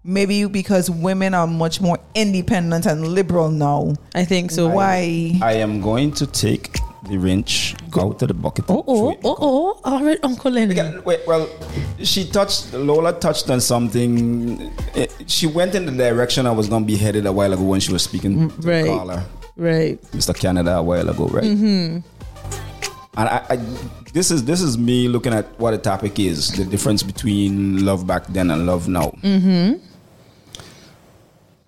[0.04, 3.94] maybe because women are much more independent and liberal now.
[4.14, 4.68] I think so.
[4.68, 5.38] Why?
[5.40, 8.64] I am going to take the wrench go out of the bucket.
[8.68, 9.80] Oh and oh oh oh!
[9.84, 10.74] All right, Uncle Lenny.
[10.74, 11.48] Yeah, wait, well,
[12.02, 14.70] she touched Lola touched on something.
[14.94, 17.80] Eh, She went in the direction I was gonna be headed a while ago when
[17.80, 18.82] she was speaking to right.
[18.84, 19.24] the caller,
[19.56, 20.00] Right.
[20.12, 20.34] Mr.
[20.38, 21.44] Canada, a while ago, right?
[21.44, 22.02] And
[23.28, 23.56] I, I,
[24.12, 28.06] this is this is me looking at what the topic is: the difference between love
[28.06, 29.10] back then and love now.
[29.22, 29.82] Mm-hmm.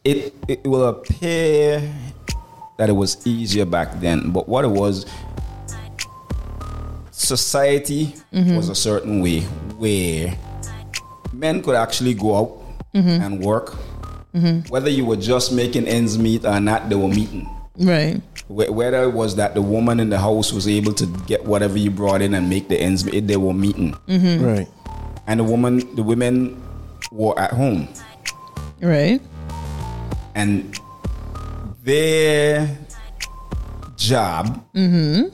[0.05, 1.83] It it will appear
[2.81, 5.05] that it was easier back then, but what it was,
[7.11, 8.57] society mm-hmm.
[8.57, 9.41] was a certain way
[9.77, 10.35] where
[11.35, 12.49] men could actually go out
[12.95, 13.23] mm-hmm.
[13.23, 13.77] and work.
[14.33, 14.67] Mm-hmm.
[14.71, 17.47] Whether you were just making ends meet or not, they were meeting.
[17.77, 18.23] Right.
[18.49, 21.91] Whether it was that the woman in the house was able to get whatever you
[21.91, 23.95] brought in and make the ends meet, they were meeting.
[24.09, 24.67] Right.
[25.27, 26.63] And the woman, the women
[27.13, 27.89] were at home.
[28.81, 29.21] Right.
[30.35, 30.80] and
[31.83, 32.79] their
[33.97, 35.29] job mm-hmm.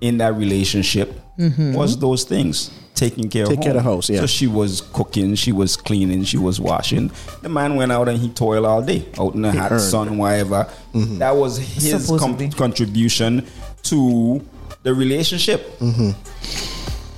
[0.00, 1.74] in that relationship mm-hmm.
[1.74, 4.20] was those things taking care Take of care of the house, yeah.
[4.20, 7.10] so she was cooking she was cleaning she was washing.
[7.42, 9.80] The man went out and he toiled all day out in the hot earned.
[9.82, 10.66] sun whatever.
[10.94, 11.18] Mm-hmm.
[11.18, 13.46] That was his com- contribution
[13.84, 14.42] to
[14.82, 15.78] the relationship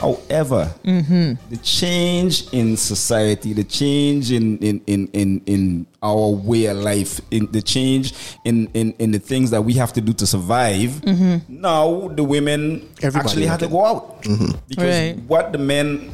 [0.01, 1.35] However, mm-hmm.
[1.51, 7.21] the change in society, the change in in, in, in, in our way of life,
[7.31, 8.15] in the change
[8.45, 11.39] in, in, in the things that we have to do to survive, mm-hmm.
[11.49, 14.53] now the women Everybody actually had to go out mm-hmm.
[14.69, 15.19] because Right.
[15.27, 16.11] what the men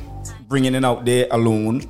[0.48, 1.82] bringing in out there alone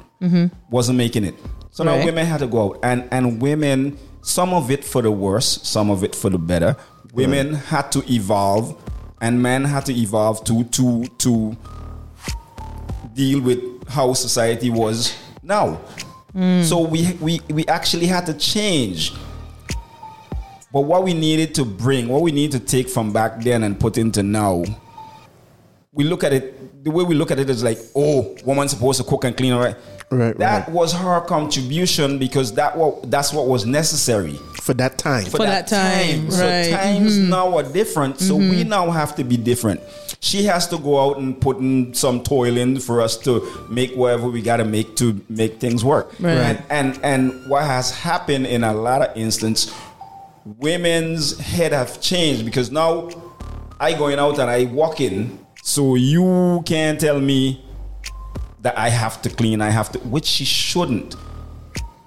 [0.70, 1.34] wasn't making it.
[1.70, 2.04] So now Right.
[2.06, 5.90] women had to go out, and and women, some of it for the worse, some
[5.90, 6.76] of it for the better.
[7.12, 8.74] Women had to evolve,
[9.20, 11.56] and men had to evolve to to to
[13.14, 15.80] deal with how society was now.
[16.32, 16.62] Hmm.
[16.62, 19.12] So we, we we actually had to change.
[20.72, 23.78] But what we needed to bring, what we need to take from back then and
[23.78, 24.64] put into now,
[25.92, 29.00] we look at it the way we look at it is like, oh, woman's supposed
[29.00, 29.76] to cook and clean, all right?
[30.14, 30.68] Right, That right.
[30.74, 35.26] was her contribution because that what that's what was necessary For that time.
[35.26, 36.66] For that time, So right.
[36.66, 36.74] Mm-hmm.
[37.02, 38.20] times now are different.
[38.20, 39.80] So we now have to be different.
[40.20, 43.92] She has to go out and put in some toil in for us to make
[43.94, 46.14] whatever we got to make to make things work.
[46.18, 46.32] Right.
[46.32, 49.70] And, and and what has happened in a lot of instances,
[50.44, 53.10] women's head have changed because now
[53.80, 57.63] I going out and I walk in, so you can't tell me
[58.64, 61.14] that I have to clean, I have to, which she shouldn't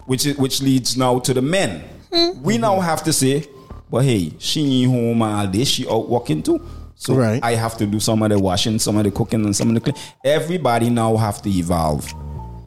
[0.07, 1.84] which is, which leads now to the men.
[2.11, 2.41] Hmm.
[2.41, 3.45] We now have to say,
[3.91, 5.65] but hey, she ain't home all day.
[5.65, 6.65] She out working too.
[6.95, 7.43] So Right.
[7.43, 9.75] I have to do some of the washing, some of the cooking, and some of
[9.75, 9.95] the clean.
[10.23, 12.11] Everybody now have to evolve.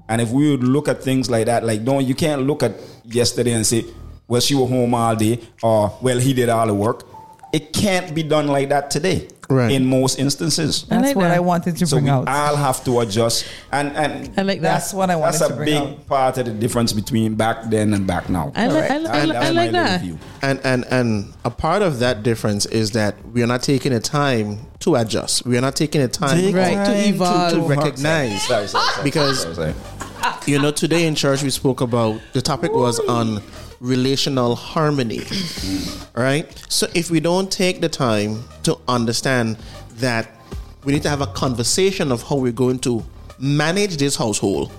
[0.08, 2.74] And if we would look at things like that, like don't you can't look at
[3.04, 3.84] yesterday and say,
[4.28, 7.06] well, she was home all day, or well, he did all the work.
[7.52, 9.28] It can't be done like that today.
[9.50, 9.72] Right.
[9.72, 10.86] In most instances.
[10.90, 11.36] I That's like what that.
[11.36, 12.28] I wanted to So bring we out.
[12.28, 14.74] all have to adjust, and and I like that.
[14.74, 16.06] That's what I wanted That's a big out.
[16.06, 18.52] part of the difference between back then and back now.
[18.54, 19.08] I like, I, Correct.
[19.08, 20.02] I, And- I like that.
[20.42, 24.00] And and and a part of that difference is that we are not taking the
[24.00, 25.44] time to adjust.
[25.44, 27.52] We are not taking the time Right, to evolve.
[27.52, 28.42] to recognize.
[28.46, 29.74] Sorry, sorry, sorry, Because- sorry, sorry.
[30.46, 33.42] You know, today in church we spoke about the topic was on
[33.80, 35.22] relational harmony.
[36.14, 36.46] Right?
[36.68, 39.56] So if we don't take the time to understand
[39.96, 40.28] that
[40.84, 43.04] we need to have a conversation of how we're going to
[43.38, 44.72] manage this household.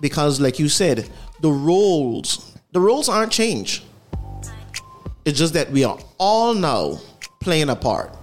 [0.00, 1.08] Because like you said,
[1.40, 3.84] the roles the roles aren't changed.
[5.24, 6.98] It's just that we are all now
[7.40, 8.14] playing a part.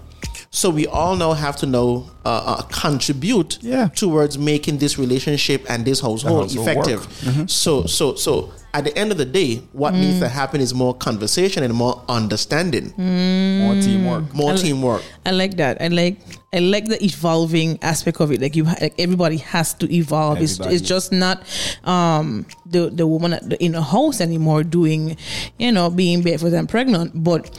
[0.54, 2.30] So we all now have to know uh,
[2.60, 3.88] uh, contribute Yeah.
[3.88, 7.38] towards making this relationship and this household, household effective.
[7.38, 7.50] work.
[7.50, 10.94] So so so at the end of the day, what needs to happen is more
[10.94, 14.34] conversation and more understanding, More teamwork.
[14.34, 15.04] more I li- teamwork.
[15.26, 15.82] I like that.
[15.82, 16.20] I like
[16.54, 18.42] I like the evolving aspect of it.
[18.42, 20.42] Like you, like everybody has to evolve.
[20.42, 20.76] It's, Everybody.
[20.76, 21.44] it's just not
[21.88, 25.16] um, the the woman at the, in the house anymore doing,
[25.58, 27.24] you know, being barefoot and pregnant.
[27.24, 27.50] But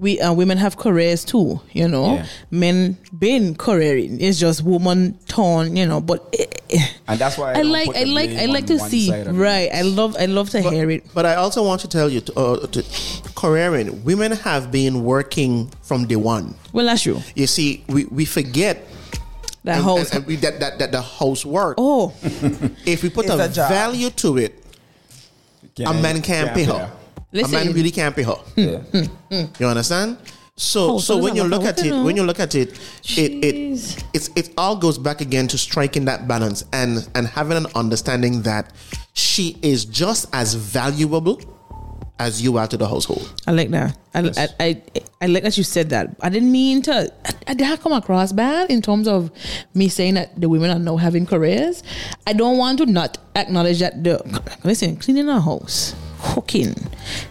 [0.00, 1.60] we uh, women have careers too.
[1.72, 2.26] You know, Yeah.
[2.50, 4.18] men been careering.
[4.20, 5.76] It's just woman torn.
[5.76, 6.26] You know, but.
[6.38, 9.26] eh, eh, And that's why I, I like I like I like to see side
[9.28, 9.32] it.
[9.32, 9.68] right.
[9.72, 11.04] I love I love to hear it.
[11.14, 12.82] But I also want to tell you, to, uh, to
[13.34, 16.54] careering, women have been working from day one.
[16.72, 17.20] Well, that's true.
[17.34, 18.86] You see, we, we forget
[19.64, 20.10] That and- house.
[20.10, 21.74] and- and we- that, that, that the housework.
[21.78, 22.14] oh,
[22.86, 24.54] If we put It's a, a value to it,
[25.84, 26.90] a man can't pay her.
[27.32, 27.54] Listen.
[27.54, 27.74] A man hmm.
[27.74, 28.36] really can't pay her.
[28.56, 28.78] Yeah.
[28.78, 29.04] Hmm.
[29.30, 29.44] Hmm.
[29.58, 30.18] You understand?
[30.56, 32.78] So, Oh, so so when you look at it, Okay, when you look at it,
[33.16, 34.04] it it Jeez.
[34.12, 38.42] it's it all goes back again to striking that balance and and having an understanding
[38.42, 38.72] that
[39.14, 41.40] she is just as valuable
[42.20, 43.32] as you are to the household.
[43.46, 43.96] I like that.
[44.12, 44.82] I, I, I,
[45.22, 46.14] I like that you said that.
[46.20, 47.10] I didn't mean to.
[47.24, 49.30] I, I did not come across bad in terms of
[49.72, 51.82] me saying that the women are now having careers.
[52.26, 54.20] I don't want to not acknowledge that the
[54.62, 56.74] listen cleaning a house, cooking,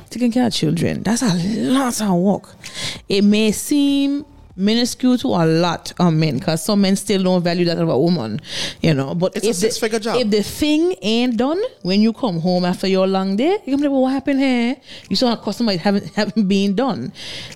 [0.10, 1.04] taking care of children.
[1.04, 2.50] That's a lot of work.
[3.08, 4.26] It may seem
[4.56, 7.98] minuscule to a lot of men because some men still don't value that of a
[7.98, 8.42] woman,
[8.82, 9.16] you know.
[9.16, 10.18] But It's a if the- six-figure job.
[10.20, 13.78] If the thing ain't done when you come home after your long day, you can
[13.78, 14.76] be like, well, what happened here?
[15.10, 17.14] You saw a customer it haven't haven't been done.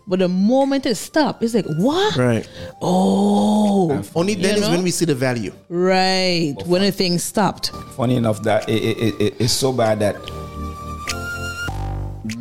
[0.08, 2.16] But the moment it stopped, it's like, what?
[2.16, 2.48] Right.
[2.82, 5.52] Oh, Only then You is when we see the value.
[5.68, 6.56] right.
[6.68, 7.72] When the thing stopped.
[7.98, 10.16] Funny enough, that it, it, it, it- it's so bad that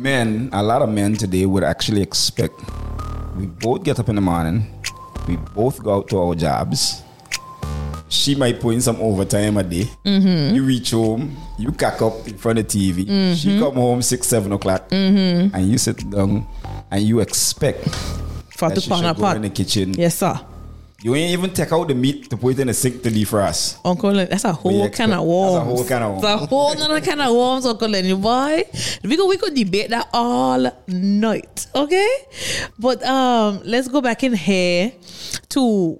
[0.03, 2.59] men, a lot of men today would actually expect
[3.37, 4.67] we both get up in the morning,
[5.27, 7.01] we both go out to our jobs.
[8.09, 9.87] She might put in some overtime a day.
[10.05, 10.53] Mm-hmm.
[10.55, 13.05] You reach home, you cack up in front of TV.
[13.05, 13.33] Mm-hmm.
[13.33, 16.45] She come home six, seven o'clock, and you sit down
[16.91, 17.87] and you expect
[18.51, 19.35] For that she pan a should go pot.
[19.37, 19.93] in the kitchen.
[19.95, 20.39] Yes, sir.
[21.03, 23.27] You ain't even take out the meat to put it in the sink to leave
[23.27, 23.77] defrost.
[23.83, 25.65] Uncle Len, that's a whole kind of that's a worms.
[25.67, 26.21] whole can of worms.
[26.21, 28.63] That's a whole nother kind of worms, Uncle Lenny boy.
[29.03, 32.09] We could we could debate that all night, okay?
[32.79, 34.93] But um, let's go back in here
[35.49, 35.99] to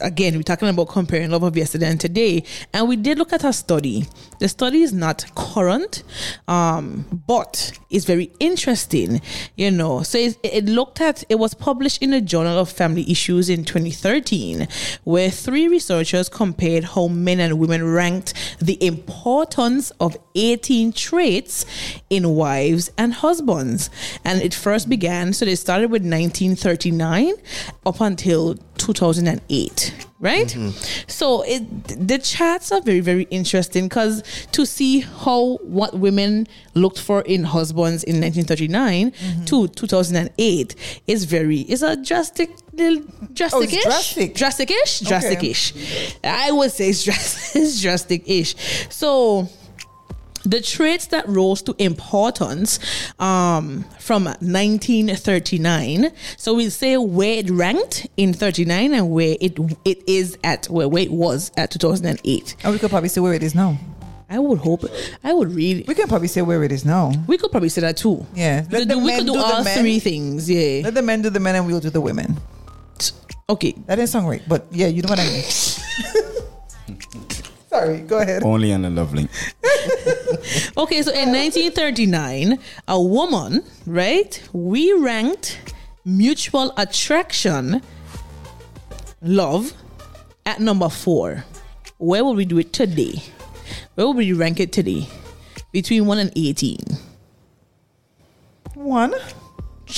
[0.00, 0.36] again.
[0.36, 3.52] We're talking about comparing love of yesterday and today, and we did look at a
[3.52, 4.06] study.
[4.40, 6.02] The study is not current,
[6.46, 9.20] um, but it's very interesting.
[9.56, 11.24] You know, so it, it looked at.
[11.28, 14.68] It was published in the Journal of Family Issues in 2013,
[15.04, 21.66] where three researchers compared how men and women ranked the importance of 18 traits
[22.10, 23.90] in wives and husbands.
[24.24, 27.34] And it first began, so they started with 1939
[27.86, 29.87] up until 2008.
[30.20, 30.46] Right?
[30.46, 30.70] Mm-hmm.
[31.06, 31.62] So it
[32.08, 37.44] the charts are very very interesting because to see how what women looked for in
[37.44, 39.44] husbands in 1939 mm-hmm.
[39.44, 44.70] to 2008 is very is a drastic little oh, drastic ish drastic.
[44.70, 45.74] ish drastic ish.
[46.24, 48.54] I would say it's drastic it's drastic ish.
[48.90, 49.48] So
[50.48, 52.78] the traits that rose to importance
[53.18, 56.10] um, from 1939.
[56.36, 60.88] So we'll say where it ranked in 39 and where it it is at where,
[60.88, 62.56] where it was at 2008.
[62.64, 63.78] And we could probably say where it is now.
[64.30, 64.84] I would hope.
[65.24, 65.84] I would really.
[65.88, 67.12] We can probably say where it is now.
[67.26, 68.26] We could probably say that too.
[68.34, 68.62] Yeah.
[68.62, 69.78] We Let could the do, we men could do do all men.
[69.78, 70.50] three things.
[70.50, 70.82] Yeah.
[70.84, 72.36] Let the men do the men and we'll do the women.
[73.48, 73.72] Okay.
[73.86, 75.42] That didn't sound right, but yeah, you know what I mean.
[77.70, 78.42] Sorry, go ahead.
[78.42, 79.30] Only on the love link.
[80.76, 82.58] Okay, so in 1939,
[82.88, 84.42] a woman, right?
[84.52, 85.58] We ranked
[86.04, 87.82] mutual attraction,
[89.20, 89.72] love,
[90.46, 91.44] at number four.
[91.98, 93.22] Where will we do it today?
[93.94, 95.08] Where will we rank it today?
[95.72, 96.78] Between 1 and 18.
[98.74, 99.14] One,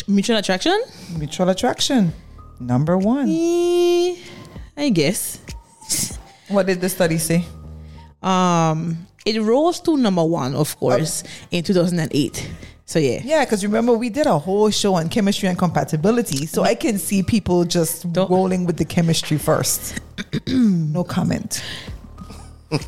[0.06, 0.80] Mutual attraction?
[1.18, 2.12] mutual attraction.
[2.60, 3.26] Number one.
[3.28, 4.16] Eh,
[4.76, 5.38] I guess.
[6.48, 7.44] What did the study say?
[8.22, 10.78] Um, it rose to number one, of oh.
[10.78, 12.50] course, in 2008.
[12.86, 13.20] So yeah.
[13.22, 16.98] Yeah, because remember we did a whole show on chemistry and compatibility, so I can
[16.98, 20.00] see people just Don't- rolling with the chemistry first.
[20.46, 21.62] no comment.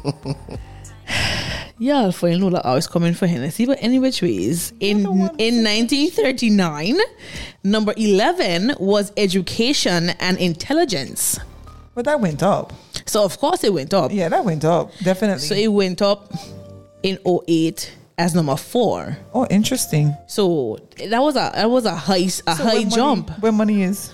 [1.78, 5.64] Yeah, for you know, I was coming for Hennessy, but any which ways, in in
[5.64, 6.96] 1939,
[7.64, 11.40] number 11 was education and intelligence.
[11.94, 12.73] But that went up.
[13.06, 14.10] So of course it went up.
[14.12, 15.47] Yeah, that went up definitely.
[15.47, 16.32] So it went up
[17.02, 19.16] in 08 as number four.
[19.35, 20.14] oh, interesting.
[20.27, 20.78] So
[21.09, 23.31] that was a that was a high a So where high money- jump.
[23.43, 24.12] Where money is?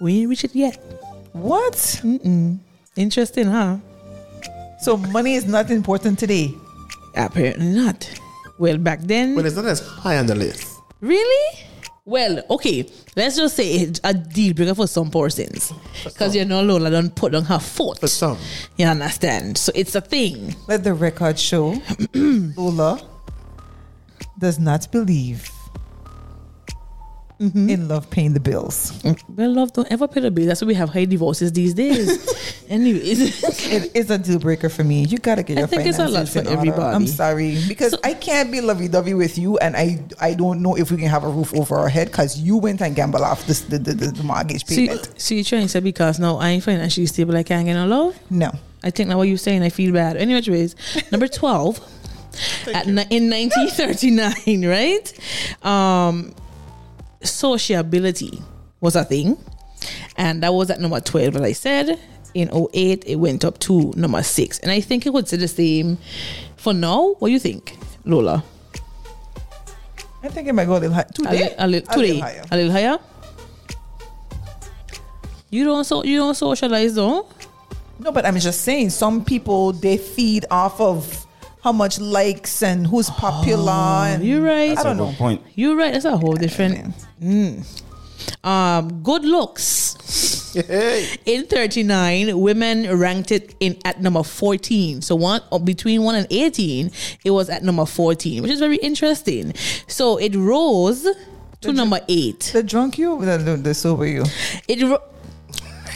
[0.00, 0.76] We ain't reached it yet.
[1.32, 1.74] What?
[2.02, 2.58] Mm-mm.
[2.96, 3.76] Interesting, huh?
[4.80, 6.54] So money is not important today.
[7.14, 8.08] Apparently not.
[8.58, 10.66] Well, back then, But it's not as high on the list.
[11.00, 11.64] Really?
[12.04, 12.88] Well, okay.
[13.14, 15.72] Let's just say it's a deal breaker for some persons.
[16.02, 18.00] Because you know Lola don't put on her foot.
[18.00, 18.38] For some.
[18.76, 19.56] You understand?
[19.56, 20.56] So it's a thing.
[20.66, 21.80] Let the record show
[22.14, 23.00] Lola
[24.36, 25.48] does not believe
[27.40, 27.70] Mm-hmm.
[27.70, 28.92] in love paying the bills.
[29.28, 30.46] Well, love don't ever pay the bill.
[30.46, 32.08] That's why we have high divorces these days.
[32.68, 33.42] Anyways.
[33.72, 35.04] It is a deal breaker for me.
[35.06, 36.58] You gotta get I your think it's a lot finances for in order.
[36.58, 36.94] everybody.
[36.94, 40.62] I'm sorry because So- I can't be lovey dovey with you, and I I don't
[40.62, 43.22] know if we can have a roof over our head because you went and gambled
[43.24, 45.10] off this, the, the, the mortgage see, payment.
[45.20, 47.86] see, you're trying to say because now I ain't financially stable, I can't get no
[47.88, 48.16] love?
[48.30, 48.52] No,
[48.84, 50.16] I think now what you're saying, I feel bad.
[50.16, 50.76] Anyways,
[51.10, 51.80] number 12,
[52.74, 55.12] at, in 1939, right?
[55.66, 56.34] Um,
[57.24, 58.42] sociability
[58.80, 59.36] was a thing.
[60.16, 61.98] And that was at number 12, as I said.
[62.34, 64.58] In 08, it went up to number 6.
[64.60, 65.98] And I think it would say the same
[66.56, 67.14] for now.
[67.18, 68.42] What do you think, Lola?
[70.22, 71.04] I think it might go a little high.
[71.26, 72.44] A, li- a, li- today, higher.
[72.50, 72.98] a little higher?
[75.50, 77.26] You don't so you don't socialize though.
[77.98, 81.26] No, but I'm just saying, some people they feed off of
[81.62, 83.70] how much likes and who's popular.
[83.72, 84.70] and Oh, You're right.
[84.72, 85.12] I That's a don't good know.
[85.18, 85.42] point.
[85.54, 85.92] You're right.
[85.92, 86.94] That's a whole different.
[87.22, 87.64] Mm.
[88.44, 90.52] Um, good looks.
[90.54, 91.08] Hey.
[91.24, 95.00] In 39, women ranked it in at number 14.
[95.02, 96.90] So one between 1 and 18,
[97.24, 99.54] it was at number 14, which is very interesting.
[99.86, 101.06] So it rose
[101.62, 102.50] to number 8.
[102.52, 104.24] The drunk you, or the, the, the sober you.
[104.68, 105.02] It ro-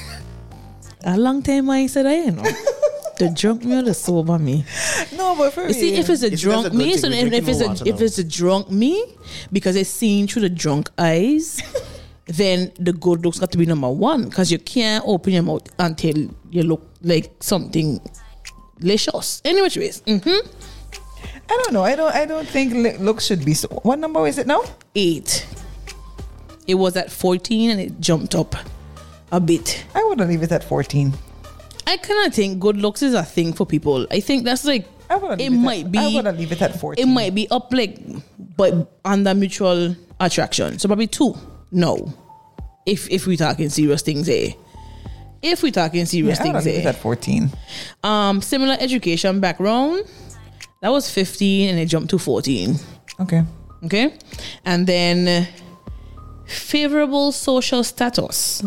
[1.05, 2.43] a long time I said I you know.
[3.19, 4.65] the drunk me or the sober me.
[5.17, 7.49] No, but for You see, if it's a You drunk a me, so if, if
[7.49, 9.17] it's a if it's a drunk me,
[9.53, 11.61] because it's seen through the drunk eyes,
[12.27, 14.25] then the good looks got to be number one.
[14.29, 16.17] Because you can't open your mouth until
[16.51, 18.01] you look like something
[18.81, 19.41] licious.
[19.45, 20.39] Anyway, ways, hmm
[21.49, 21.83] I don't know.
[21.83, 22.15] I don't.
[22.15, 23.55] I don't think li- looks should be.
[23.55, 24.63] So, what number is it now?
[24.95, 25.47] eight.
[26.67, 28.57] It was at fourteen and it jumped up
[29.31, 29.85] a bit.
[29.95, 31.13] I wouldn't leave it at fourteen.
[31.87, 34.07] I kind of think good looks is a thing for people.
[34.11, 34.87] I think that's like
[35.39, 35.99] it might be.
[35.99, 37.09] I would leave it at fourteen.
[37.09, 37.99] it might be up like
[38.57, 41.35] but under mutual attraction so probably two
[41.71, 42.13] no
[42.87, 44.53] if if we talking serious things eh
[45.43, 47.51] if we talking Yeah, serious would things leave it eh at fourteen.
[48.03, 50.05] um similar education background
[50.83, 52.77] that was 15 and it jumped to 14
[53.21, 53.45] Okay.
[53.85, 54.15] okay
[54.65, 55.47] and then
[56.47, 58.65] favorable social status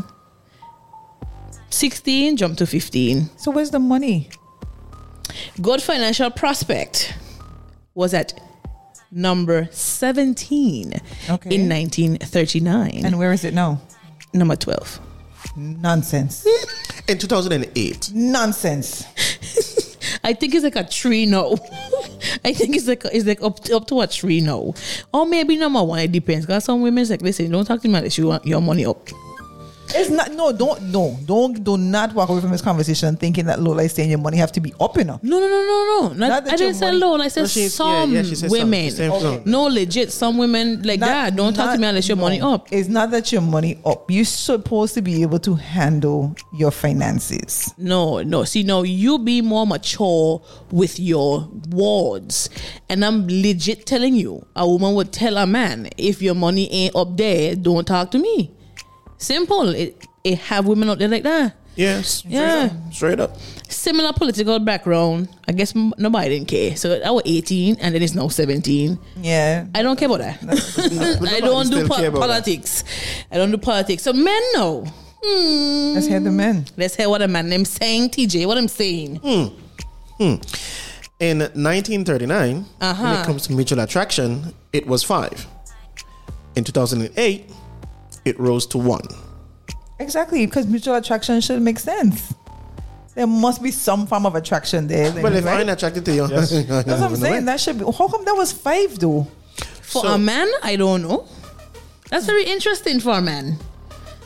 [1.69, 4.29] 16 jump to 15 So where's the money?
[5.61, 7.13] good financial prospect
[7.93, 8.33] was at
[9.11, 10.93] number 17
[11.29, 11.55] Okay.
[11.55, 13.81] in 1939 And where is it now?
[14.33, 14.99] number 12
[15.55, 16.45] Nonsense.
[17.07, 18.11] In 2008.
[18.13, 19.03] Nonsense.
[20.23, 21.53] I think it's like a tree no.
[22.45, 24.75] I think it's like it's like up up to a tree no,
[25.13, 25.99] or maybe number one.
[25.99, 26.45] It depends.
[26.45, 29.07] Cause some women's like listen, don't talk to me unless you want your money up.
[29.95, 30.31] It's not.
[30.33, 30.81] No, don't.
[30.83, 31.63] No, don't.
[31.63, 34.51] Do not walk away from this conversation thinking that Lola is saying your money have
[34.53, 35.23] to be up enough.
[35.23, 36.13] No, no, no, no, no.
[36.13, 37.21] Not, Not I didn't say money- loan.
[37.21, 38.83] I said No, she- some yeah, she said women.
[38.85, 39.41] She said some.
[39.45, 40.11] No, legit.
[40.11, 41.35] Some women like that.
[41.35, 42.23] Don't talk to me unless your no.
[42.23, 42.67] money up.
[42.71, 44.09] It's not that your money up.
[44.11, 47.73] You're supposed to be able to handle your finances.
[47.77, 48.43] No, no.
[48.43, 50.41] See, no, you be more mature
[50.71, 52.49] with your words.
[52.89, 56.95] And I'm legit telling you, a woman would tell a man, if your money ain't
[56.95, 58.51] up there, don't talk to me.
[59.19, 59.69] Simple.
[59.69, 61.55] It, it have women out there like that.
[61.75, 62.25] Yes.
[62.25, 62.69] Yeah.
[62.91, 63.37] Straight up.
[63.69, 65.29] Similar political background.
[65.47, 66.75] I guess m- nobody didn't care.
[66.75, 68.97] So I was 18 and then it's now 17.
[69.21, 69.65] Yeah.
[69.73, 70.39] I don't care about that.
[71.31, 72.27] I don't do po- care about that.
[72.27, 72.83] politics.
[73.31, 74.03] I don't do politics.
[74.03, 74.83] So men know.
[75.23, 75.93] Hmm.
[75.95, 76.65] Let's hear the men.
[76.75, 78.45] Let's hear what a man named saying, TJ.
[78.47, 79.19] What I'm saying.
[81.19, 83.19] In 1939, when Uh-huh.
[83.21, 85.45] it comes to mutual attraction, it was five.
[86.55, 87.49] In 2008,
[88.29, 89.05] it rose to one.
[89.99, 92.33] Exactly, because mutual attraction should make sense.
[93.15, 95.11] There must be some form of attraction there.
[95.11, 95.59] then, But if right?
[95.59, 97.45] I'm attracted to you, That's what I'm saying.
[97.45, 97.83] That should be.
[97.85, 99.27] How come that was five though?
[99.81, 101.27] For So- a man, I don't know.
[102.09, 103.57] That's very interesting for a man.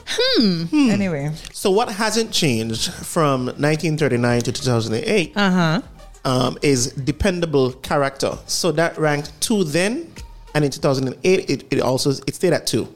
[0.06, 0.90] Hmm.
[0.92, 5.82] Anyway, So what hasn't changed from 1939 to 2008 Uh huh.
[6.26, 8.38] um, is dependable character.
[8.46, 10.08] So that ranked two then,
[10.54, 12.88] and in 2008 it, it also it stayed at two.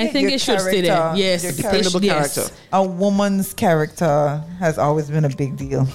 [0.00, 1.12] I think Your it should stay there.
[1.14, 1.42] Yes.
[1.44, 2.34] your Dependable yes.
[2.34, 2.54] character.
[2.72, 5.86] a woman's character has always been a big deal.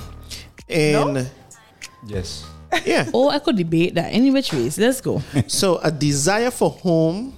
[0.69, 1.29] And
[2.05, 2.45] Yes.
[2.85, 4.11] yeah, Oh, I could debate that.
[4.13, 4.77] Any which ways.
[4.77, 5.21] Let's go.
[5.47, 7.33] so a desire for home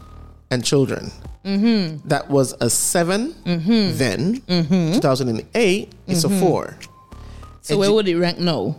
[0.52, 1.12] and children.
[1.46, 2.08] Mm-hmm.
[2.08, 3.98] That was a 7 mm-hmm.
[3.98, 4.42] then.
[4.42, 4.94] Mm-hmm.
[4.94, 6.40] 2008, it's a mm-hmm.
[6.40, 6.78] four.
[7.62, 8.76] So where would it rank now?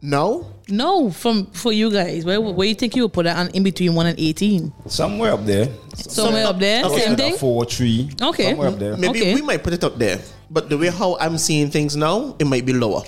[0.00, 2.24] No, No, from for you guys.
[2.24, 4.72] Where where you think you would put that on in between one and eighteen?
[4.86, 5.68] Somewhere up there.
[5.96, 6.84] Somewhere up there.
[6.84, 7.00] okay.
[7.00, 7.36] Same thing.
[7.36, 8.10] Four, three.
[8.20, 8.50] Okay.
[8.50, 8.96] Somewhere up there.
[8.96, 9.34] maybe Okay.
[9.34, 10.20] we might put it up there.
[10.50, 13.02] But the way how I'm seeing things now, it might be lower.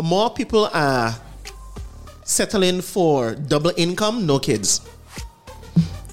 [0.00, 1.14] More people are
[2.24, 4.80] settling for double income, no kids.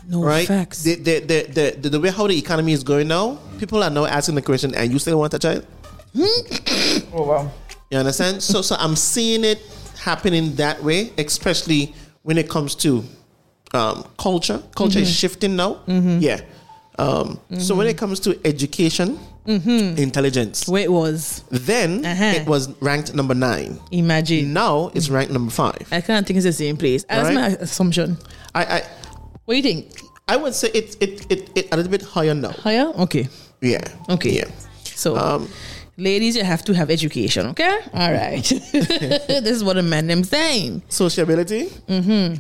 [0.08, 0.48] No right?
[0.48, 0.82] facts.
[0.82, 3.90] The, the, the, the, the, the way how the economy is going now, people are
[3.92, 5.66] now asking the question, and you still want a child?
[7.14, 7.52] Oh wow.
[7.92, 8.42] You understand?
[8.42, 9.62] so so I'm seeing it
[10.00, 11.94] happening that way, especially
[12.24, 13.04] when it comes to
[13.74, 14.62] um, culture.
[14.76, 15.80] Culture is shifting now.
[15.88, 16.42] Yeah.
[16.98, 21.44] Um, So when it comes to education, intelligence, Where it was.
[21.50, 22.34] then Uh-huh.
[22.36, 23.80] it was ranked number nine.
[23.92, 24.54] Imagine.
[24.54, 25.88] Now it's ranked number five.
[25.92, 27.04] I can't think it's the same place.
[27.10, 27.36] That's Right.
[27.36, 28.18] my assumption.
[28.56, 28.82] I I,
[29.46, 30.02] What do you think?
[30.28, 32.52] I would say it, it it it a little bit higher now.
[32.52, 32.88] Higher?
[33.06, 33.28] Okay.
[33.62, 33.82] Yeah.
[34.10, 34.32] Okay.
[34.40, 34.50] Yeah.
[34.96, 35.48] So, Um,
[36.00, 37.80] ladies, you have to have education, okay?
[37.94, 38.44] All right.
[38.72, 40.82] this is what a man am saying.
[40.90, 41.66] sociability.
[41.88, 42.36] Mm-hmm.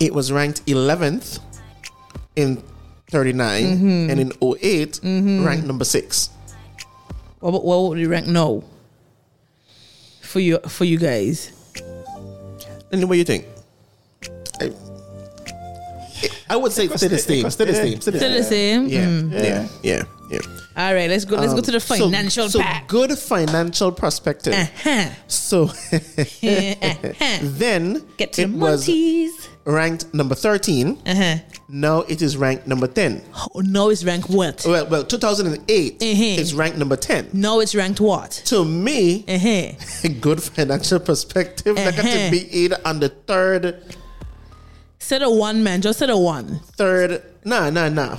[0.00, 1.38] It was ranked 11th
[2.36, 2.62] in
[3.10, 4.10] 39 Mm-hmm.
[4.10, 5.00] and in 8
[5.44, 6.30] ranked number six.
[7.40, 8.62] What, what would you rank now
[10.22, 11.52] for you for you guys?
[12.90, 13.46] And what do you think?
[14.60, 14.72] I,
[16.48, 17.50] I would say still the same.
[17.50, 18.00] Still the same.
[18.00, 18.88] Still the Still the same.
[18.88, 18.88] same.
[18.88, 19.32] Yeah, Mm.
[19.32, 20.38] yeah, yeah, yeah.
[20.74, 21.36] All right, let's go.
[21.36, 22.88] Let's go to the financial so, part.
[22.88, 24.54] good financial perspective.
[24.54, 25.10] Uh-huh.
[25.28, 25.64] So
[26.42, 27.38] Uh-huh.
[27.42, 28.88] then Get to it the was
[29.64, 30.98] ranked number 13.
[31.06, 31.36] Uh-huh.
[31.68, 33.22] Now it is ranked number 10.
[33.54, 34.64] Oh, no, it's ranked what?
[34.66, 36.38] Well, well 2008 Mhm.
[36.38, 37.28] is ranked number 10.
[37.32, 38.30] No, it's ranked what?
[38.46, 40.08] To me, Uh-huh.
[40.20, 41.76] good financial perspective.
[41.76, 42.08] Like Uh-huh.
[42.26, 43.82] to be in on the third,
[45.02, 45.82] Set a one, man.
[45.82, 46.60] Just set a one.
[46.76, 47.22] third.
[47.44, 48.16] Nah, nah, nah.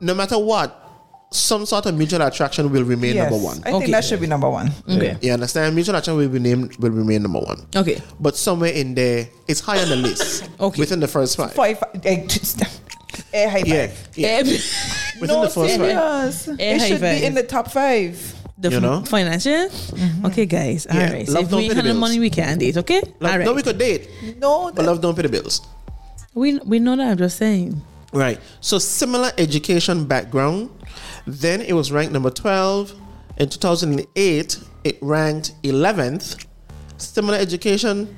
[0.00, 0.78] No matter what,
[1.32, 3.58] some sort of mutual attraction will remain Yes, number one.
[3.64, 4.70] I think that should be number one.
[4.88, 5.16] Okay.
[5.20, 5.74] You understand?
[5.74, 7.66] Mutual attraction will be named will remain number one.
[7.74, 8.00] Okay.
[8.20, 10.48] But somewhere in there, it's high on the list.
[10.60, 10.78] Okay.
[10.80, 11.52] Within the first five.
[11.54, 11.82] Five.
[12.04, 12.26] eh,
[13.34, 13.86] Air high Yeah.
[13.88, 14.08] five.
[14.14, 14.38] yeah.
[15.20, 15.70] Within no, the first five.
[15.70, 16.48] serious.
[16.48, 17.20] Air It high should five.
[17.20, 18.34] be in the top five.
[18.62, 19.02] The You know?
[19.04, 19.68] financial.
[19.68, 20.26] Mm-hmm.
[20.26, 20.86] Okay, guys.
[20.86, 21.26] All Yeah, right.
[21.26, 22.76] So love if don't we pay ain't the have the money, we can date.
[22.76, 23.00] Okay.
[23.20, 23.44] Love, All right.
[23.44, 24.08] No, we could date,
[24.38, 25.60] No, but love don't pay the bills.
[26.34, 27.10] we we know that.
[27.10, 27.80] I'm just saying.
[28.12, 28.38] Right.
[28.60, 30.70] So similar education background.
[31.26, 32.92] Then it was ranked number 12.
[33.38, 36.44] In 2008, it ranked 11th.
[36.98, 38.14] Similar education.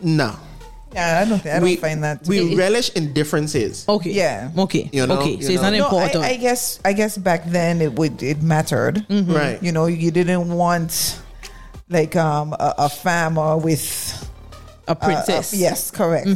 [0.00, 0.34] No.
[0.94, 1.38] Yeah, I don't.
[1.40, 2.26] think- I don't we, find that.
[2.26, 3.84] We be- relish in differences.
[3.88, 4.10] Okay.
[4.12, 4.50] Yeah.
[4.58, 4.88] Okay.
[4.92, 5.36] You know, okay.
[5.36, 5.70] you So it's know.
[5.70, 6.24] not No, important.
[6.24, 6.80] I, I guess.
[6.84, 8.22] I guess back then it would.
[8.22, 9.04] It mattered.
[9.08, 9.62] Right.
[9.62, 11.18] You know, you didn't want
[11.88, 13.84] like um a, a farmer with
[14.88, 15.52] A princess.
[15.54, 16.26] Uh, yes, correct.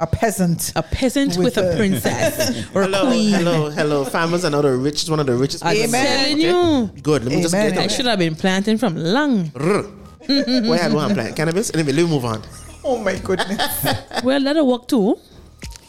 [0.00, 0.72] A peasant.
[0.76, 3.32] A peasant with, With a a- princess or a Hello, queen.
[3.34, 4.04] hello, hello.
[4.04, 5.64] Farmers are not the richest, one of the richest.
[5.64, 5.92] I'm people.
[5.92, 6.90] telling you.
[7.02, 7.24] Good.
[7.24, 9.50] Let me just Amen, get I should have been planting from long.
[9.50, 11.72] Where I go and plant cannabis.
[11.74, 12.42] Anyway, let me move on.
[12.84, 13.86] Oh my goodness.
[14.24, 15.18] Well, that'll work too.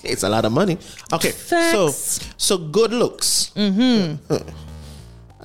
[0.04, 0.78] It's a lot of money.
[1.12, 2.30] Okay, so Facts.
[2.38, 3.52] so good looks.
[3.56, 4.34] Mm-hmm.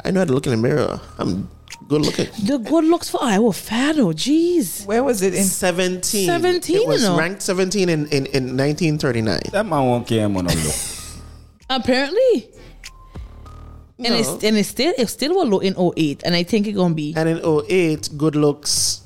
[0.05, 1.01] I know how to look in the mirror.
[1.19, 1.49] I'm
[1.89, 2.27] good looking.
[2.47, 4.87] The good looks for I was fat oh jeez.
[4.87, 5.45] Where was it in?
[5.45, 6.27] 17.
[6.27, 7.19] 17, It was you know.
[7.19, 9.41] ranked 17 in, in, in 1939.
[9.53, 10.75] That man won't care man look.
[11.71, 12.49] Apparently.
[13.99, 16.77] And it's and it's still it still was low in 08 and I think it's
[16.77, 19.03] gonna be And in 08, good looks,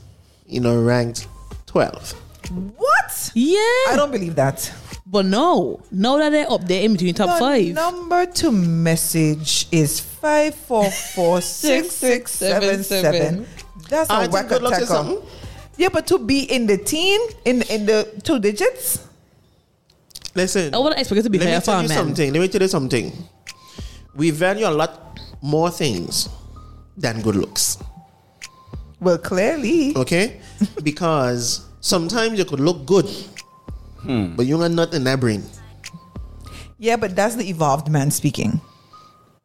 [0.46, 1.26] you know, ranked
[1.66, 2.14] 12.
[2.50, 3.30] What?
[3.34, 3.56] Yeah.
[3.88, 4.72] I don't believe that.
[5.06, 5.80] but no.
[5.90, 7.74] Now that they're up there in between top The five.
[7.74, 13.46] number to message is five four four six six seven seven.
[13.88, 15.22] That's ah, a I think whack good looks is attacker.
[15.76, 19.04] Yeah, but to be in the teen, in in the two digits,
[20.34, 20.74] Listen.
[20.74, 21.96] I would expect it to be Let higher me tell you man.
[21.98, 22.32] something.
[22.32, 23.12] Let me tell you something.
[24.14, 26.28] We value a lot more things
[26.96, 27.78] than good looks.
[29.00, 30.40] well, clearly, Okay?
[30.82, 33.06] because sometimes you could look good,
[34.00, 34.36] hmm.
[34.36, 35.42] but you got not in that brain.
[36.78, 38.60] yeah, but that's the evolved man speaking.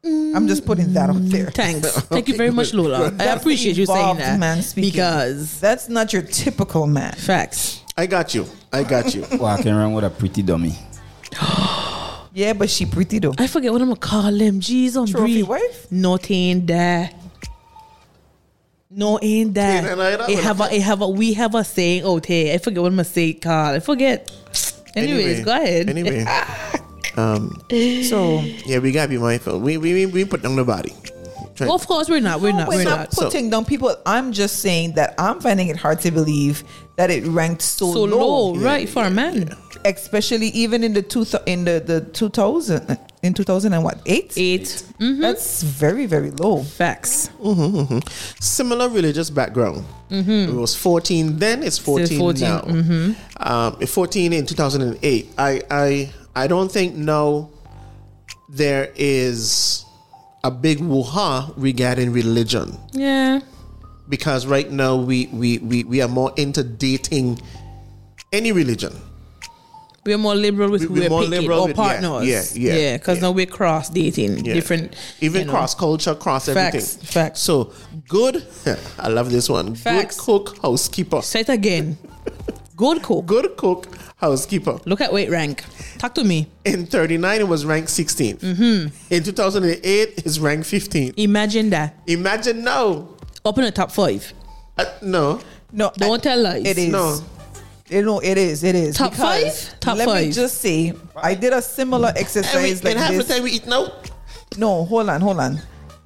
[0.06, 1.46] I'm just putting that out there.
[1.48, 2.02] Mm, thanks.
[2.12, 3.14] Thank you very much, Lola.
[3.20, 4.38] I appreciate you saying that.
[4.38, 4.92] Man speaking.
[4.92, 7.14] Because that's not your typical man.
[7.14, 7.82] facts.
[7.96, 8.46] I got you.
[8.74, 9.26] I got you.
[9.40, 10.78] Walking around with a pretty dummy.
[12.36, 13.36] Yeah, but she pretty though.
[13.38, 14.60] I forget what I'm gonna call him.
[14.60, 15.48] Jeez on Trophy breathe.
[15.48, 15.92] wife?
[15.92, 17.14] No ain't that.
[18.96, 19.84] No ain't that.
[20.30, 22.54] It have a, it have a, we have a saying out here.
[22.54, 23.76] I forget what I'm gonna say it called.
[23.76, 24.32] I forget.
[24.96, 25.90] Anyways, Anyway, go ahead.
[25.90, 26.26] Anyway.
[27.18, 27.60] um,
[28.08, 29.60] So yeah, we gotta be mindful.
[29.60, 30.94] We we we, we put down the body.
[31.56, 32.42] Try- Of course, we're not.
[32.42, 32.68] We're No, not.
[32.68, 33.14] we're We're not not.
[33.14, 33.96] So- putting down people.
[34.06, 36.64] I'm just saying that I'm finding it hard to believe
[36.96, 39.56] that it ranked so, So low, low, right, for a man.
[39.86, 44.34] Especially even in the two thou- in the the 2000 in 2000 and what eight?
[44.38, 44.62] 8
[45.00, 45.22] Mm-hmm.
[45.22, 46.64] That's very very low.
[46.64, 47.30] Facts.
[48.40, 49.84] Similar religious background.
[50.10, 51.64] It was 14 then.
[51.64, 53.16] It's 14, 14, now.
[53.38, 55.28] Um, 14 in 2008.
[55.38, 57.50] I I I don't think now
[58.50, 59.86] there is
[60.44, 62.78] a big woo-ha regarding religion.
[62.92, 63.40] Yeah.
[64.10, 67.40] because right now we we we, we are more into dating
[68.32, 68.92] any religion.
[70.06, 72.28] We're more liberal with who we're we're, more picking liberal or partners.
[72.28, 72.98] yeah, yeah, yeah.
[72.98, 73.22] Because yeah.
[73.22, 74.54] now we're cross dating Yeah.
[74.54, 75.54] different, even you know.
[75.54, 76.82] cross culture, cross everything.
[76.82, 77.40] Facts, facts.
[77.40, 77.72] So
[78.08, 78.46] good.
[79.00, 79.76] I love this one.
[79.76, 80.18] Facts.
[80.18, 81.22] Good cook, housekeeper.
[81.22, 81.98] Say it again.
[82.76, 83.28] Good cook.
[83.28, 84.80] Good cook, housekeeper.
[84.86, 85.64] Look at weight rank.
[86.00, 86.48] Talk to me.
[86.66, 88.40] In 39, it was ranked 16th.
[88.40, 89.14] Mm-hmm.
[89.14, 91.14] In 2008, it's ranked 15th.
[91.18, 91.96] Imagine that.
[92.08, 93.10] Imagine now.
[93.46, 94.34] Open the top five.
[94.76, 95.40] Uh, no.
[95.72, 96.66] No, Don't I- tell lies.
[96.66, 96.92] It is.
[96.92, 97.20] No.
[97.90, 98.64] You know, it is.
[98.64, 98.96] It is.
[98.96, 99.80] Top Because five?
[99.80, 103.12] Top let me just say, I did a similar And, we, exercise like and half
[103.12, 103.28] the this.
[103.28, 103.92] time we eat now.
[104.58, 105.60] No, hold on, hold on.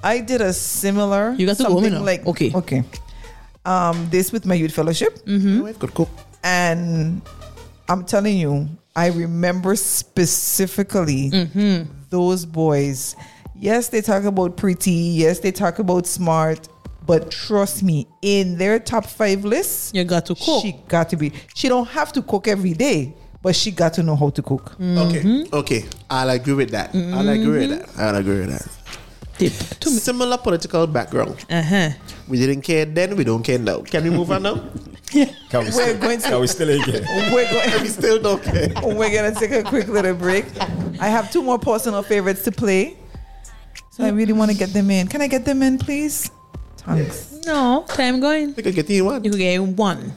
[0.04, 1.34] I did a similar.
[1.38, 2.04] You got to go something now.
[2.04, 2.52] like Okay.
[2.54, 2.84] okay.
[3.66, 5.58] Um, this with my youth fellowship, Mm-hmm.
[5.58, 6.10] My wife could cook.
[6.44, 7.22] and
[7.90, 11.92] I'm telling you, I remember specifically Mm-hmm.
[12.10, 13.16] those boys.
[13.60, 14.92] Yes, they talk about pretty.
[14.92, 16.68] Yes, they talk about smart.
[17.08, 20.62] But trust me, in their top five lists, You got to cook.
[20.62, 21.32] she got to be.
[21.56, 24.76] She don't have to cook every day, but she got to know how to cook.
[24.78, 24.98] Mm-hmm.
[25.56, 25.58] Okay.
[25.80, 25.86] Okay.
[26.10, 26.94] I'll agree with that.
[26.94, 27.90] I'll agree with that.
[27.98, 28.68] I'll agree with that.
[29.38, 29.54] Dip.
[29.80, 29.98] To me.
[29.98, 31.46] Similar political background.
[31.50, 31.90] Uh huh.
[32.28, 33.82] We didn't care then, we don't care now.
[33.82, 34.56] Can we move on now?
[35.10, 37.06] Can we We're still, going to- can we still again?
[37.34, 37.82] We're going.
[37.84, 38.74] we still don't care.
[38.84, 40.46] We're gonna take a quick little break.
[41.00, 42.98] I have two more personal favorites to play,
[43.92, 45.08] so I really want to get them in.
[45.08, 46.30] Can I get them in, please?
[46.88, 47.34] Thanks.
[47.46, 48.50] No, time going.
[48.50, 49.24] You could get in one.
[49.24, 50.14] You could get in one.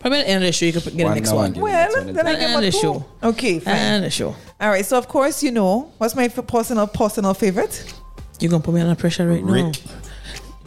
[0.00, 1.44] Probably at the end of the show, you could get the One next now one.
[1.46, 2.78] and give Well, then I get end my of the two.
[2.78, 3.04] show.
[3.22, 3.74] Okay, fine.
[3.74, 4.36] And the show.
[4.60, 4.84] All right.
[4.84, 7.94] So of course you know what's my f- personal personal favorite.
[8.40, 9.52] You're gonna put me under pressure right now.
[9.52, 9.76] Rick.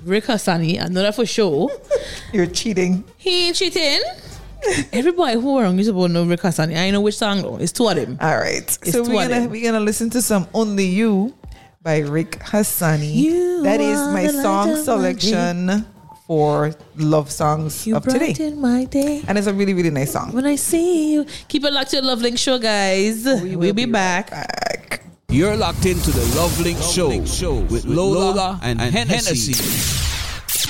[0.04, 1.70] Rick Hassani, I know that for sure.
[2.34, 3.04] You're cheating.
[3.18, 4.02] He ain't cheating.
[4.94, 6.76] Everybody who around you supposed to know Rick Hassani.
[6.78, 7.58] I know which song though.
[7.58, 8.18] It's two of them.
[8.22, 8.58] All right.
[8.82, 9.52] It's so two we're of gonna them.
[9.52, 11.34] we're gonna listen to some "Only You"
[11.82, 13.14] by Rick Hassani.
[13.14, 15.86] You that is my song of my selection
[16.26, 19.24] for love songs You of today, brighten my day.
[19.28, 20.34] and it's a really really nice song.
[20.34, 23.24] When I see you, keep it locked to the Love Link Show, guys.
[23.26, 24.32] We will be, back.
[24.32, 25.04] Back.
[25.30, 29.54] You're locked into the Love Link Show, with Lola, and, Hennessy.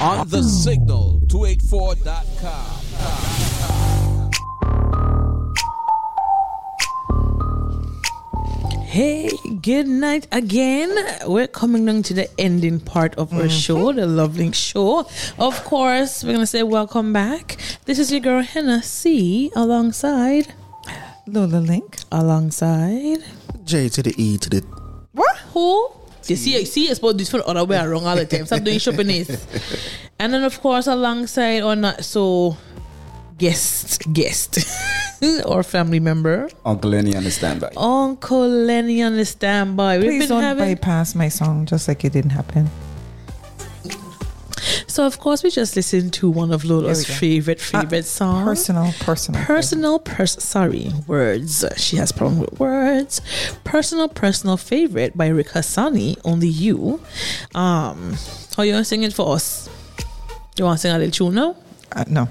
[0.01, 3.36] on the signal 284.com.
[8.97, 9.29] Hey,
[9.61, 10.89] good night again.
[11.27, 13.49] We're coming down to the ending part of our mm-hmm.
[13.49, 15.05] show, the Lovelink Show.
[15.37, 17.57] Of course, we're gonna say welcome back.
[17.85, 20.51] This is your girl Hennessy alongside
[21.27, 21.97] Lola Link.
[22.11, 23.21] alongside
[23.65, 24.61] J to the E to the.
[25.11, 25.37] What?
[25.53, 25.91] who?
[26.25, 28.25] You see, see, it's supposed to do this for the other way around all the
[28.25, 28.47] time.
[28.47, 29.29] Stop doing shopping is.
[30.19, 32.57] And then of course alongside or not so
[33.37, 34.59] guest guest
[35.45, 36.49] or family member.
[36.65, 37.71] Uncle Lenny on the standby.
[37.77, 39.97] Uncle Lenny on the standby.
[39.99, 42.69] We've Please been don't having bypass my song just like it didn't happen.
[44.87, 47.19] So of course we just listened to one of Lola's There we go.
[47.19, 48.45] favorite favorite songs.
[48.45, 49.43] Personal, personal.
[49.45, 51.63] Personal, pers- sorry, words.
[51.77, 53.21] She has problem with words.
[53.63, 56.17] Personal, personal favorite by Rick Hassani.
[56.25, 56.99] Only you.
[57.53, 58.15] Um,
[58.55, 59.69] how you gonna sing it for us?
[60.57, 61.55] You want to sing a little tune now?
[61.91, 62.27] Uh, no.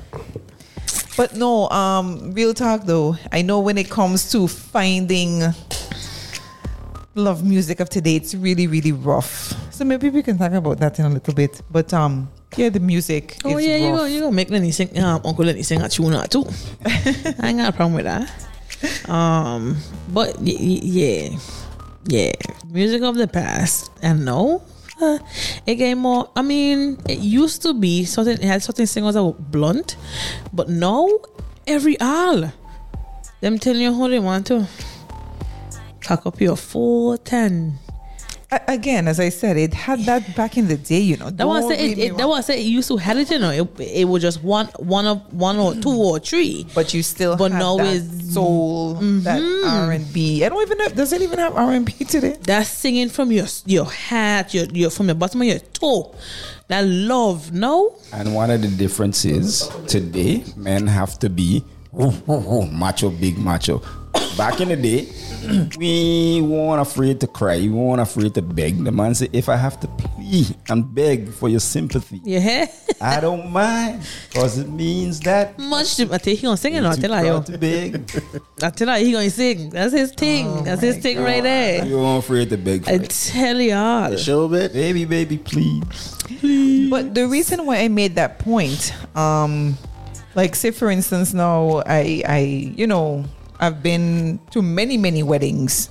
[1.16, 3.16] But no, um, real talk though.
[3.32, 5.43] I know when it comes to finding
[7.14, 9.55] love music of today, it's really, really rough.
[9.72, 11.62] So maybe we can talk about that in a little bit.
[11.70, 13.38] But um, yeah, the music.
[13.44, 13.98] Oh yeah, you rough.
[14.01, 14.97] go, you go make Lenny sing.
[14.98, 16.44] Um, Uncle Lenny sing a tune or two.
[16.84, 19.09] I ain't got a problem with that.
[19.09, 19.76] Um,
[20.12, 21.38] but y- y- yeah,
[22.06, 22.32] yeah,
[22.70, 23.90] music of the past.
[24.02, 24.62] And no,
[25.01, 25.18] uh,
[25.66, 26.31] it more.
[26.35, 28.35] I mean, it used to be certain.
[28.35, 29.97] It had certain singers that were blunt,
[30.52, 31.09] but now
[31.66, 32.52] every all
[33.40, 34.66] them telling you how they want to
[36.01, 37.85] cock up your and A-
[38.48, 41.31] Again, as I said, it had that back in the day, you know.
[41.31, 42.28] That was Don't it, it, that wrong.
[42.31, 42.60] was it.
[42.60, 43.51] It used to have it, you know.
[43.51, 46.64] It, it was just one, one of one or two or three.
[46.73, 49.68] but you still But had now that it's- soul, that mm-hmm.
[49.68, 50.44] R and B.
[50.44, 50.89] I don't even know.
[50.90, 52.36] Does it even have R and B today?
[52.43, 56.14] That's singing from your your hat, your your from your bottom of your toe.
[56.68, 57.97] That love, no.
[58.12, 63.39] And one of the differences today, men have to be woo, woo, woo, macho, big
[63.39, 63.82] macho.
[64.36, 65.09] Back in the day,
[65.78, 67.56] we weren't afraid to cry.
[67.59, 68.82] We weren't afraid to beg.
[68.82, 72.66] The man said, if I have to plea and beg for your sympathy, Yeah,
[73.01, 74.02] I don't mind.
[74.28, 75.97] Because it means that much.
[75.97, 76.85] To, I tell you, he gonna sing it.
[76.85, 78.10] I too tell you, proud to beg.
[78.62, 79.70] I tell you, he gonna sing.
[79.70, 80.64] That's his thing.
[80.64, 81.85] That's his thing right there.
[81.85, 83.10] You weren't afraid to beg for I it.
[83.10, 84.16] tell y'all.
[84.16, 84.73] Show bit.
[84.73, 86.90] Baby, baby, please, please.
[86.90, 89.77] But the reason why I made that point, um,
[90.35, 92.39] like say for instance, now I, I,
[92.77, 93.24] you know,
[93.58, 95.90] I've been to many, many weddings,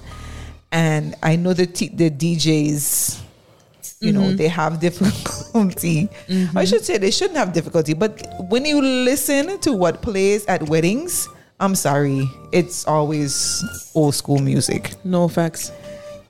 [0.71, 3.21] and I know the t- the DJs,
[3.99, 4.35] you know, mm-hmm.
[4.35, 6.09] they have difficulty.
[6.29, 6.63] I mm-hmm.
[6.65, 11.29] should say they shouldn't have difficulty, but when you listen to what plays at weddings,
[11.59, 13.63] I'm sorry, it's always
[13.95, 15.71] old school music No facts.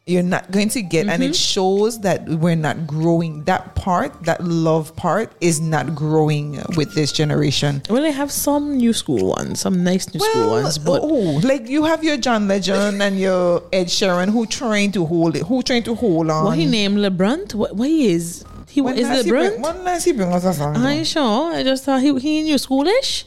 [0.08, 1.34] You're not going to get and it mm-hmm.
[1.34, 7.12] shows that we're not growing that part that love part is not growing with this
[7.12, 11.40] generation Well, they have some new school ones, some nice new school ones, but oh
[11.44, 15.42] like you have your john legend and your ed sheeran who trying to hold it
[15.48, 17.56] who trying to hold on what he named LeBron?
[17.56, 18.46] What, what he is?
[18.70, 21.54] He when is he bring, when last he bring us a song I ain't sure.
[21.54, 23.24] I just thought he he your schoolish.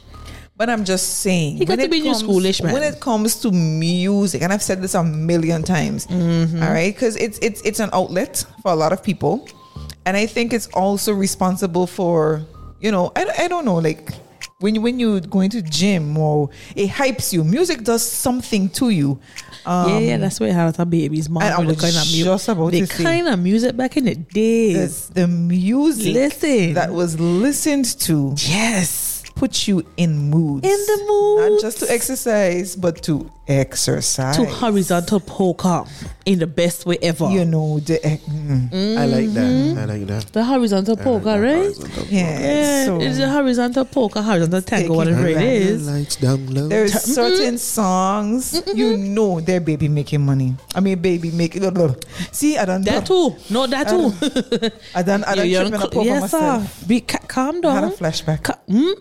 [0.59, 2.73] But I'm just saying, He got when to be it new comes- schoolish, man.
[2.73, 6.61] When it comes to music, and I've said this a million times, Mm-hmm.
[6.61, 9.47] all right, because it's it's it's an outlet for a lot of people,
[10.05, 12.43] and I think it's also responsible for
[12.81, 14.11] you know I, I don't know like
[14.59, 17.45] when you when you going to gym or it hypes you.
[17.45, 19.17] Music does something to you.
[19.65, 22.25] Um, yeah, yeah, that's where how the babies mom I- the kind of music.
[22.25, 25.07] just about the kind of music back in the the, days.
[25.15, 26.73] the music Listen.
[26.73, 29.08] that was listened to Yes.
[29.39, 30.67] Put you in moods.
[30.67, 31.51] In the mood.
[31.53, 34.37] Not just to exercise, but to exercise.
[34.37, 35.83] To horizontal poker
[36.25, 37.29] in the best way ever.
[37.29, 39.49] You know, the, mm, I like that.
[39.49, 39.79] Mm-hmm.
[39.79, 40.25] I like that.
[40.31, 41.73] the horizontal poker, right?
[42.09, 42.39] yeah.
[42.39, 45.37] Yeah, so it's a horizontal poker, horizontal tango, whatever it is.
[45.37, 45.69] advantage.
[45.69, 45.89] is.
[45.89, 46.67] Lights down low.
[46.67, 50.55] there's certain songs you know they're baby making money.
[50.75, 51.63] I mean, baby making.
[52.31, 52.83] See, I don't.
[52.83, 53.35] That too.
[53.49, 54.13] No, that too.
[54.95, 55.23] I done.
[55.23, 55.49] I don't.
[55.49, 56.37] you're tripping unco- up over yes, sir.
[56.39, 56.87] myself.
[56.87, 58.43] Be ca- calm I had a flashback.
[58.43, 58.95] Ca- mm?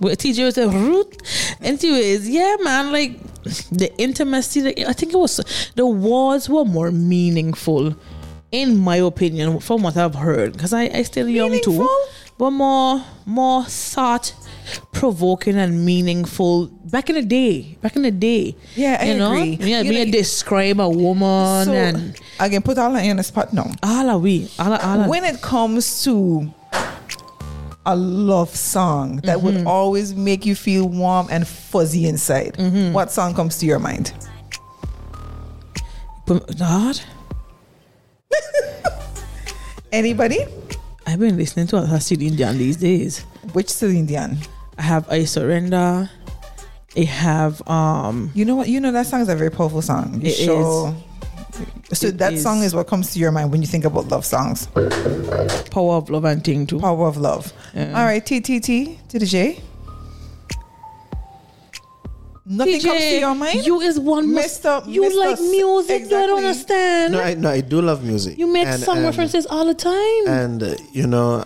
[0.00, 1.16] TJ was a root.
[1.62, 3.18] Anyways, yeah, man, like
[3.70, 5.40] the intimacy, like, I think it was
[5.74, 7.94] the words were more meaningful,
[8.52, 10.52] in my opinion, from what I've heard.
[10.52, 11.88] Because I, I still young too.
[12.38, 14.34] But more more thought
[14.92, 17.78] provoking and meaningful back in the day.
[17.80, 18.54] Back in the day.
[18.74, 19.32] Yeah, I you know?
[19.32, 19.56] agree.
[19.60, 23.22] Yeah, You me know, describe a woman So and I can put all in a
[23.22, 23.70] spot now.
[23.82, 24.50] all of we.
[24.58, 26.52] All all of, when it comes to
[27.86, 29.66] a love song that would Mm-hmm.
[29.66, 32.92] always make you feel warm and fuzzy inside, Mm-hmm.
[32.92, 34.12] what song comes to your mind?
[36.58, 37.00] God.
[39.92, 40.38] Anybody?
[41.06, 43.20] I've been listening to a lot of Celine Dion these days.
[43.52, 44.36] Which Celine Dion?
[44.76, 46.10] I have I Surrender.
[46.96, 48.68] I have um You know what?
[48.68, 50.20] You know that song is a very powerful song.
[50.20, 50.94] You It sure-
[51.92, 52.42] So It that is.
[52.42, 54.66] song is what comes to your mind when you think about love songs.
[55.70, 56.78] power of love and thing too.
[56.80, 57.52] Power of love.
[57.74, 57.98] Yeah.
[57.98, 59.60] All right, T T T to the J.
[62.48, 63.66] Nothing comes to your mind.
[63.66, 66.02] You is one Mister- You Mister like S- music.
[66.02, 66.44] You don't exactly.
[66.44, 67.12] understand.
[67.14, 68.38] No, I, no, I do love music.
[68.38, 70.22] you make And- song and- references all the time.
[70.28, 71.42] and uh, you know,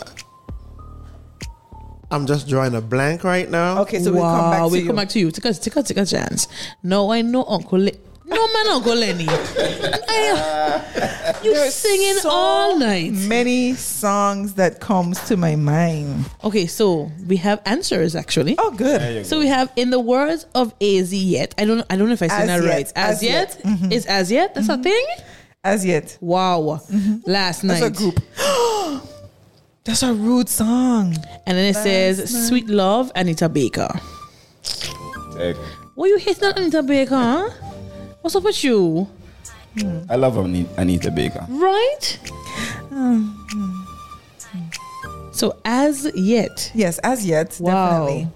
[2.10, 3.80] I'm just drawing a blank right now.
[3.82, 4.86] okay, so we come back to we you.
[4.88, 5.30] come back to you.
[5.30, 6.48] Take a, take a, take a chance.
[6.82, 7.78] No, I know Uncle.
[7.78, 7.92] Le-
[8.30, 9.26] no man, Uncle Lenny.
[9.28, 13.12] I, uh, you There's singing so all night.
[13.12, 16.26] Many songs that comes to my mind.
[16.44, 18.54] Okay, so we have answers actually.
[18.58, 19.26] Oh, good.
[19.26, 21.54] So we have in the words of Az yet.
[21.58, 22.92] I don't I don't know if I said As that yet, right.
[22.96, 23.64] As, Az Yet, yet.
[23.64, 23.92] Mm-hmm.
[23.92, 24.54] is Az Yet.
[24.54, 24.82] That's a mm-hmm.
[24.82, 25.06] thing.
[25.64, 26.80] Az Yet, Wow.
[26.90, 27.30] Mm-hmm.
[27.30, 27.80] Last night.
[27.80, 28.20] that's a group.
[29.84, 31.16] that's a rude song.
[31.46, 32.28] And then it says night.
[32.28, 33.90] Sweet Love Anita Baker.
[35.94, 37.16] What you hating on Anita Baker?
[37.16, 37.50] Huh?
[38.22, 39.08] What's up with you?
[40.08, 41.46] I love Ani- Anita Baker.
[41.48, 42.18] Right?
[45.32, 48.06] So Az Yet, Yes, Az Yet, Wow.
[48.06, 48.28] definitely.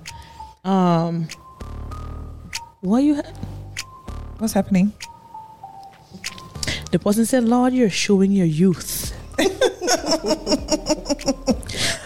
[0.64, 1.26] um,
[2.80, 3.16] what you?
[3.16, 3.32] Ha-
[4.38, 4.92] What's happening?
[6.92, 9.12] the person said, "Lord, you're showing your youth."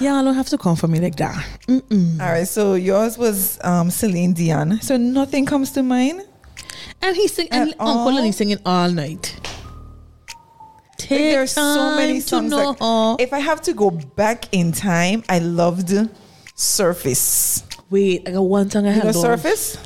[0.01, 1.37] yeah, I don't have to come for me like that.
[1.69, 2.19] Mm-mm.
[2.21, 4.81] All right, so yours was um, Celine Dion.
[4.81, 6.23] So nothing comes to mind.
[7.03, 8.13] And he's singing, and At Uncle all?
[8.15, 9.35] Lenny singing all night.
[10.29, 10.37] Like,
[10.99, 12.51] Take there's so many songs.
[12.53, 13.13] to know.
[13.13, 15.93] Like, if I have to go back in time, I loved
[16.55, 17.63] Surface.
[17.89, 19.05] Wait, I got one song I You had.
[19.05, 19.13] know.
[19.13, 19.79] Surface?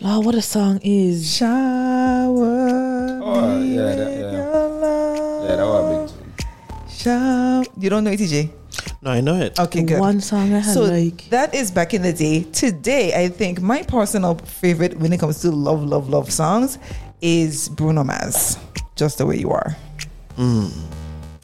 [0.00, 1.34] Lord, what a song is.
[1.36, 3.20] Shower.
[3.24, 4.32] Oh, yeah, that- yeah.
[4.32, 5.48] your love.
[5.48, 6.88] Yeah, that was a big tune.
[6.90, 7.64] Shower.
[7.78, 8.50] You don't know it, TJ?
[9.00, 9.58] No, I know it.
[9.58, 10.00] Okay, good.
[10.00, 11.28] one song I had so like.
[11.30, 12.42] that is back in the day.
[12.52, 16.78] Today, I think my personal favorite when it comes to love, love, love songs
[17.20, 18.58] is Bruno Mars.
[18.96, 19.76] Just the way you are.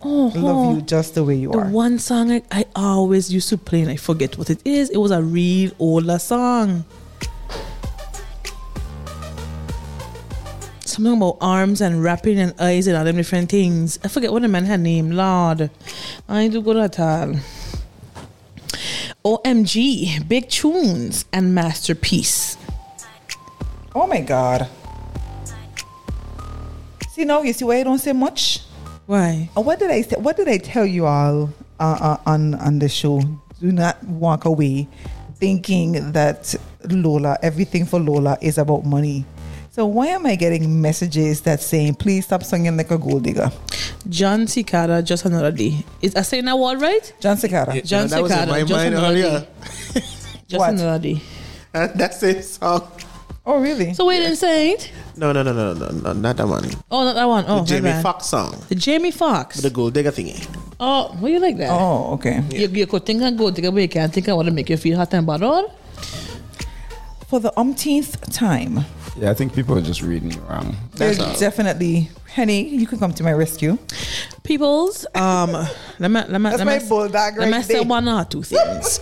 [0.07, 0.81] Oh, Love you uh-huh.
[0.83, 1.69] just the way you The are.
[1.71, 4.91] one song I, I always used to play and I forget what it is.
[4.91, 6.85] It was a real older song.
[10.95, 13.99] Something about arms and wrapping and eyes and all them different things.
[14.05, 15.11] I forget what the man had name.
[15.11, 15.69] Lord.
[16.29, 17.35] I ain't do good at all.
[19.25, 22.57] OMG, Big Tunes and Masterpiece.
[23.93, 24.69] Oh my God.
[27.11, 28.61] See now, you see why I don't say much.
[29.07, 29.51] Why?
[29.57, 30.15] Uh, What did I say?
[30.15, 31.51] What did I tell you all
[31.81, 33.21] uh, uh, on on the show?
[33.61, 34.87] Do not walk away
[35.41, 36.55] thinking that
[36.89, 39.25] Lola, everything for Lola is about money.
[39.75, 43.51] So why am I getting messages that saying, "Please stop singing like a gold digger"?
[44.09, 45.85] Jon Secada, Just Another Day.
[46.01, 47.13] Is I saying that word right?
[47.19, 47.83] Jon Secada.
[47.85, 49.41] John that was in Cicada, my just mind another earlier.
[49.41, 50.01] day.
[50.47, 50.71] Just What?
[50.75, 51.21] Another Day.
[51.73, 52.87] That's it song.
[53.45, 53.95] Oh really?
[53.95, 54.93] So we didn't say it?
[55.17, 56.71] No, no, no, no, no, no, not that one.
[56.89, 57.45] Oh, not that one.
[57.49, 58.03] Oh, the my Jamie bad.
[58.05, 58.55] Foxx song.
[58.69, 59.57] The Jamie Foxx.
[59.61, 60.39] The gold digger thingy.
[60.79, 61.71] Oh, well, you like that?
[61.73, 62.45] oh okay.
[62.51, 63.89] You, you could think and go take away.
[63.89, 65.67] Can't think I want to make you feel hot and bothered.
[67.27, 68.85] For the umpteenth time,
[69.17, 70.75] Yeah, I think people are just reading you wrong.
[70.97, 71.39] That's there's all.
[71.39, 72.67] definitely Henny.
[72.69, 73.79] You can come to my rescue.
[74.43, 77.83] Peoples, um, let me, let me, That's let my me, bulldog let me say there.
[77.85, 78.99] one or two things.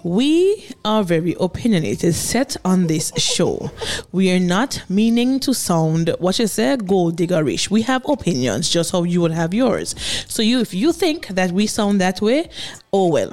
[0.04, 3.70] we are very opinionated, set on this show.
[4.10, 7.70] We are not meaning to sound what you say gold diggerish.
[7.70, 9.94] We have opinions, just how you would have yours.
[10.28, 12.50] So you, if you think that we sound that way,
[12.92, 13.32] oh well.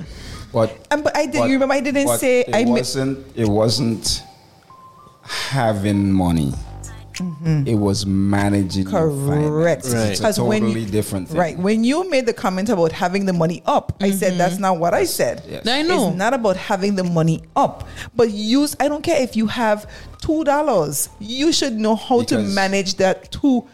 [0.53, 1.39] But Um, but I did.
[1.39, 2.65] but- you remember I didn't but say it I.
[2.65, 3.25] mi- wasn't.
[3.35, 4.23] It wasn't
[5.29, 6.53] having money.
[7.15, 7.67] Mm-hmm.
[7.67, 8.87] It was managing.
[8.89, 9.83] your Correct.
[9.83, 9.93] finances.
[9.93, 10.11] Right.
[10.11, 11.37] It's a Because when totally you- different thing.
[11.37, 11.57] Right.
[11.57, 14.61] When you made the comment about having the money up, I said that's mm-hmm.
[14.61, 15.43] not what I said.
[15.47, 15.67] Yes.
[15.67, 16.09] I know.
[16.09, 18.75] It's not about having the money up, but use.
[18.79, 19.89] I don't care if you have
[20.21, 21.09] two dollars.
[21.19, 23.67] You should know how to manage that two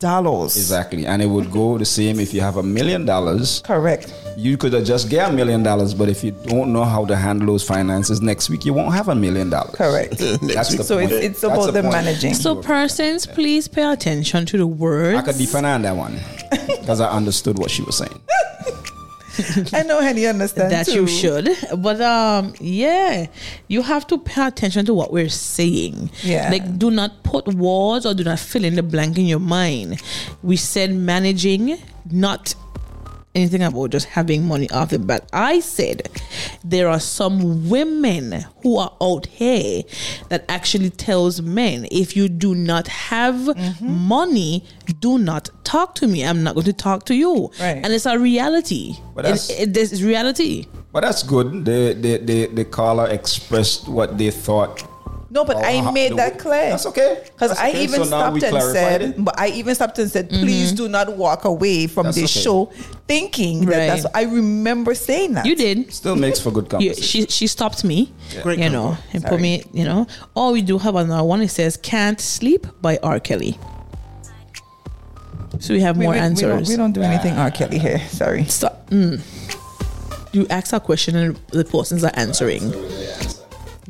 [0.00, 0.56] dollars.
[0.56, 3.62] Exactly, and it would go the same if you have a million dollars.
[3.64, 4.12] Correct.
[4.36, 7.46] You could just get a million dollars, but if you don't know how to handle
[7.46, 9.74] those finances next week, you won't have a million dollars.
[9.74, 10.18] Correct.
[10.18, 11.24] That's the So it's- point.
[11.24, 11.92] it's That's about the point.
[11.92, 12.34] managing.
[12.34, 15.18] So persons, please pay attention to the words.
[15.18, 16.18] I could defend on that one
[16.80, 18.20] because I understood what she was saying.
[19.72, 20.94] I know Henny understand that too.
[21.02, 21.48] you should
[21.78, 23.26] but um yeah
[23.68, 26.50] you have to pay attention to what we're saying Yeah.
[26.50, 30.02] like do not put words or do not fill in the blank in your mind
[30.42, 31.78] we said managing
[32.10, 32.54] not
[33.34, 36.02] anything about just having money off bat i said
[36.64, 39.82] there are some women who are out here
[40.30, 43.88] that actually tells men if you do not have Mm-hmm.
[43.90, 44.64] money
[45.00, 47.78] do not talk to me i'm not going to talk to you Right.
[47.82, 51.64] and it's a reality But that's- it, it, this is reality But that's good.
[51.64, 54.82] The the the, the caller expressed what they thought
[55.32, 56.70] No, but I made the that clear.
[56.70, 57.22] That's okay.
[57.24, 57.84] Because I okay.
[57.84, 59.24] even So stopped and said, it.
[59.24, 62.42] but I even stopped and said, please do not walk away from That's this okay.
[62.42, 62.72] show
[63.06, 63.86] thinking that Right.
[63.86, 64.06] that's.
[64.12, 65.46] I remember saying that.
[65.46, 65.92] You did.
[65.92, 68.12] Still makes for good You, she she stopped me,
[68.42, 70.06] Great you know, and put me, you know.
[70.34, 71.42] Oh, we do have another one.
[71.42, 73.20] It says "Can't Sleep" by R.
[73.20, 73.56] Kelly.
[75.60, 76.48] So we have We- more we, we answers.
[76.50, 77.50] don't, we don't do anything R.
[77.52, 78.00] Kelly here.
[78.08, 78.44] Sorry.
[78.46, 78.88] Stop.
[78.90, 79.20] Mm.
[80.32, 82.72] You ask a question and the persons are answering.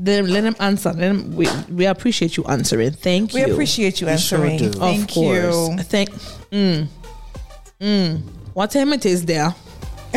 [0.03, 0.89] Then let them answer.
[0.95, 2.93] Let them, we, we appreciate you answering.
[2.93, 3.47] Thank We you.
[3.49, 4.59] We appreciate you We sure answering.
[4.59, 4.67] do.
[4.69, 5.69] Of Thank course.
[5.69, 5.77] you.
[5.85, 6.11] Thank.
[6.51, 6.87] Mm,
[7.81, 8.23] mm.
[8.55, 9.55] What time it is there?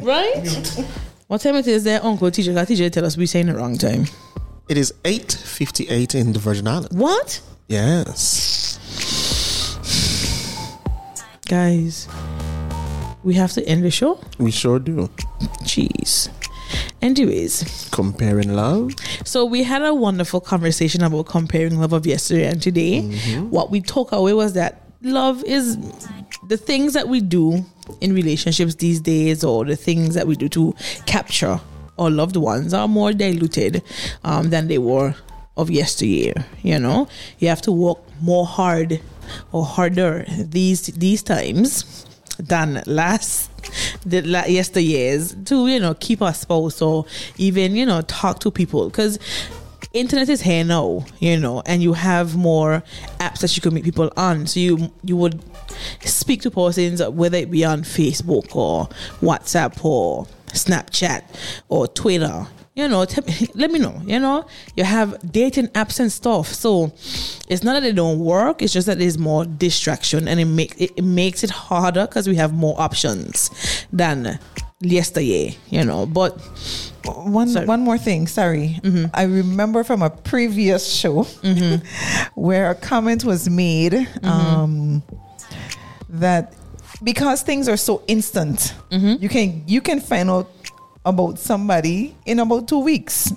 [0.00, 0.84] right?
[1.28, 2.50] What time it is there, Uncle Teacher?
[2.50, 4.06] Because teacher tell us we're saying the wrong time.
[4.68, 6.88] It is 8.58 in the Virgin Islands.
[6.90, 7.40] What?
[7.68, 8.80] Yes.
[11.48, 12.08] Guys,
[13.22, 14.20] we have to end the show?
[14.38, 15.08] We sure do.
[15.62, 16.28] Jeez.
[17.02, 18.92] Anyways, Comparing love.
[19.24, 23.02] so we had a wonderful conversation about comparing love of yesterday and today.
[23.50, 25.76] What we took away was that love is
[26.48, 27.64] the things that we do
[28.00, 30.74] in relationships these days, or the things that we do to
[31.06, 31.60] capture
[31.98, 33.82] our loved ones, are more diluted
[34.24, 35.14] um, than they were
[35.56, 36.34] of yesteryear.
[36.62, 37.08] You know,
[37.38, 39.00] you have to work more hard
[39.52, 42.04] or harder these these times
[42.38, 43.50] than last
[44.04, 47.06] the la- yesteryears to you know keep our spouse or
[47.36, 48.88] even you know talk to people.
[48.88, 49.18] Because
[49.92, 52.82] internet is here now you know and you have more
[53.18, 54.46] apps that you can meet people on.
[54.46, 55.42] So you you would
[56.02, 58.86] speak to persons whether it be on facebook or
[59.20, 61.22] whatsapp or snapchat
[61.68, 64.46] or twitter you know t- let me know you know
[64.76, 66.92] you have dating apps and stuff so
[67.48, 70.76] it's not that they don't work it's just that there's more distraction and it makes
[70.76, 73.50] it, it makes it harder because we have more options
[73.92, 74.38] than
[74.80, 75.56] yesterday.
[75.70, 76.38] you know but
[77.06, 77.66] One Sorry.
[77.66, 78.26] one more thing.
[78.26, 79.06] Sorry, mm-hmm.
[79.14, 81.84] I remember from a previous show mm-hmm.
[82.40, 84.26] where a comment was made mm-hmm.
[84.26, 85.02] um,
[86.08, 86.54] that
[87.02, 90.50] because things are so instant, you can you can find out
[91.06, 93.32] about somebody in about two weeks.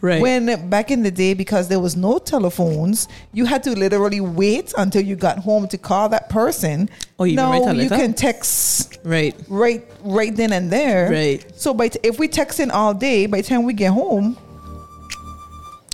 [0.00, 4.20] right When back in the day, because there was no telephones, you had to literally
[4.20, 6.88] wait until you got home to call that person.
[7.18, 9.82] Oh, you can now you can text right right
[10.18, 11.10] right then and there.
[11.10, 11.40] Right.
[11.56, 14.36] So by t- if we texting all day, by the time we get home,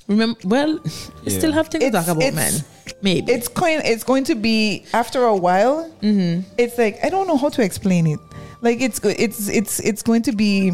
[0.09, 0.91] remember well you
[1.25, 1.39] Yeah.
[1.39, 2.65] still have things to talk about it's- man
[3.03, 5.89] maybe it's going it's going to be after a while.
[6.03, 6.43] Mm-hmm.
[6.59, 8.19] It's like I don't know how to explain it.
[8.61, 10.73] Like it's go- it's it's it's going to be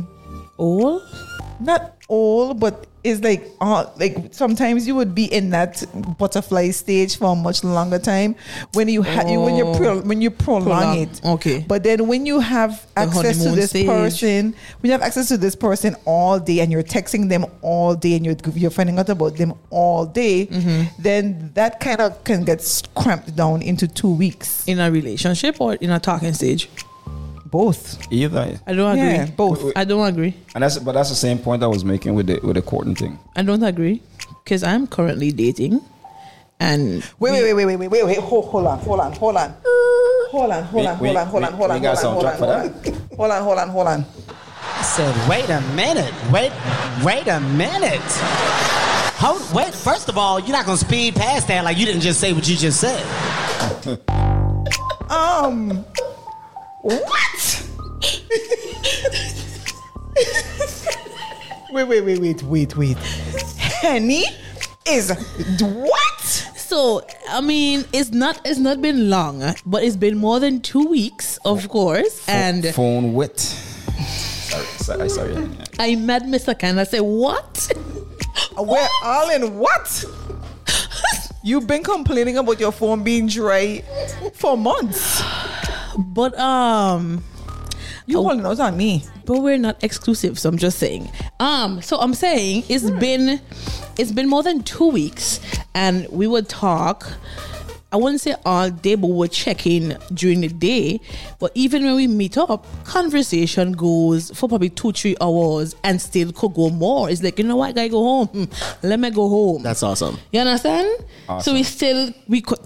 [0.57, 1.03] all
[1.59, 5.83] not all, but it's like uh, like sometimes you would be in that
[6.19, 8.35] butterfly stage for a much longer time
[8.75, 11.25] when you ha- you when you pro- when you prolong, Prolong, it.
[11.25, 11.65] okay.
[11.67, 13.87] But then when you have The access to this stage.
[13.87, 17.95] person, when you have access to this person all day and you're texting them all
[17.95, 21.03] day and you're you're finding out about them all day, Mm-hmm.
[21.03, 22.61] then that kind of can get
[22.97, 24.67] cramped down into two weeks.
[24.69, 26.69] in a relationship or in a talking stage
[27.57, 28.13] Both.
[28.13, 28.61] Either.
[28.67, 29.73] i don't agree Yeah, both.
[29.77, 32.37] i don't agree And that's but that's the same point I was making with the
[32.47, 33.19] with the courting thing.
[33.35, 34.03] i don't agree
[34.45, 35.81] because i'm currently dating
[36.61, 38.19] and Wait, wait, wait, wait, wait, wait, wait, wait.
[38.19, 39.55] Hold, hold on, hold on, hold on.
[40.33, 42.27] Hold on, hold on, hold on, hold on, hold we on, got hold on, hold
[42.27, 42.69] on, for hold on.
[43.17, 44.05] Hold on, hold on, hold on.
[44.79, 46.13] I said, wait a minute.
[46.33, 46.53] Wait,
[47.05, 48.01] wait a minute.
[49.21, 49.75] Hold, wait.
[49.75, 52.47] First of all, you're not gonna speed past that like you didn't just say what
[52.49, 53.03] you just said.
[55.11, 55.85] Um,
[56.87, 57.63] what?
[61.73, 62.97] wait, wait, wait, wait, wait, wait.
[63.59, 64.25] Henny
[64.87, 65.11] is
[65.61, 66.21] what?
[66.57, 67.01] so
[67.31, 71.39] i mean it's not it's not been long but it's been more than two weeks
[71.45, 73.39] of course and phone wit.
[73.39, 75.49] Sorry, sorry, sorry.
[75.79, 76.79] i met mr Khan.
[76.79, 77.69] i said what
[78.59, 80.05] We're all in what?
[81.47, 83.85] You've been complaining about your phone being dry
[84.35, 85.23] for months.
[85.97, 87.23] but um
[88.07, 89.05] You holding out on me.
[89.25, 91.11] but we're not exclusive so i'm just saying
[91.41, 93.41] um so i'm saying it's been
[93.99, 95.41] it's been more than two weeks
[95.75, 97.07] and we would talk
[97.97, 101.01] I wouldn't say all day, but we're checking during the day.
[101.39, 106.31] But even when we meet up, conversation goes for probably two, three hours and still
[106.31, 107.09] could go more.
[107.09, 108.27] It's like, you know what, guy, go home.
[108.29, 108.45] Hmm,
[108.83, 109.63] Let me go home.
[109.63, 110.19] That's awesome.
[110.31, 111.05] You understand?
[111.41, 112.59] So we still we could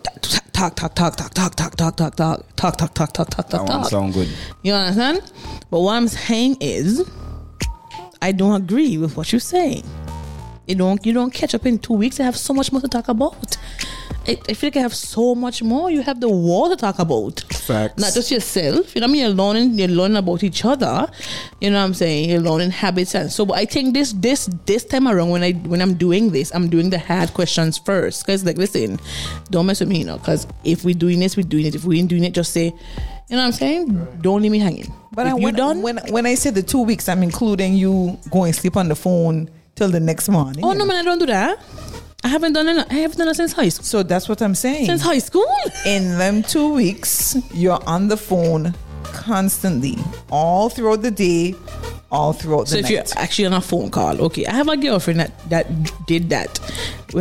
[0.53, 3.51] talk, talk, talk, talk, talk, talk, talk, talk, talk, talk, talk, talk, talk, talk, That
[3.59, 3.89] talk, one talk.
[3.89, 4.29] sound good.
[4.65, 5.23] You understand?
[5.71, 7.09] But what I'm saying is,
[8.21, 9.85] I don't agree with what you're saying.
[10.67, 12.19] You don't you don't catch up in two weeks.
[12.21, 13.57] I have so much more to talk about.
[14.27, 15.91] I, I feel like I have so much more.
[15.91, 17.41] You have the world to talk about.
[17.53, 18.01] Facts.
[18.01, 18.95] Not just yourself.
[18.95, 19.23] You know what I mean?
[19.23, 21.11] You're learning, you're learning about each other.
[21.61, 22.31] You know what I'm saying?
[22.31, 25.53] You're learning habits and so but I think this this this time around when I
[25.53, 28.27] when I'm doing this, I'm doing the hard questions first.
[28.27, 29.01] Cause like listen,
[29.51, 31.75] don't mess with me, you know, because if we're doing this, we're doing it.
[31.75, 34.19] If we ain't doing it, just say, you know what I'm saying?
[34.21, 34.93] Don't leave me hanging.
[35.13, 37.75] But if I, you when, done, when when I say the two weeks, I'm including
[37.75, 40.65] you going sleep on the phone till the next morning.
[40.65, 41.59] Oh no man, I don't do that.
[42.23, 42.87] I haven't done it.
[42.91, 43.85] I haven't done it since high school.
[43.85, 44.87] So that's what I'm saying.
[44.87, 45.47] Since high school.
[45.87, 48.75] In them two weeks, you're on the phone
[49.05, 49.97] constantly,
[50.31, 51.55] all throughout the day,
[52.11, 52.83] all throughout the day.
[52.83, 54.47] So if you're actually on a phone call, okay.
[54.47, 56.61] I have a girlfriend that that did that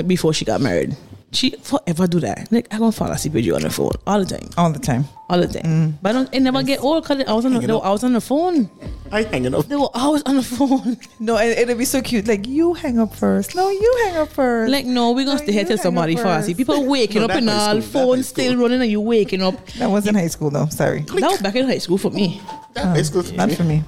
[0.06, 0.96] before she got married.
[1.32, 2.52] She forever do that.
[2.52, 4.80] Like I gonna fall asleep with you on the phone all the time, all the
[4.80, 5.06] time.
[5.30, 5.64] all the time.
[5.64, 5.94] Mm.
[6.02, 8.04] But I don't, it never get old because I was on the, they were always
[8.04, 8.68] on the phone.
[9.12, 9.66] I hanging up.
[9.68, 10.98] They were always on the phone.
[11.20, 12.28] No, and it'd be so cute.
[12.28, 13.54] Like you hang up first.
[13.56, 14.72] No, you hang up first.
[14.72, 16.44] Like no, we gonna No, stay here till somebody up fall first.
[16.50, 16.58] asleep.
[16.58, 19.00] People waking No, up that and all, school, that high phone still running, and you
[19.02, 19.54] waking up.
[19.78, 20.66] that was in high school though.
[20.68, 22.42] Sorry, That was back in high school for me.
[22.76, 23.32] It's good.
[23.36, 23.84] not for me.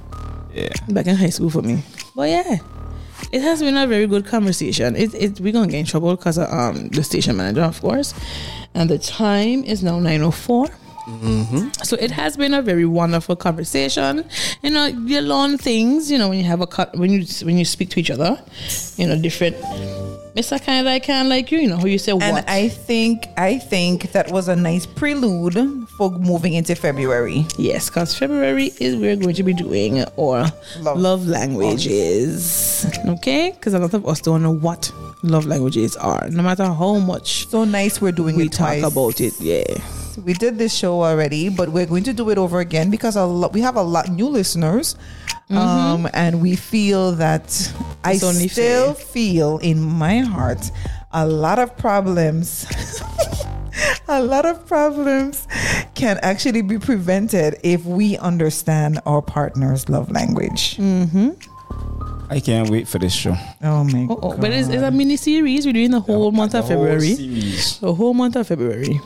[0.54, 0.70] Yeah.
[0.90, 1.82] back in high school for me.
[2.16, 2.58] But yeah,
[3.32, 4.96] it has been a very good conversation.
[4.96, 8.14] It, it we're gonna get in trouble because of um the station manager, of course,
[8.74, 10.68] and the time is now nine oh four.
[11.84, 14.24] So it has been a very wonderful conversation.
[14.62, 16.10] You know, you learn things.
[16.12, 18.40] You know, when you have a cut, when you when you speak to each other,
[18.98, 19.56] you know, different.
[20.36, 20.64] Mr.
[20.64, 21.60] Kind I can like you.
[21.60, 22.50] You know, who you say And what.
[22.50, 25.58] I think I think that was a nice prelude
[25.98, 27.46] for moving into February.
[27.58, 30.48] Yes, because February is we're going to be doing our
[30.80, 31.28] love, Love.
[31.28, 32.86] languages.
[33.08, 33.52] Okay?
[33.52, 34.92] Because a lot of us don't know what
[35.24, 38.84] love languages are, no matter how much So nice we're doing we talk twice.
[38.84, 39.34] about it.
[39.40, 39.64] Yeah.
[40.26, 43.26] We did this show already, but we're going to do it over again because a
[43.26, 44.96] lot, we have a lot new listeners,
[45.52, 47.74] um, and we feel that
[48.04, 49.06] I It's only still fair.
[49.06, 50.72] feel in my heart
[51.12, 52.66] a lot of problems.
[54.08, 55.48] a lot of problems
[55.96, 60.78] can actually be prevented if we understand our partner's love language.
[62.30, 63.36] I can't wait for this show.
[63.62, 64.42] Oh my Oh, oh, god!
[64.42, 65.66] but it's, it's a mini series.
[65.66, 67.16] We're doing the whole month of The whole February.
[67.16, 67.80] series.
[67.80, 69.00] The whole month of February.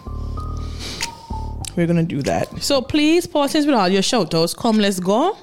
[1.75, 2.61] We're gonna do that.
[2.63, 4.53] So please pause with all your shout outs.
[4.53, 5.35] Come, let's go.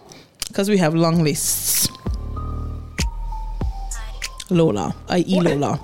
[0.53, 1.89] Because we have long lists.
[4.51, 5.41] Lola, i.e.
[5.41, 5.81] Lola.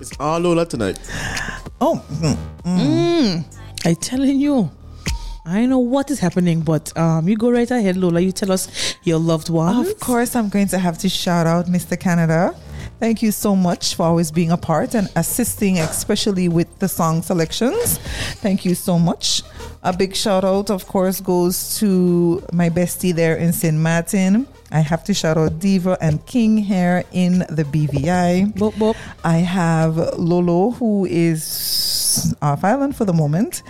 [0.00, 1.00] It's all Lola tonight.
[1.80, 2.00] oh,
[2.64, 3.44] mm.
[3.84, 4.70] I telling you.
[5.44, 8.20] I know what is happening, but um, you go right ahead, Lola.
[8.20, 9.88] You tell us your loved ones.
[9.88, 11.98] Of course, I'm going to have to shout out Mr.
[11.98, 12.54] Canada.
[13.00, 17.22] Thank you so much for always being a part and assisting, especially with the song
[17.22, 17.98] selections.
[18.42, 19.42] Thank you so much.
[19.82, 23.74] A big shout out, of course, goes to my bestie there in St.
[23.74, 24.46] Martin.
[24.70, 28.58] I have to shout out Diva and King here in the BVI.
[28.58, 28.94] Bop, bop.
[29.24, 33.62] I have Lolo, who is off island for the moment.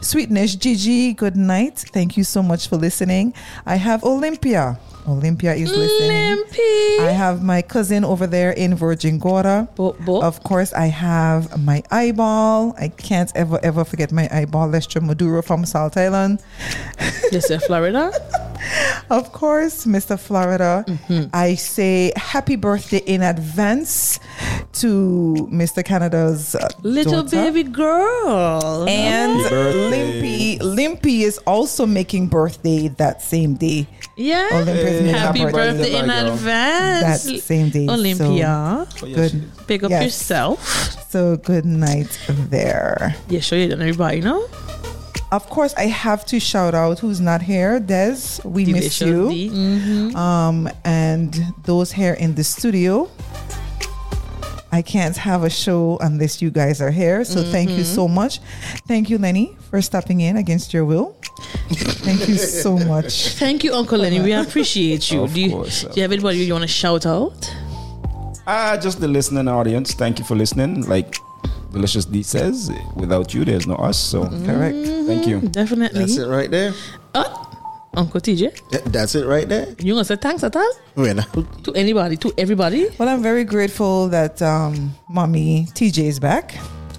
[0.00, 1.78] Sweetness, Gigi, good night.
[1.78, 3.34] Thank you so much for listening.
[3.66, 4.78] I have Olympia.
[5.08, 6.36] Olympia is listening.
[6.36, 6.98] Limpy.
[7.00, 9.68] I have my cousin over there in Virgin Gorda.
[9.76, 10.24] Bop, bop.
[10.24, 12.74] Of course, I have my eyeball.
[12.78, 16.42] I can't ever, ever forget my eyeball, Lester Maduro from Salt Island.
[17.32, 18.12] Yes, Florida.
[19.10, 20.18] Of course, Mr.
[20.18, 20.84] Florida.
[20.88, 21.30] Mm-hmm.
[21.32, 24.18] I say happy birthday in advance
[24.74, 25.84] to Mr.
[25.84, 27.36] Canada's uh, Little daughter.
[27.52, 28.84] baby girl.
[28.88, 29.38] And
[29.90, 33.86] Limpy, Limpy is also making birthday that same day.
[34.16, 34.48] Yeah.
[34.52, 36.32] Olympia is Happy her birthday in girl.
[36.32, 37.24] advance.
[37.24, 37.86] That same day.
[37.88, 38.86] Olympia.
[39.02, 39.30] Oh, yes, Good.
[39.30, 39.64] she.
[39.66, 40.04] Pick up Yes.
[40.04, 41.08] yourself.
[41.10, 42.18] So good night
[42.50, 43.14] there.
[43.28, 44.48] Yeah, sure you done everybody, know?
[45.32, 47.80] Of course, I have to shout out who's not here.
[47.80, 49.28] Des, we miss you.
[49.28, 50.16] Mm-hmm.
[50.16, 51.34] Um, and
[51.64, 53.10] those here in the studio.
[54.72, 57.24] I can't have a show unless you guys are here.
[57.24, 58.40] So thank you so much.
[58.86, 61.16] Thank you, Lenny, for stopping in against your will.
[61.70, 63.28] Thank you so much.
[63.30, 64.20] Thank you, Uncle Lenny.
[64.20, 65.22] We appreciate you.
[65.22, 67.54] Of do, you course, do you have anybody you want to shout out?
[68.46, 69.92] Ah, just the listening audience.
[69.94, 70.82] Thank you for listening.
[70.88, 71.16] Like
[71.72, 73.98] Delicious D says, without you, there's no us.
[73.98, 74.76] So Correct.
[75.06, 75.40] thank you.
[75.40, 76.00] Definitely.
[76.00, 76.72] That's it right there.
[77.14, 77.44] Uh,
[77.96, 79.74] Uncle TJ, That's it right there.
[79.80, 80.72] you gonna say thanks at all?
[80.94, 81.16] When
[81.64, 82.88] To anybody, to everybody?
[82.98, 86.54] Well, I'm very grateful that um, mommy TJ is back.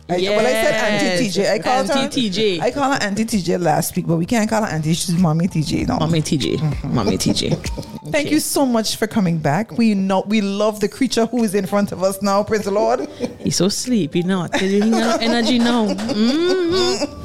[0.09, 1.51] I, Well, I said Auntie TJ.
[1.51, 2.61] I called Auntie her TJ.
[2.61, 4.93] I call her Auntie TJ last week, but we can't call her Auntie.
[4.93, 5.87] She's Mommy TJ.
[5.87, 5.97] No.
[5.99, 6.83] Mommy TJ.
[6.93, 7.55] Mommy TJ.
[8.11, 9.77] Thank you so much for coming back.
[9.77, 12.41] We know we love the creature who is in front of us now.
[12.43, 13.01] Praise the Lord.
[13.39, 14.47] He's so sleepy now.
[14.47, 15.87] Tell you he got energy now.
[15.87, 17.23] Mhm.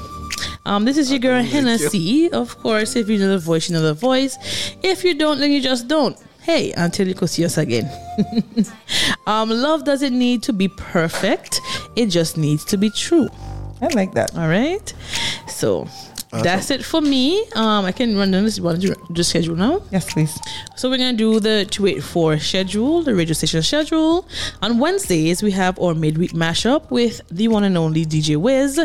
[0.65, 2.31] Um, this is your girl Hennessy.
[2.33, 4.39] Of course, if you know the voice, you know the voice.
[4.83, 6.17] If you don't, then you just don't.
[6.43, 7.91] Hey, until you can see us again.
[9.27, 11.61] um, love doesn't need to be perfect.
[11.95, 13.29] It just needs to be true.
[13.81, 14.37] I like that.
[14.37, 14.93] All right.
[15.49, 15.89] So
[16.41, 17.45] that's it for me.
[17.55, 19.83] Um, I can run down this one just schedule now.
[19.91, 20.39] Yes, please.
[20.77, 24.27] So we're gonna do the 284 schedule, the radio station schedule.
[24.63, 28.81] On Wednesdays, we have our midweek mashup with the one and only DJ Wiz,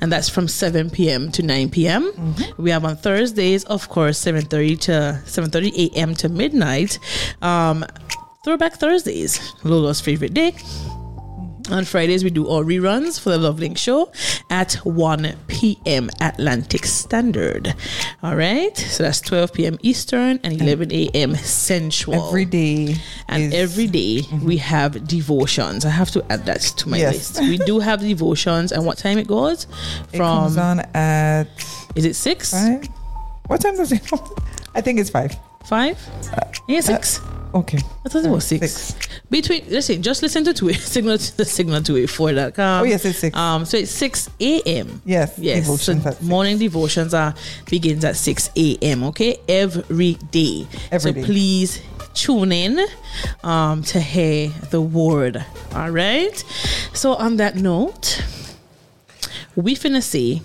[0.00, 1.30] and that's from 7 p.m.
[1.32, 2.12] to 9 p.m.
[2.58, 4.92] We have on Thursdays, of course, 7:30 to
[5.24, 6.14] 7:30 a.m.
[6.16, 6.98] to midnight.
[7.40, 7.84] Um,
[8.42, 10.54] Throwback Thursdays, Lola's favorite day.
[11.70, 14.10] On Fridays, we do all reruns for the Love Link show
[14.50, 16.10] at 1 p.m.
[16.20, 17.74] Atlantic Standard.
[18.24, 19.78] All right, so that's 12 p.m.
[19.82, 21.36] Eastern and 11 a.m.
[21.36, 22.26] Central.
[22.26, 22.96] Every day.
[23.28, 24.44] And is- every day mm-hmm.
[24.44, 25.84] we have devotions.
[25.84, 27.38] I have to add that to my Yes.
[27.38, 27.40] list.
[27.40, 29.66] We do have devotions, and what time it goes?
[30.12, 31.46] it comes From on at
[31.94, 32.50] is it six?
[32.52, 32.88] five.
[33.46, 34.10] What time does it?
[34.74, 35.36] I think it's five.
[35.64, 35.98] Five?
[36.32, 37.20] Uh, yeah, six.
[37.20, 37.78] Uh, Okay.
[38.04, 38.70] I thought it was six.
[38.72, 39.08] Six.
[39.28, 42.82] Between listen, just listen to two signal to the signal to it four.com.
[42.82, 43.36] Oh, yes, it's six.
[43.36, 45.02] Um, so it's six a.m.
[45.04, 45.66] Yes, yes.
[45.66, 46.22] So devotions six.
[46.22, 47.34] morning devotions are
[47.68, 49.02] begins at six a.m.
[49.04, 50.66] Okay, every day.
[50.92, 51.24] Every so day.
[51.24, 51.82] please
[52.14, 52.80] tune in
[53.44, 55.44] um to hear the word.
[55.74, 56.36] All right.
[56.92, 58.22] So on that note,
[59.56, 60.42] we finna see.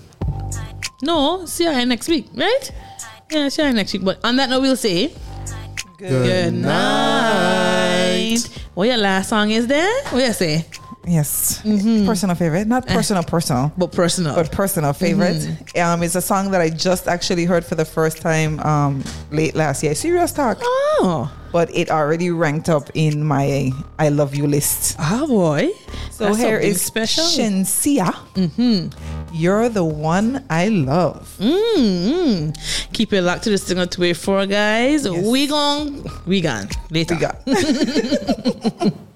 [1.04, 1.46] no.
[1.46, 2.72] See you next week, right?
[3.32, 4.04] Yeah, see you next week.
[4.04, 5.14] But on that note, we'll say.
[5.98, 8.40] Good night.
[8.74, 10.04] What your last song is there?
[10.10, 10.66] What you say?
[11.08, 11.62] Yes.
[11.64, 12.06] Mm-hmm.
[12.06, 12.68] Personal favorite.
[12.68, 12.94] Not Eh.
[12.94, 13.72] personal, personal.
[13.78, 14.36] But personal.
[14.36, 15.38] But personal favorite.
[15.38, 15.80] Mm-hmm.
[15.82, 19.56] Um, it's a song that I just actually heard for the first time um, late
[19.56, 19.96] last year.
[19.96, 20.58] Serious talk.
[20.62, 24.98] oh, But it already ranked up in my I love you list.
[25.00, 25.70] oh boy.
[26.12, 27.24] So That's here is special.
[27.24, 28.12] Shenseea.
[28.36, 28.92] Mm-hmm.
[29.34, 31.34] You're the one I love.
[31.40, 32.52] Mm.
[32.92, 35.06] Keep it locked to the signal to wait for guys.
[35.06, 35.26] Yes.
[35.26, 36.04] We gone.
[36.26, 36.68] We gone.
[36.92, 37.16] Later.
[37.16, 38.94] We got.